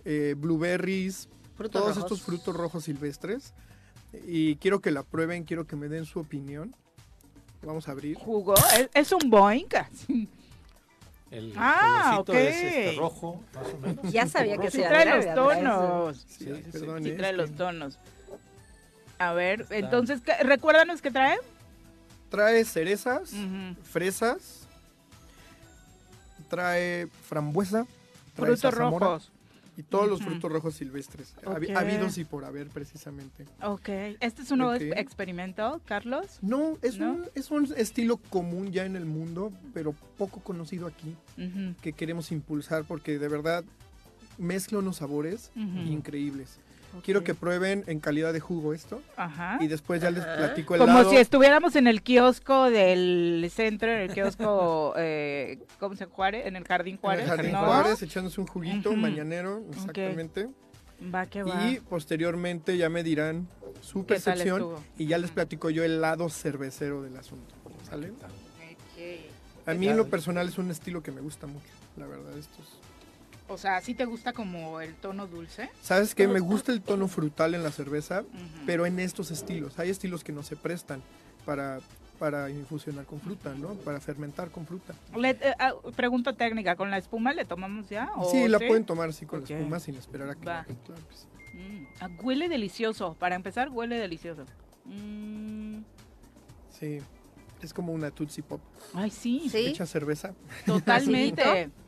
[0.06, 2.12] eh, blueberries, Frutos todos rojos.
[2.12, 3.54] estos frutos rojos silvestres.
[4.28, 6.76] Y quiero que la prueben, quiero que me den su opinión.
[7.64, 8.18] Vamos a abrir.
[8.18, 9.68] Jugo, es, es un boing.
[11.30, 14.12] El Ah, es este rojo, más o menos.
[14.12, 16.18] Ya sabía que se trae los tonos.
[16.28, 17.98] Sí, Sí, sí, perdón, Sí eh, trae los tonos.
[19.18, 21.38] A ver, entonces, ¿qué- recuérdanos qué trae.
[22.32, 23.34] Trae cerezas,
[23.84, 24.66] fresas,
[26.50, 27.86] trae frambuesa,
[28.36, 29.32] trae Frutos rojos.
[29.76, 31.36] y todos los frutos rojos silvestres.
[31.76, 33.46] Habidos y por haber, precisamente.
[33.62, 33.90] Ok.
[34.22, 36.40] ¿Este es un nuevo experimento, Carlos?
[36.42, 37.12] No, es, ¿No?
[37.12, 41.16] Un, es un estilo común ya en el mundo, pero poco conocido aquí.
[41.82, 43.66] Que queremos impulsar porque de verdad
[44.38, 45.80] mezcla unos sabores ujú.
[47.04, 49.58] Quiero que prueben en calidad de jugo esto Ajá.
[49.62, 51.10] y después ya les platico el Como lado.
[51.10, 56.16] si estuviéramos en el kiosco del centro, en el kiosco, eh, ¿cómo se llama?
[56.16, 56.46] Juárez?
[56.46, 57.24] En el Jardín en Juárez.
[57.24, 57.66] el Jardín ¿no?
[57.66, 60.50] Juárez echándose un juguito mañanero, exactamente.
[61.14, 61.68] Va que va.
[61.70, 63.48] Y posteriormente ya me dirán
[63.82, 67.56] su ¿Qué tal percepción y ya les platico yo el lado cervecero del asunto.
[67.90, 68.12] ¿Sale?
[69.66, 72.38] A mí en lo personal es un estilo que me gusta mucho, la verdad.
[72.38, 72.80] Estos.
[73.52, 75.70] O sea, ¿sí te gusta como el tono dulce?
[75.82, 76.28] ¿Sabes qué?
[76.28, 78.24] Me gusta el tono frutal en la cerveza,
[78.66, 79.78] pero en estos estilos.
[79.80, 81.02] Hay estilos que no se prestan
[81.46, 81.80] para,
[82.20, 83.70] para infusionar con fruta, ¿no?
[83.76, 84.94] Para fermentar con fruta.
[85.16, 88.12] Le- eh, ah, pregunta técnica, ¿con la espuma le tomamos ya?
[88.16, 90.64] o sí, la pueden tomar así con la espuma sin esperar a que Va.
[90.64, 91.28] claro que sí.
[91.58, 93.16] Mm, ah, huele delicioso.
[93.20, 94.46] Para empezar, huele delicioso.
[94.86, 95.82] Mm,
[96.80, 97.00] Sí.
[97.62, 98.60] Es como una Tootsie Pop.
[98.94, 99.68] Ay, sí, Sí.
[99.68, 100.34] Hecha cerveza.
[100.66, 101.70] totalmente.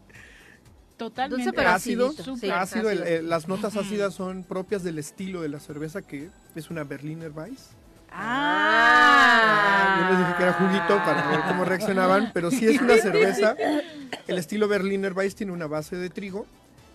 [1.09, 1.43] Totalmente.
[1.45, 5.49] Dulce pero ácido, acidito, sí, ácido, el- las notas ácidas son propias del estilo de
[5.49, 7.69] la cerveza que es una Berliner Weiss.
[8.15, 9.97] Ah.
[9.99, 13.55] Yo les dije que era juguito para ver cómo reaccionaban, pero sí es una cerveza.
[14.27, 16.45] El estilo Berliner Weiss tiene una base de trigo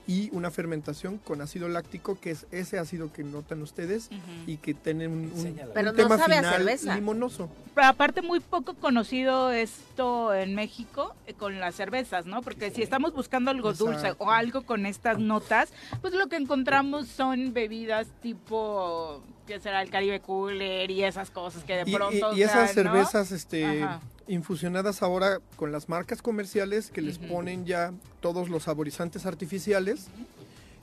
[0.09, 4.09] y una fermentación con ácido láctico, que es ese ácido que notan ustedes
[4.47, 5.61] y que tiene un, un-.
[5.75, 6.95] Pero un no tema sabe a final cerveza.
[6.97, 7.51] limonoso.
[7.75, 12.41] Pero aparte muy poco conocido esto en México eh, con las cervezas, ¿no?
[12.41, 17.07] Porque si estamos buscando algo dulce o algo con estas notas, pues lo que encontramos
[17.09, 19.83] son bebidas tipo, ¿qué será?
[19.83, 22.35] El Caribe Cooler y esas cosas que de pronto...
[22.35, 22.91] y- esas sea, ¿no?
[22.93, 24.01] cervezas este, Ajá.
[24.29, 30.09] Infusionadas ahora con las marcas comerciales que les ponen ya todos los saborizantes artificiales,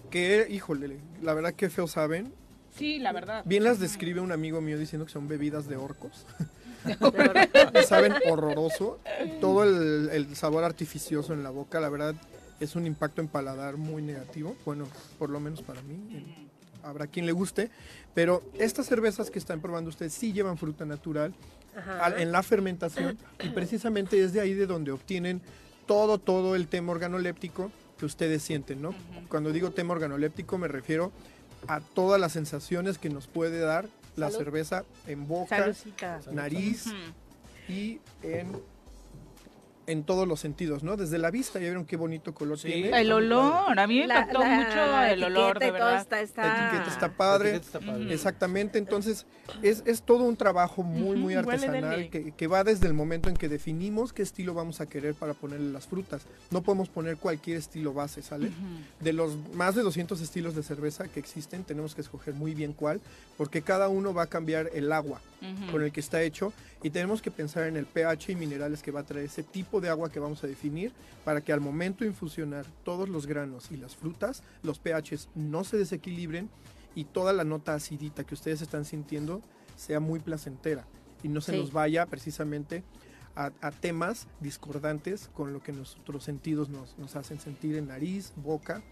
[0.10, 2.34] que, híjole, la verdad que feo saben.
[2.78, 3.44] Sí, la verdad.
[3.46, 6.26] Bien las describe un amigo mío diciendo que son bebidas de orcos.
[7.88, 9.00] Saben horroroso.
[9.42, 12.16] Todo el, el sabor artificioso en la boca, la verdad,
[12.60, 14.56] es un impacto en paladar muy negativo.
[14.66, 16.48] Bueno, por lo menos para mí.
[16.84, 17.70] Habrá quien le guste.
[18.14, 21.34] Pero estas cervezas que están probando ustedes sí llevan fruta natural.
[22.02, 23.18] Al- en la fermentación.
[23.44, 25.42] Y precisamente es de ahí de donde obtienen
[25.86, 28.94] todo, todo el tema organoléptico que ustedes sienten, ¿no?
[29.30, 31.12] Cuando digo tema organoléptico me refiero
[31.68, 34.44] a todas las sensaciones que nos puede dar la Salud.
[34.46, 35.58] cerveza en boca,
[36.32, 36.86] nariz
[37.68, 38.52] y en,
[39.88, 40.98] en todos los sentidos, ¿no?
[40.98, 42.68] Desde la vista, ya vieron qué bonito color Sí.
[42.68, 42.99] tiene.
[42.99, 45.88] El olor, a mí me La- impactó la mucho el olor, de etiqueta y todo
[45.91, 46.02] verdad.
[46.02, 46.68] está, La está...
[46.70, 47.49] etiqueta está La padre.
[47.56, 48.14] etiqueta está padre.
[48.14, 49.26] Exactamente, entonces
[49.62, 53.36] es, es todo un trabajo muy, muy artesanal que, que va desde el momento en
[53.38, 56.24] que definimos qué estilo vamos a querer para ponerle las frutas.
[56.52, 58.49] No podemos poner cualquier estilo base, ¿sale?
[58.99, 62.74] De los más de 200 estilos de cerveza que existen, tenemos que escoger muy bien
[62.74, 63.02] cuál,
[63.38, 65.22] porque cada uno va a cambiar el agua
[65.72, 66.52] con el que está hecho
[66.86, 69.82] y tenemos que pensar en el pH y minerales que va a traer ese tipo
[69.82, 70.91] de agua que vamos a definir
[71.24, 75.64] para que al momento de infusionar todos los granos y las frutas, los pHs no
[75.64, 76.48] se desequilibren
[76.94, 79.41] y toda la nota acidita que ustedes están sintiendo
[79.76, 80.86] sea muy placentera
[81.24, 81.57] y no se Sí.
[81.57, 82.84] nos vaya precisamente
[83.36, 88.32] a, a temas discordantes con lo que nuestros sentidos nos, nos hacen sentir en nariz,
[88.36, 88.84] boca,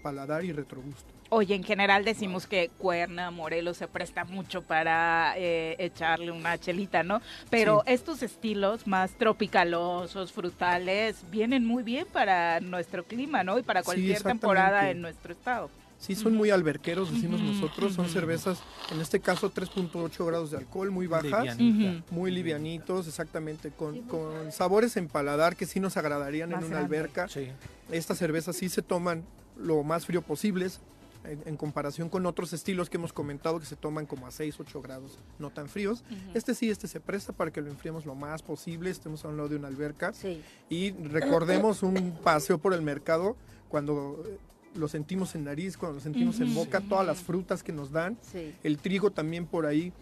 [0.00, 1.04] paladar y retrogusto.
[1.32, 7.04] Oye, en general decimos que Cuerna, Morelos se presta mucho para eh, echarle una chelita,
[7.04, 7.20] ¿no?
[7.50, 13.58] Pero estos estilos más tropicalosos, frutales, vienen muy bien para nuestro clima, ¿no?
[13.58, 15.70] Y para Sí, cualquier temporada en nuestro estado.
[15.98, 17.92] Sí, son muy alberqueros, decimos nosotros.
[17.94, 21.58] Son cervezas, en este caso 3.8 grados de alcohol, muy bajas.
[21.58, 22.04] Livianita.
[22.10, 26.76] Muy livianitos, exactamente, con, con sabores en paladar que sí nos agradarían Más en una
[26.78, 26.96] grande.
[26.96, 27.28] alberca.
[27.28, 27.50] Sí.
[27.92, 29.24] Estas cervezas sí se toman
[29.56, 30.80] lo más frío posibles,
[31.24, 34.56] en, en comparación con otros estilos que hemos comentado que se toman como a 6,
[34.58, 36.02] 8 grados, no tan fríos.
[36.34, 39.36] Este sí, este se presta para que lo enfriemos lo más posible, estemos a un
[39.36, 40.12] lado de una alberca.
[40.12, 40.42] Sí.
[40.68, 43.36] Y recordemos un paseo por el mercado
[43.68, 44.38] cuando eh,
[44.74, 48.16] lo sentimos en nariz, cuando lo sentimos en boca, todas las frutas que nos dan.
[48.32, 48.54] Sí.
[48.62, 49.92] El trigo también por ahí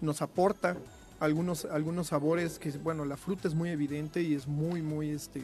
[0.00, 0.76] nos aporta
[1.20, 5.42] algunos, algunos sabores que, bueno, la fruta es muy evidente y es muy, muy, este...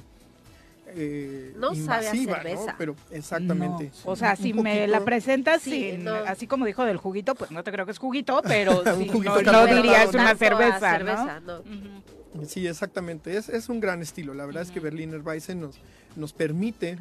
[0.95, 2.75] eh, No sabe a cerveza.
[2.79, 3.91] Pero exactamente.
[4.05, 4.11] No.
[4.13, 6.15] O sea, si me la presentas Sí, sin- no.
[6.15, 9.09] así como dijo del juguito, pues no te creo que es juguito, pero Un sí,
[9.09, 9.77] juguito no, no carbonatado.
[9.83, 11.59] diría es una cerveza, cerveza, ¿no?
[11.59, 11.61] no.
[11.61, 12.47] Ujú.
[12.47, 13.37] Sí, exactamente.
[13.37, 14.33] Es, es un gran estilo.
[14.35, 15.77] La verdad es que Berliner Weissen nos,
[16.17, 16.99] nos permite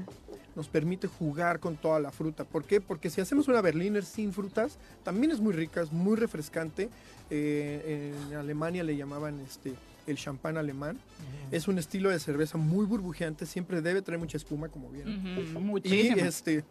[0.53, 2.43] nos permite jugar con toda la fruta.
[2.43, 2.81] ¿Por qué?
[2.81, 6.89] Porque si hacemos una Berliner sin frutas, también es muy rica, es muy refrescante.
[7.29, 9.73] Eh, en Alemania le llamaban este
[10.07, 10.99] el champán alemán.
[11.51, 15.17] Es un estilo de cerveza muy burbujeante, siempre debe traer mucha espuma, como vieron.
[15.19, 16.15] Ujú, Y Muchísimo.
[16.17, 16.63] este,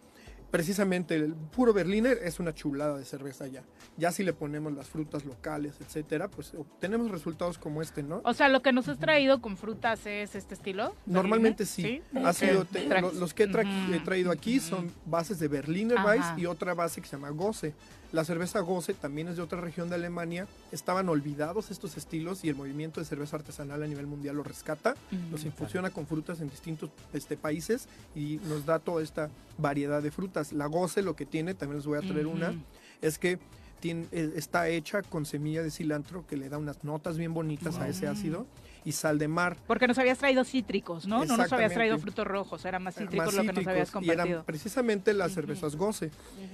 [0.50, 3.62] precisamente el puro Berliner es una chulada de cerveza ya.
[3.96, 8.20] Ya si le ponemos las frutas locales, etcétera, pues obtenemos resultados como este, ¿no?
[8.24, 10.94] O sea, lo que nos has traído con frutas es este estilo.
[11.06, 12.02] Normalmente ¿Berliner?
[12.12, 12.18] sí.
[12.24, 13.02] Ha sido te- Trax.
[13.02, 13.94] lo- los que he, tra- Ujú.
[13.94, 17.74] he traído aquí son bases de Berliner Weiss y otra base que se llama Gose.
[18.12, 20.48] La cerveza Gose también es de otra región de Alemania.
[20.72, 24.96] Estaban olvidados estos estilos y el movimiento de cerveza artesanal a nivel mundial los rescata.
[25.30, 27.86] Los infusiona con frutas en distintos este, países
[28.16, 29.28] y nos da toda esta
[29.58, 30.39] variedad de frutas.
[30.52, 32.54] La Gose lo que tiene, también les voy a traer una,
[33.02, 33.38] es que
[33.80, 37.78] tiene- eh, está hecha con semilla de cilantro que le da unas notas bien bonitas
[37.78, 38.46] a ese ácido
[38.84, 39.56] y sal de mar.
[39.66, 41.24] Porque nos habías traído cítricos, ¿no?
[41.24, 43.92] No nos habías traído frutos rojos, era más cítricos más lo que nos habías y
[43.92, 44.26] compartido.
[44.26, 46.10] eran precisamente las cervezas goce.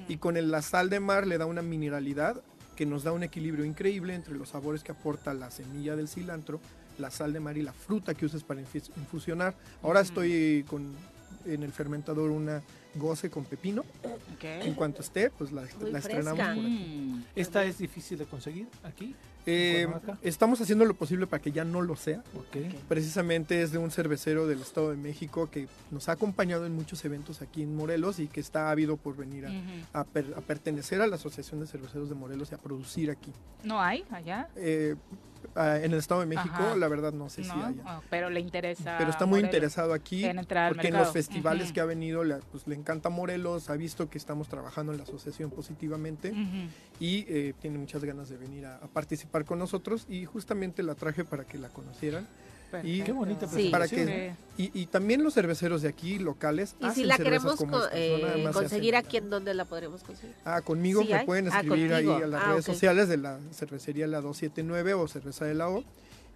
[0.08, 2.40] Y con el- la sal de mar le da una mineralidad
[2.76, 6.60] que nos da un equilibrio increíble entre los sabores que aporta la semilla del cilantro
[6.98, 9.54] la sal de mar y la fruta que uses para infus- infusionar.
[9.82, 10.94] Ahora estoy con
[11.44, 12.62] en el fermentador una
[12.96, 13.82] goce con pepino.
[14.02, 14.44] Ok.
[14.44, 16.60] En cuanto esté, pues la, estrenamos por aquí.
[16.60, 17.24] Mm.
[17.34, 19.14] ¿Esta es difícil de conseguir aquí?
[19.48, 19.86] Eh,
[20.22, 22.24] estamos haciendo lo posible para que ya no lo sea.
[22.88, 27.04] Precisamente es de un cervecero del Estado de México que nos ha acompañado en muchos
[27.04, 29.60] eventos aquí en Morelos y que está ávido por venir a, Ujú.
[29.92, 33.32] a per- a pertenecer a la Asociación de Cerveceros de Morelos y a producir aquí.
[33.62, 34.48] ¿No hay allá?
[34.56, 34.96] Eh,
[35.54, 36.76] ah, en el Estado de México, Ajá.
[36.76, 37.82] la verdad no sé si haya.
[37.84, 38.96] Ah, pero le interesa.
[38.98, 39.48] Pero está muy Morelos.
[39.54, 42.74] interesado aquí En entrar al porque en los festivales que ha venido le, pues, le
[42.74, 46.32] encanta Morelos, ha visto que estamos trabajando en la asociación positivamente
[47.00, 50.94] y eh, tiene muchas ganas de venir a, a participar con nosotros y justamente la
[50.94, 52.26] traje para que la conocieran
[52.82, 53.70] y Qué bonita Sí.
[53.70, 54.34] para presentación.
[54.56, 54.70] que Sí.
[54.74, 58.96] y, y también los cerveceros de aquí locales Y si la queremos estas, eh, conseguir
[58.96, 60.34] aquí, ¿en dónde la podremos conseguir?
[60.44, 61.26] Ah, conmigo ¿Sí me hay?
[61.26, 65.06] pueden Ah, escribir ahí a las Ah, redes sociales de la cervecería La 279 o
[65.08, 65.84] cerveza de la O.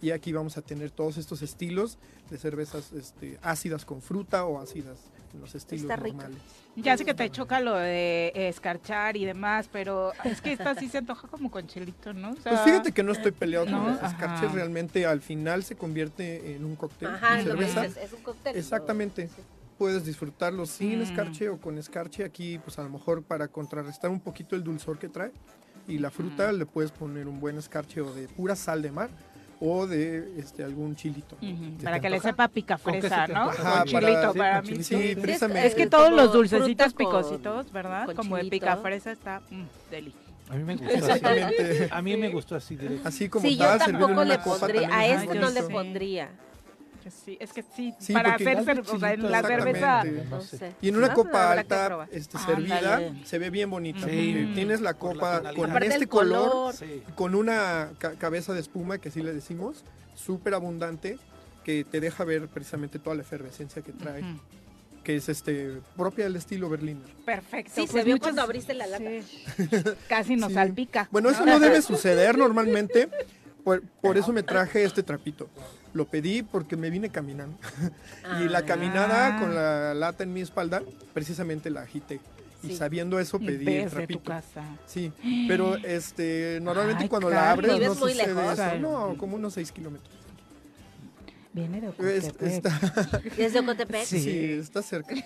[0.02, 1.98] Y aquí vamos a tener todos estos estilos
[2.30, 4.96] de cervezas este, ácidas con fruta o ácidas
[5.38, 6.16] los estilos Está rica.
[6.16, 6.42] normales.
[6.76, 10.88] Ya sé que te choca lo de escarchar y demás, pero es que esta sí
[10.88, 12.30] se antoja como con chilito, ¿no?
[12.30, 13.78] O sea, Pues fíjate que no estoy peleado ¿no?
[13.78, 14.54] con los escarches, Ajá.
[14.54, 17.82] realmente al final se convierte en un cóctel Ajá, lo cerveza.
[17.82, 18.56] dices, es un cóctel.
[18.56, 19.28] Exactamente.
[19.28, 19.42] Sí.
[19.78, 21.02] Puedes disfrutarlo sin Mm.
[21.02, 24.98] escarche o con escarche aquí, pues a lo mejor para contrarrestar un poquito el dulzor
[24.98, 25.32] que trae.
[25.88, 29.08] Y la fruta le puedes poner un buen escarche o de pura sal de mar
[29.60, 31.36] o de este algún chilito.
[31.36, 33.50] Ujú, ¿Se Para que le sepa pica ¿Con qué se ¿no?
[33.50, 34.82] Ajá, chilito para- para, sí, mí.
[34.82, 35.66] Sí, precisamente.
[35.68, 38.08] Es que todos los dulcecitos con- picositos, ¿verdad?
[38.16, 38.66] Como de chilito.
[38.66, 40.14] pica fresa está mm, deli.
[40.48, 41.88] A mí me gustó así.
[41.90, 43.06] A mí me gustó así directo.
[43.08, 46.30] Así como Sí, yo tampoco una le copa pondría, a este no le pondría.
[47.08, 50.04] Sí, es que sí, Sí, para hacer, Dale cer- o sea, en la cerveza...
[50.04, 50.72] No sé.
[50.82, 51.14] Y en una ¿No?
[51.14, 52.56] copa alta, este, Ándale.
[52.56, 54.00] servida, se ve bien bonita.
[54.00, 54.04] Sí.
[54.34, 55.60] porque tienes la la copa tonalidad.
[55.62, 56.74] con Aparte este color, color.
[56.74, 57.02] Sí.
[57.14, 61.18] con una ca- cabeza de espuma, que así le decimos, súper abundante,
[61.64, 64.40] que te deja ver precisamente toda la efervescencia que trae, Ujú.
[65.04, 67.08] que es este propia del estilo Berliner.
[67.24, 67.72] Perfecto.
[67.74, 69.04] Sí, se pues vio muchas- cuando abriste la lata.
[69.04, 69.42] Sí.
[70.08, 70.54] Casi nos Sí.
[70.54, 71.08] salpica.
[71.10, 73.08] Bueno, eso no debe suceder normalmente,
[73.64, 75.48] por, por eso me traje este trapito.
[75.92, 77.56] Lo pedí porque me vine caminando.
[78.40, 78.62] y la Ah.
[78.64, 80.82] caminada con la lata en mi espalda,
[81.14, 82.20] precisamente la agité.
[82.62, 84.22] Y sabiendo eso pedí el tu trapito.
[84.22, 84.62] casa.
[84.86, 85.10] Sí,
[85.48, 88.58] pero este normalmente Ay, cuando la abres no sucede lejos.
[88.58, 88.78] eso.
[88.78, 90.14] No, como unos 6 kilómetros.
[91.52, 92.42] Viene de Es- Ocotepec.
[92.48, 94.04] está, Desde Ocotepec.
[94.04, 94.20] Sí.
[94.20, 95.14] sí, está cerca.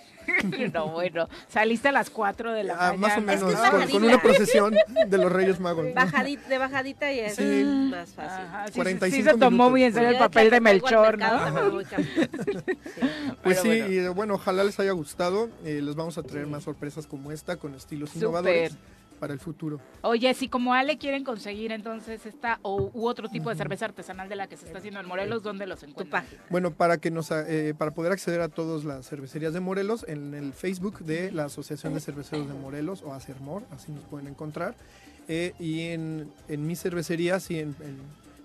[0.72, 2.96] No, bueno, saliste a las 4 de la Ah, mañana.
[2.96, 3.92] más o menos, es con, bajadita.
[3.92, 4.74] con una procesión
[5.06, 5.84] de los Reyes Magos.
[5.86, 5.92] ¿no?
[5.94, 7.42] Bajadita, de bajadita y es Sí.
[7.90, 8.46] más fácil.
[8.46, 9.70] Ajá, sí, sí, 45 sí se tomó minutos.
[9.70, 11.82] muy en serio el papel de Melchor, mercado ¿no?
[13.42, 13.86] Pues sí, bueno.
[13.92, 15.50] y bueno, ojalá les haya gustado.
[15.64, 18.72] Eh, les vamos a traer más sorpresas como esta con estilos innovadores
[19.18, 19.80] para el futuro.
[20.02, 24.28] Oye, si como Ale quieren conseguir entonces esta o, u otro tipo de cerveza artesanal
[24.28, 26.24] de la que se está haciendo en Morelos, ¿dónde los encuentran?
[26.50, 30.34] Bueno, para que nos eh, para poder acceder a todas las cervecerías de Morelos en
[30.34, 34.74] el Facebook de la Asociación de Cerveceros de Morelos o Acermor, así nos pueden encontrar.
[35.26, 37.98] Eh, y en, en mis cervecerías y en, en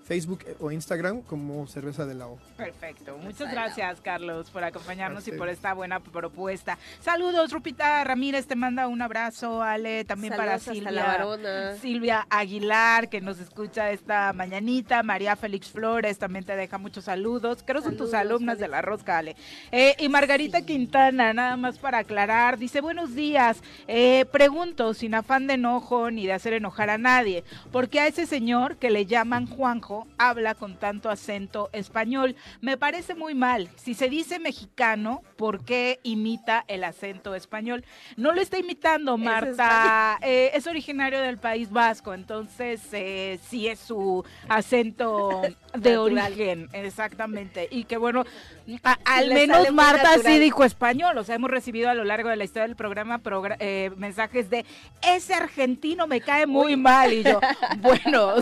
[0.10, 2.40] Facebook o Instagram como Cerveza de la O.
[2.58, 3.16] Perfecto.
[3.20, 6.80] Muchas gracias, Carlos, por acompañarnos y por esta buena propuesta.
[7.00, 10.92] Saludos, Rupita Ramírez, te manda un abrazo, Ale, también para Saludos Silvia.
[10.92, 11.76] la varona.
[11.76, 15.04] Silvia Aguilar, que nos escucha esta mañanita.
[15.04, 17.64] María Félix Flores también te deja muchos saludos.
[17.64, 18.62] Creo son tus Saludos, alumnas Félix.
[18.62, 19.36] de la Rosca, Ale.
[19.72, 23.62] Eh, y Margarita Quintana, nada más para aclarar, dice: Buenos días.
[23.88, 28.08] Eh, pregunto, sin afán de enojo ni de hacer enojar a nadie, ¿por qué a
[28.08, 32.36] ese señor que le llaman Juanjo habla con tanto acento español?
[32.62, 33.70] Me parece muy mal.
[33.76, 37.84] Si se dice mexicano, ¿por qué imita el acento español?
[38.18, 40.20] No lo está imitando, Es Marta.
[40.30, 45.42] Eh, es originario del País Vasco, entonces eh, sí es su acento
[45.74, 46.02] de Natural.
[46.34, 47.68] origen, exactamente.
[47.72, 48.26] Y que bueno,
[48.84, 51.18] a- al menos Marta sí dijo español.
[51.18, 54.50] O sea, hemos recibido a lo largo de la historia del programa progra- eh, mensajes
[54.50, 54.66] de
[55.02, 57.14] ese argentino me cae muy mal.
[57.14, 57.40] Y yo,
[57.80, 58.34] bueno,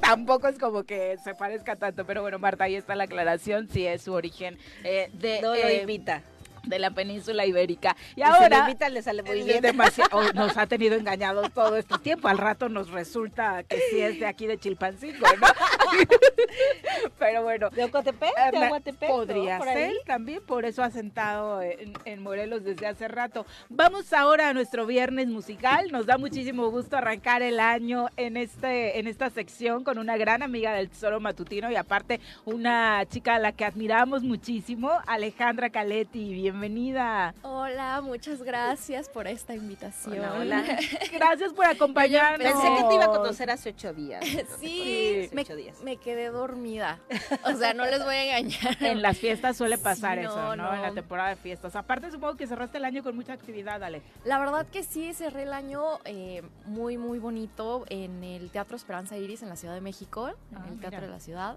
[0.00, 0.89] tampoco es como que
[1.22, 2.04] se parezca tanto.
[2.04, 3.68] Pero bueno, Marta, ahí está la aclaración.
[3.70, 6.22] Sí es su origen eh, de, No lo eh, invita.
[6.64, 7.96] De la península ibérica.
[8.16, 8.68] Y, Y si lo ahora.
[8.90, 9.60] le sale muy eh, bien.
[9.62, 12.28] demasiado- nos ha tenido engañados todo este tiempo.
[12.28, 15.46] Al rato nos resulta que sí es de aquí de Chilpancingo, ¿no?
[17.18, 17.70] Pero bueno.
[17.70, 18.30] ¿De Ocotepec?
[18.30, 19.08] eh, ¿De me- Aguatepec?
[19.08, 23.46] Podría ser también, por eso ha sentado en, en Morelos desde hace rato.
[23.68, 25.90] Vamos ahora a nuestro viernes musical.
[25.90, 30.42] Nos da muchísimo gusto arrancar el año en este en esta sección con una gran
[30.42, 36.20] amiga del Tesoro Matutino y aparte una chica a la que admiramos muchísimo, Alejandra Caletti.
[36.54, 37.32] Bienvenida.
[37.42, 40.18] Hola, muchas gracias por esta invitación.
[40.18, 40.78] Hola, hola.
[41.12, 42.40] Gracias por acompañarnos.
[42.52, 44.24] Pensé que te iba a conocer hace ocho días.
[44.58, 45.80] Sí, Hace me, ocho días.
[45.84, 46.98] Me quedé dormida.
[47.44, 48.76] O sea, no les voy a engañar.
[48.80, 50.74] En las fiestas suele pasar Sí, eso, no, ¿no?
[50.74, 51.76] En la temporada de fiestas.
[51.76, 54.02] Aparte, supongo que cerraste el año con mucha actividad, Ale.
[54.24, 59.16] La verdad que sí, cerré el año eh, muy, muy bonito en el Teatro Esperanza
[59.16, 61.56] Iris en la Ciudad de México, en Ah, el Teatro de la Ciudad.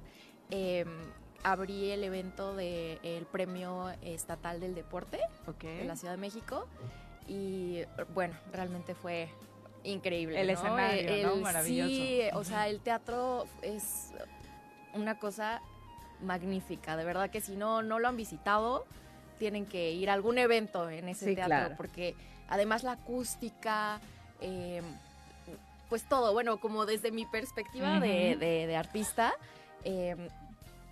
[0.52, 0.86] Eh,
[1.44, 5.20] abrí el evento del Premio Estatal del Deporte
[5.62, 6.68] de la Ciudad de México
[7.28, 7.82] y
[8.14, 9.30] bueno, realmente fue
[9.84, 10.40] increíble.
[10.40, 10.54] El ¿no?
[10.54, 11.34] escenario, ¿no?
[11.36, 11.90] El- Maravilloso.
[11.90, 14.12] Sí, o sea, el teatro es
[14.94, 15.62] una cosa
[16.22, 18.86] magnífica, de verdad que si no, no lo han visitado,
[19.40, 21.76] tienen que ir a algún evento en ese Sí, teatro, claro.
[21.76, 22.16] porque
[22.48, 24.00] además la acústica,
[24.40, 24.82] eh,
[25.90, 29.34] pues todo, bueno, como desde mi perspectiva de, de- de artista,
[29.84, 30.30] eh,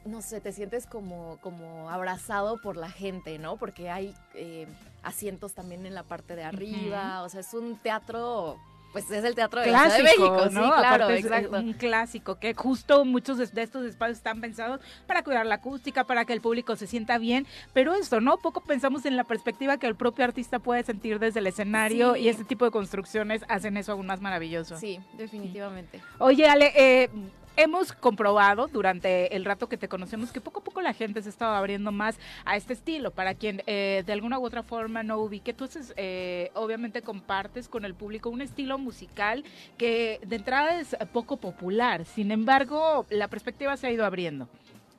[0.05, 3.57] no sé, te sientes como, como abrazado por la gente, ¿no?
[3.57, 4.67] Porque hay eh,
[5.03, 8.57] asientos también en la parte de arriba, o sea, es un teatro,
[8.93, 10.65] pues es el teatro de la Ciudad de Clásico, México, ¿no?
[10.65, 11.57] sí, claro, Aparte es, eh, exacto.
[11.59, 16.03] un clásico que justo muchos de de estos espacios están pensados para cuidar la acústica,
[16.03, 18.37] para que el público se sienta bien, pero esto, ¿no?
[18.37, 22.21] Poco pensamos en la perspectiva que el propio artista puede sentir desde el escenario Sí.
[22.21, 24.77] y este tipo de construcciones hacen eso aún más maravilloso.
[24.77, 26.01] Sí, definitivamente.
[26.19, 27.09] Oye, Ale, eh,
[27.57, 31.29] hemos comprobado durante el rato que te conocemos que poco a poco la gente se
[31.29, 33.11] estaba abriendo más a este estilo.
[33.11, 37.67] Para quien eh, de alguna u otra forma no ubique, tú haces, eh, obviamente compartes
[37.67, 39.43] con el público un estilo musical
[39.77, 42.05] que de entrada es poco popular.
[42.05, 44.47] Sin embargo, la perspectiva se ha ido abriendo.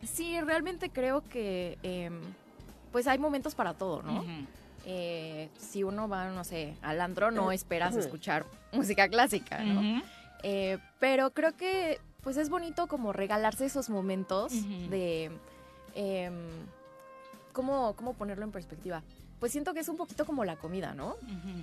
[0.03, 2.21] Sí, realmente creo que em,
[2.91, 4.25] pues hay momentos para todo, ¿no?
[4.85, 10.03] Eh, si uno va, no sé, al andro, no esperas escuchar música clásica, ¿no?
[10.43, 14.53] Eh, pero creo que pues es bonito como regalarse esos momentos
[14.89, 15.31] de
[15.95, 16.35] em,
[17.53, 19.03] ¿cómo, cómo ponerlo en perspectiva.
[19.41, 21.17] Pues siento que es un poquito como la comida, ¿no?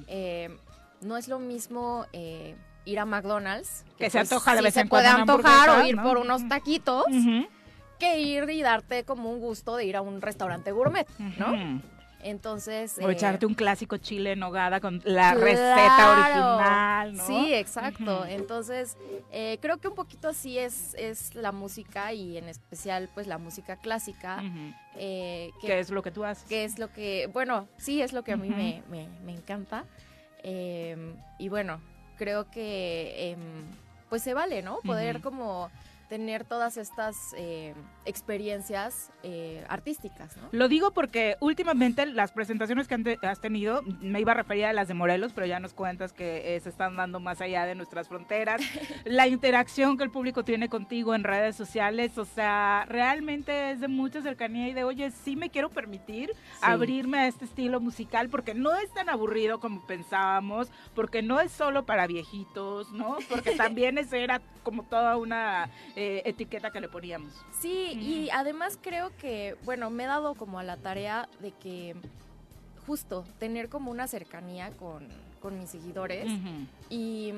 [0.07, 0.49] Eh,
[1.01, 4.81] no es lo mismo eh, ir a McDonald's Que se pues, antoja de vez se
[4.81, 6.03] en puede cuando una antojar o ir ¿no?
[6.03, 7.05] por unos taquitos
[7.97, 11.07] que ir y darte como un gusto de ir a un restaurante gourmet,
[11.37, 11.81] ¿no?
[12.21, 15.39] Entonces O eh, echarte un clásico chile en nogada con la Claro.
[15.41, 17.25] receta original, ¿no?
[17.25, 18.25] Sí, exacto.
[18.25, 18.97] Entonces,
[19.31, 23.37] eh, creo que un poquito así es, es la música y en especial pues la
[23.37, 24.43] música clásica.
[24.95, 26.43] Eh, que, ¿Qué es lo que tú haces?
[26.49, 29.85] que es lo que, bueno, sí es lo que a mí me, me- me encanta.
[30.43, 31.81] Eh, y bueno,
[32.17, 33.39] creo que em,
[34.09, 34.79] pues se vale, ¿no?
[34.81, 35.69] Poder como
[36.09, 37.73] tener todas estas eh,
[38.05, 40.49] experiencias eh, artísticas, ¿no?
[40.51, 44.73] Lo digo porque últimamente las presentaciones que te- has tenido, me iba a referir a
[44.73, 47.75] las de Morelos, pero ya nos cuentas que eh, se están dando más allá de
[47.75, 48.61] nuestras fronteras.
[49.05, 53.87] la interacción que el público tiene contigo en redes sociales, o sea, realmente es de
[53.87, 56.31] mucha cercanía y de, oye, sí me quiero permitir
[56.61, 61.51] abrirme a este estilo musical porque no es tan aburrido como pensábamos, porque no es
[61.51, 63.17] solo para viejitos, ¿no?
[63.29, 65.69] Porque también esa era como toda una
[66.01, 67.33] eh, etiqueta que le poníamos.
[67.59, 71.93] Sí, y además creo que, bueno, me he dado como a la tarea de que
[72.87, 75.09] justo tener como una cercanía con,
[75.41, 76.31] con mis seguidores
[76.89, 77.33] y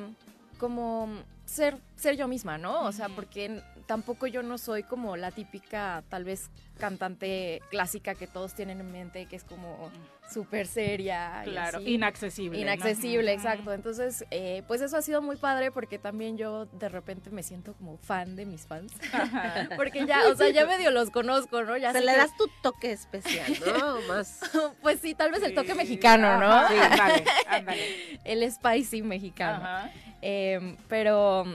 [0.59, 1.09] como
[1.45, 2.83] ser, ser yo misma, ¿no?
[2.83, 8.27] O sea, porque tampoco yo no soy como la típica, tal vez, cantante clásica que
[8.27, 9.89] todos tienen en mente, que es como
[10.31, 11.43] súper seria.
[11.45, 11.93] y Claro, así.
[11.93, 12.59] inaccesible.
[12.59, 13.73] Inaccesible, exacto.
[13.73, 17.73] Entonces, eh, pues eso ha sido muy padre porque también yo de repente me siento
[17.73, 18.93] como fan de mis fans.
[19.75, 21.77] porque ya, o sea, ya medio los conozco, ¿no?
[21.77, 24.01] Ya Se le que- das tu toque especial, ¿no?
[24.07, 24.39] Más.
[24.81, 26.51] Pues sí, tal vez el toque mexicano, ¿no?
[26.51, 28.19] Ajá, ándale, ándale.
[28.23, 29.63] el spicy mexicano.
[29.63, 29.91] Ajá.
[30.21, 31.45] Eh, pero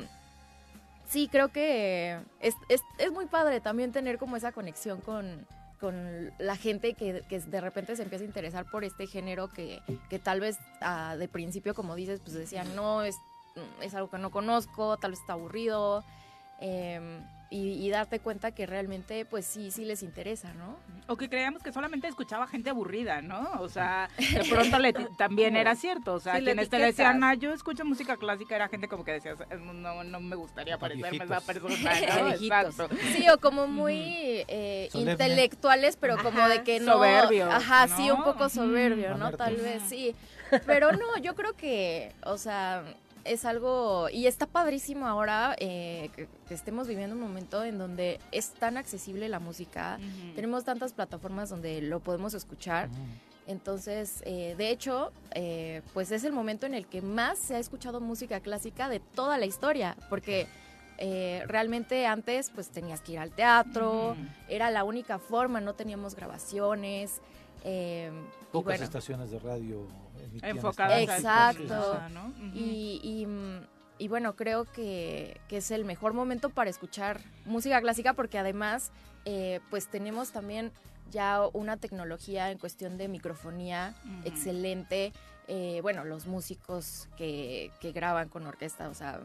[1.09, 5.47] sí, creo que es, es, es muy padre también tener como esa conexión con,
[5.81, 9.81] con la gente que, que de repente se empieza a interesar por este género que,
[10.09, 13.17] que tal vez ah, de principio, como dices, pues decían, no, es,
[13.81, 16.05] es algo que no conozco, tal vez está aburrido.
[16.61, 20.77] Eh, y, y darte cuenta que realmente, pues sí, sí les interesa, ¿no?
[21.07, 23.49] O que creíamos que solamente escuchaba gente aburrida, ¿no?
[23.61, 26.15] O sea, de pronto le, también era cierto.
[26.15, 29.13] O sea, Sí, quienes te decían, ah, yo escucho música clásica, era gente como que
[29.13, 31.75] decías, "Eh, no, no me gustaría parecerme a esa persona,
[32.21, 32.29] ¿no?
[32.33, 32.89] Exacto.
[33.13, 33.95] Sí, o como muy
[34.49, 36.49] eh, intelectuales, pero como Ajá.
[36.49, 36.95] de que no.
[36.95, 37.97] Soberbios, Ajá, ¿no?
[37.97, 39.31] sí, un poco soberbio, ¿no?
[39.33, 40.17] Tal vez sí.
[40.67, 42.83] Pero no, yo creo que, o sea,
[43.27, 44.09] es algo.
[44.11, 48.77] Y está padrísimo ahora eh, que, que estemos viviendo un momento en donde es tan
[48.77, 49.99] accesible la música.
[50.35, 52.89] Tenemos tantas plataformas donde lo podemos escuchar.
[53.47, 57.59] Entonces, eh, de hecho, eh, pues es el momento en el que más se ha
[57.59, 60.49] escuchado música clásica de toda la historia, porque
[60.99, 64.17] eh, realmente antes pues tenías que ir al teatro,
[64.49, 67.21] era la única forma, no teníamos grabaciones.
[67.69, 68.13] Eh,
[68.53, 69.89] Pocas bueno, estaciones de radio
[70.25, 72.01] emitían Enfocadas a Exacto.
[72.11, 72.33] ¿no?
[72.55, 73.27] Y, y,
[73.99, 78.93] y bueno, creo que, que es el mejor momento para escuchar música clásica porque además
[79.25, 80.71] eh, pues tenemos también
[81.11, 83.95] ya una tecnología en cuestión de microfonía
[84.25, 85.13] excelente.
[85.49, 89.21] Eh, bueno, los músicos que, que graban con orquesta, o sea,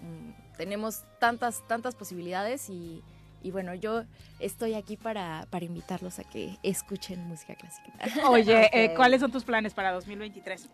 [0.00, 3.02] mm, tenemos tantas, tantas posibilidades y,
[3.44, 4.04] y bueno, yo
[4.40, 7.92] estoy aquí para, para invitarlos a que escuchen música clásica.
[8.28, 8.96] Oye, eh, Ok.
[8.96, 10.66] ¿cuáles son tus planes para 2023?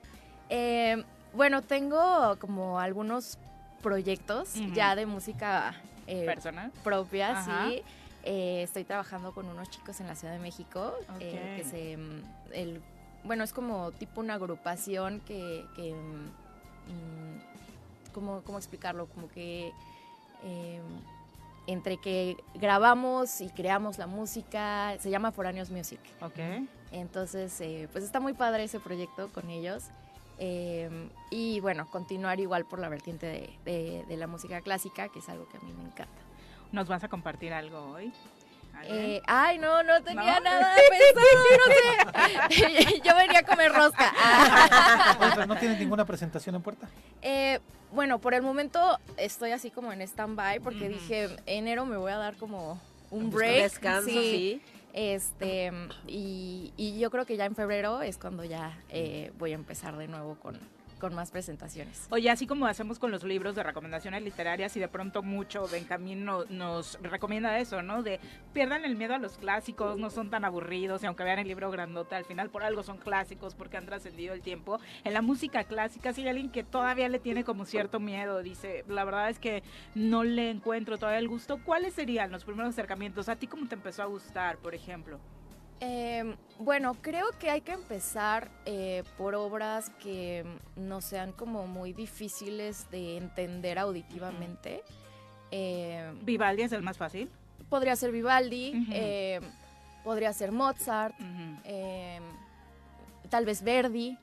[0.49, 3.39] Eh, bueno, tengo como algunos
[3.83, 5.75] proyectos ya de música
[6.07, 6.71] eh, ¿Personal?
[6.85, 7.67] propia, Ajá.
[7.69, 7.83] sí.
[8.23, 11.57] Eh, estoy trabajando con unos chicos en la Ciudad de México eh, Ok.
[11.57, 12.23] que se, mm,
[12.53, 12.83] el,
[13.25, 16.27] bueno, es como tipo una agrupación que, que mm,
[16.93, 19.07] mm, ¿cómo, cómo explicarlo?
[19.07, 19.73] Como que
[20.45, 20.81] eh,
[21.71, 26.01] entre que grabamos y creamos la música, se llama Foráneos Music.
[26.21, 26.39] Ok.
[26.93, 29.85] Entonces, eh, pues está muy padre ese proyecto con ellos.
[30.39, 35.19] Eh, y bueno, continuar igual por la vertiente de, de- de la música clásica, que
[35.21, 36.23] es algo que a mí me encanta.
[36.73, 38.13] ¿Nos vas a compartir algo hoy?
[38.85, 40.45] Eh, ay, no, no tenía ¿No?
[40.45, 41.27] nada pensado,
[42.49, 43.01] no sé.
[43.05, 44.13] Yo venía a comer rosca.
[45.21, 46.89] Oye, pero no tienes ninguna presentación en puerta.
[47.21, 47.61] Eh,
[47.93, 52.17] bueno, por el momento estoy así como en stand-by porque dije, enero me voy a
[52.17, 52.81] dar como
[53.11, 53.63] un Un break.
[53.63, 54.61] Descanso, sí.
[54.93, 55.71] Este,
[56.09, 59.97] y, y yo creo que ya en febrero es cuando ya eh, voy a empezar
[59.97, 60.59] de nuevo con,
[61.01, 62.07] con más presentaciones.
[62.11, 66.25] Oye, así como hacemos con los libros de recomendaciones literarias y de pronto mucho Benjamín
[66.25, 68.03] no- nos recomienda eso, ¿no?
[68.05, 68.21] De
[68.53, 71.71] pierdan el miedo a los clásicos, no son tan aburridos y aunque vean el libro
[71.71, 74.79] grandote, al final por algo son clásicos porque han trascendido el tiempo.
[75.03, 78.85] En la música clásica, si hay alguien que todavía le tiene como cierto miedo, dice,
[78.87, 79.63] la verdad es que
[79.95, 83.29] no le encuentro todavía el gusto, ¿cuáles serían los primeros acercamientos?
[83.31, 85.19] ¿A ti cómo te empezó a gustar, por ejemplo?
[85.81, 90.45] Eh, bueno, creo que hay que empezar eh, por obras que
[90.77, 94.83] mm, no sean como muy difíciles de entender auditivamente.
[95.51, 97.31] Eh, Vivaldi es el más fácil.
[97.69, 99.41] podría ser Vivaldi, eh,
[100.05, 101.15] podría ser Mozart,
[101.65, 102.21] eh,
[103.31, 104.17] tal vez Verdi.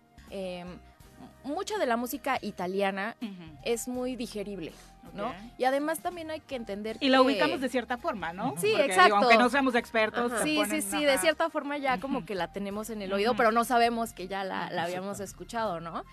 [1.44, 3.16] mucha de la música italiana
[3.64, 4.72] es muy digerible,
[5.14, 5.34] ¿no?
[5.58, 8.54] Y además también hay que entender Y que- ubicamos de cierta forma, ¿no?
[8.58, 9.16] Sí, Porque, exacto.
[9.16, 10.44] aunque no seamos expertos, Ajá.
[10.44, 13.36] Sí, ponen, sí, sí, de cierta forma ya como que la tenemos en el oído,
[13.36, 16.04] pero no sabemos que ya la, la habíamos escuchado, ¿no?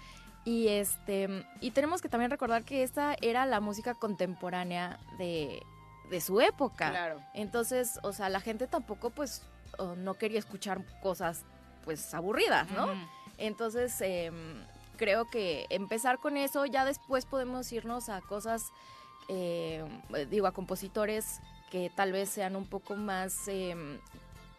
[0.44, 5.62] Y este y tenemos que también recordar que esta era la música contemporánea de,
[6.10, 6.90] de su época.
[6.90, 7.20] Claro.
[7.32, 9.42] Entonces, o sea, la gente tampoco pues
[9.96, 11.44] no quería escuchar cosas
[11.84, 12.88] pues aburridas, ¿no?
[13.38, 14.62] Entonces, em,
[14.96, 18.72] creo que empezar con eso, ya después podemos irnos a cosas,
[19.28, 19.84] eh,
[20.30, 21.40] digo, a compositores
[21.70, 23.94] que tal vez sean un poco más, em,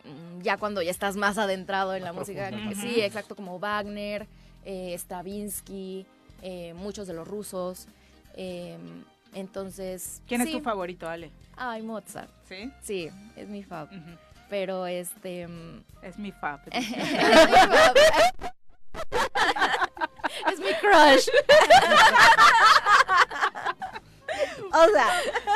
[0.03, 2.49] mm, ya cuando ya estás más adentrado en la música.
[2.75, 4.27] Sí, exacto, como Wagner,
[4.65, 6.05] eh, Stravinsky,
[6.41, 7.87] eh, muchos de los rusos.
[8.37, 9.03] em,
[9.33, 10.21] entonces...
[10.27, 11.31] ¿Quién es tu favorito, Ale?
[11.55, 12.29] Ay, Mozart.
[12.49, 12.69] ¿Sí?
[12.81, 13.87] Sí, es mi fab.
[13.87, 14.17] Ujú.
[14.49, 15.47] Pero este...
[15.47, 16.59] mm, Es mi fab.
[16.71, 17.95] es mi fab.
[20.55, 21.29] Es mi crush.
[24.73, 25.07] o sea,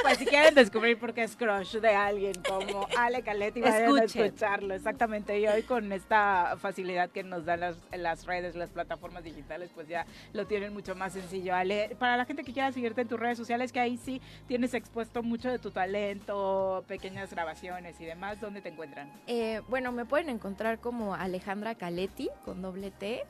[0.04, 4.04] Pues si quieren descubrir por qué es crush de alguien como Ale Caletti, vayan a
[4.04, 4.74] escucharlo.
[4.74, 5.38] Exactamente.
[5.40, 9.88] Y hoy con esta facilidad que nos dan las, las redes, las plataformas digitales, pues
[9.90, 11.54] ya lo tienen mucho más sencillo.
[11.54, 14.74] Ale, para la gente que quiera seguirte en tus redes sociales, que ahí sí tienes
[14.74, 19.12] expuesto mucho de tu talento, pequeñas grabaciones y demás, ¿dónde te encuentran?
[19.28, 23.26] eh, bueno, me pueden encontrar como Alejandra Caletti con doble T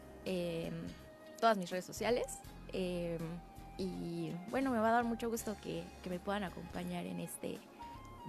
[1.40, 2.40] todas mis redes sociales.
[2.74, 3.18] eh,
[3.78, 7.60] y bueno, me va a dar mucho gusto que, que me puedan acompañar en este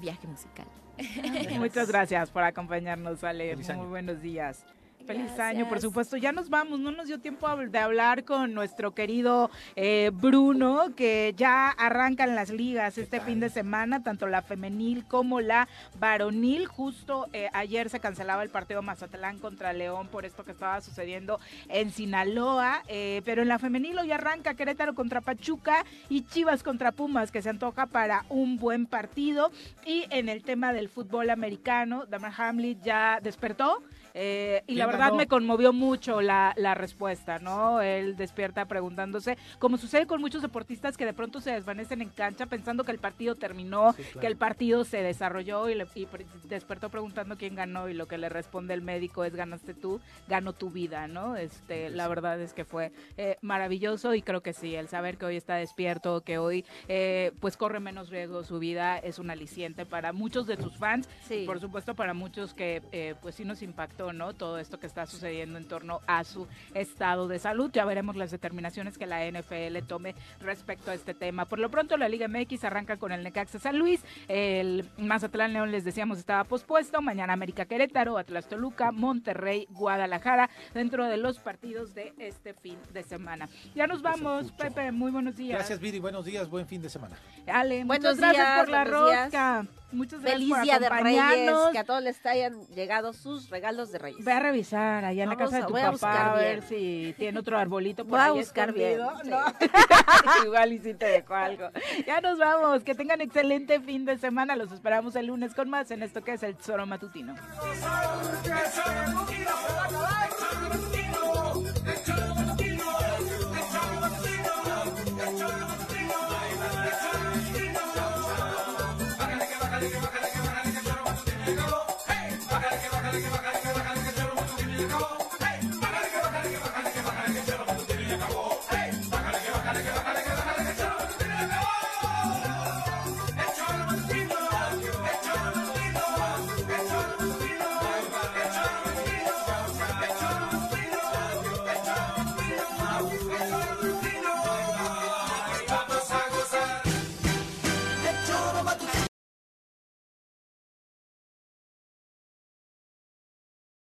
[0.01, 0.66] viaje musical.
[1.59, 3.51] Muchas gracias por acompañarnos, Ale.
[3.51, 3.81] Feliz año.
[3.81, 4.65] Muy buenos días.
[5.11, 6.16] Feliz año, por supuesto.
[6.16, 11.35] Ya nos vamos, no nos dio tiempo de hablar con nuestro querido eh, Bruno, que
[11.37, 13.27] ya arrancan las ligas este tal?
[13.27, 15.66] fin de semana, tanto la femenil como la
[15.99, 16.66] varonil.
[16.66, 21.41] Justo eh, ayer se cancelaba el partido Mazatlán contra León por esto que estaba sucediendo
[21.69, 26.93] en Sinaloa, eh, pero en la femenil hoy arranca Querétaro contra Pachuca y Chivas contra
[26.93, 29.51] Pumas, que se antoja para un buen partido.
[29.85, 33.82] Y en el tema del fútbol americano, Damar Hamlin ya despertó.
[34.15, 35.16] Eh, y la ¿Quién verdad ganó?
[35.16, 37.81] me conmovió mucho la, la respuesta, ¿no?
[37.81, 42.47] Él despierta preguntándose, como sucede con muchos deportistas que de pronto se desvanecen en cancha
[42.47, 44.20] pensando que el partido terminó, Sí, claro.
[44.20, 48.07] que el partido se desarrolló y, le- y pre- despertó preguntando quién ganó y lo
[48.07, 51.37] que le responde el médico es ganaste tú, ganó tu vida, ¿no?
[51.37, 55.27] Este, la verdad es que fue eh, maravilloso y creo que sí, el saber que
[55.27, 59.87] hoy está despierto, que hoy eh, pues corre menos riesgo su vida es un aliciente
[59.87, 61.35] para muchos de sus fans Sí.
[61.35, 64.35] y por supuesto para muchos que eh, pues sí nos impactó ¿no?
[64.35, 67.70] Todo esto que está sucediendo en torno a su estado de salud.
[67.73, 71.45] Ya veremos las determinaciones que la NFL tome respecto a este tema.
[71.45, 74.05] Por lo pronto, la Liga MX arranca con el Necaxa San Luis.
[74.28, 77.03] El Mazatlán León, les decíamos, estaba pospuesto.
[77.03, 83.03] Mañana América Querétaro, Atlas Toluca, Monterrey, Guadalajara, dentro de los partidos de este fin de
[83.03, 83.49] semana.
[83.74, 84.93] Ya nos vamos, Pepe.
[84.93, 85.59] Muy buenos días.
[85.59, 85.99] Gracias, Viri.
[85.99, 86.49] Buenos días.
[86.49, 87.16] Buen fin de semana.
[87.47, 88.91] Ale, Buenos muchas gracias por la días.
[88.91, 89.66] rosca.
[89.93, 93.89] Muchas gracias Feliz por Día de Reyes, que a todos les hayan llegado sus regalos
[93.92, 94.24] de Reyes.
[94.24, 96.60] Ve a revisar allá en la casa de tu voy a papá buscar a ver
[96.60, 96.68] bien.
[96.68, 99.30] si tiene otro arbolito por Voy a buscar bien, escondido, sí.
[99.30, 100.44] ¿no?
[100.44, 101.68] Igual y si te dejo algo.
[102.06, 102.82] Ya nos vamos.
[102.84, 104.56] Que tengan excelente fin de semana.
[104.56, 107.34] Los esperamos el lunes con más en esto que es el Tesoro Matutino.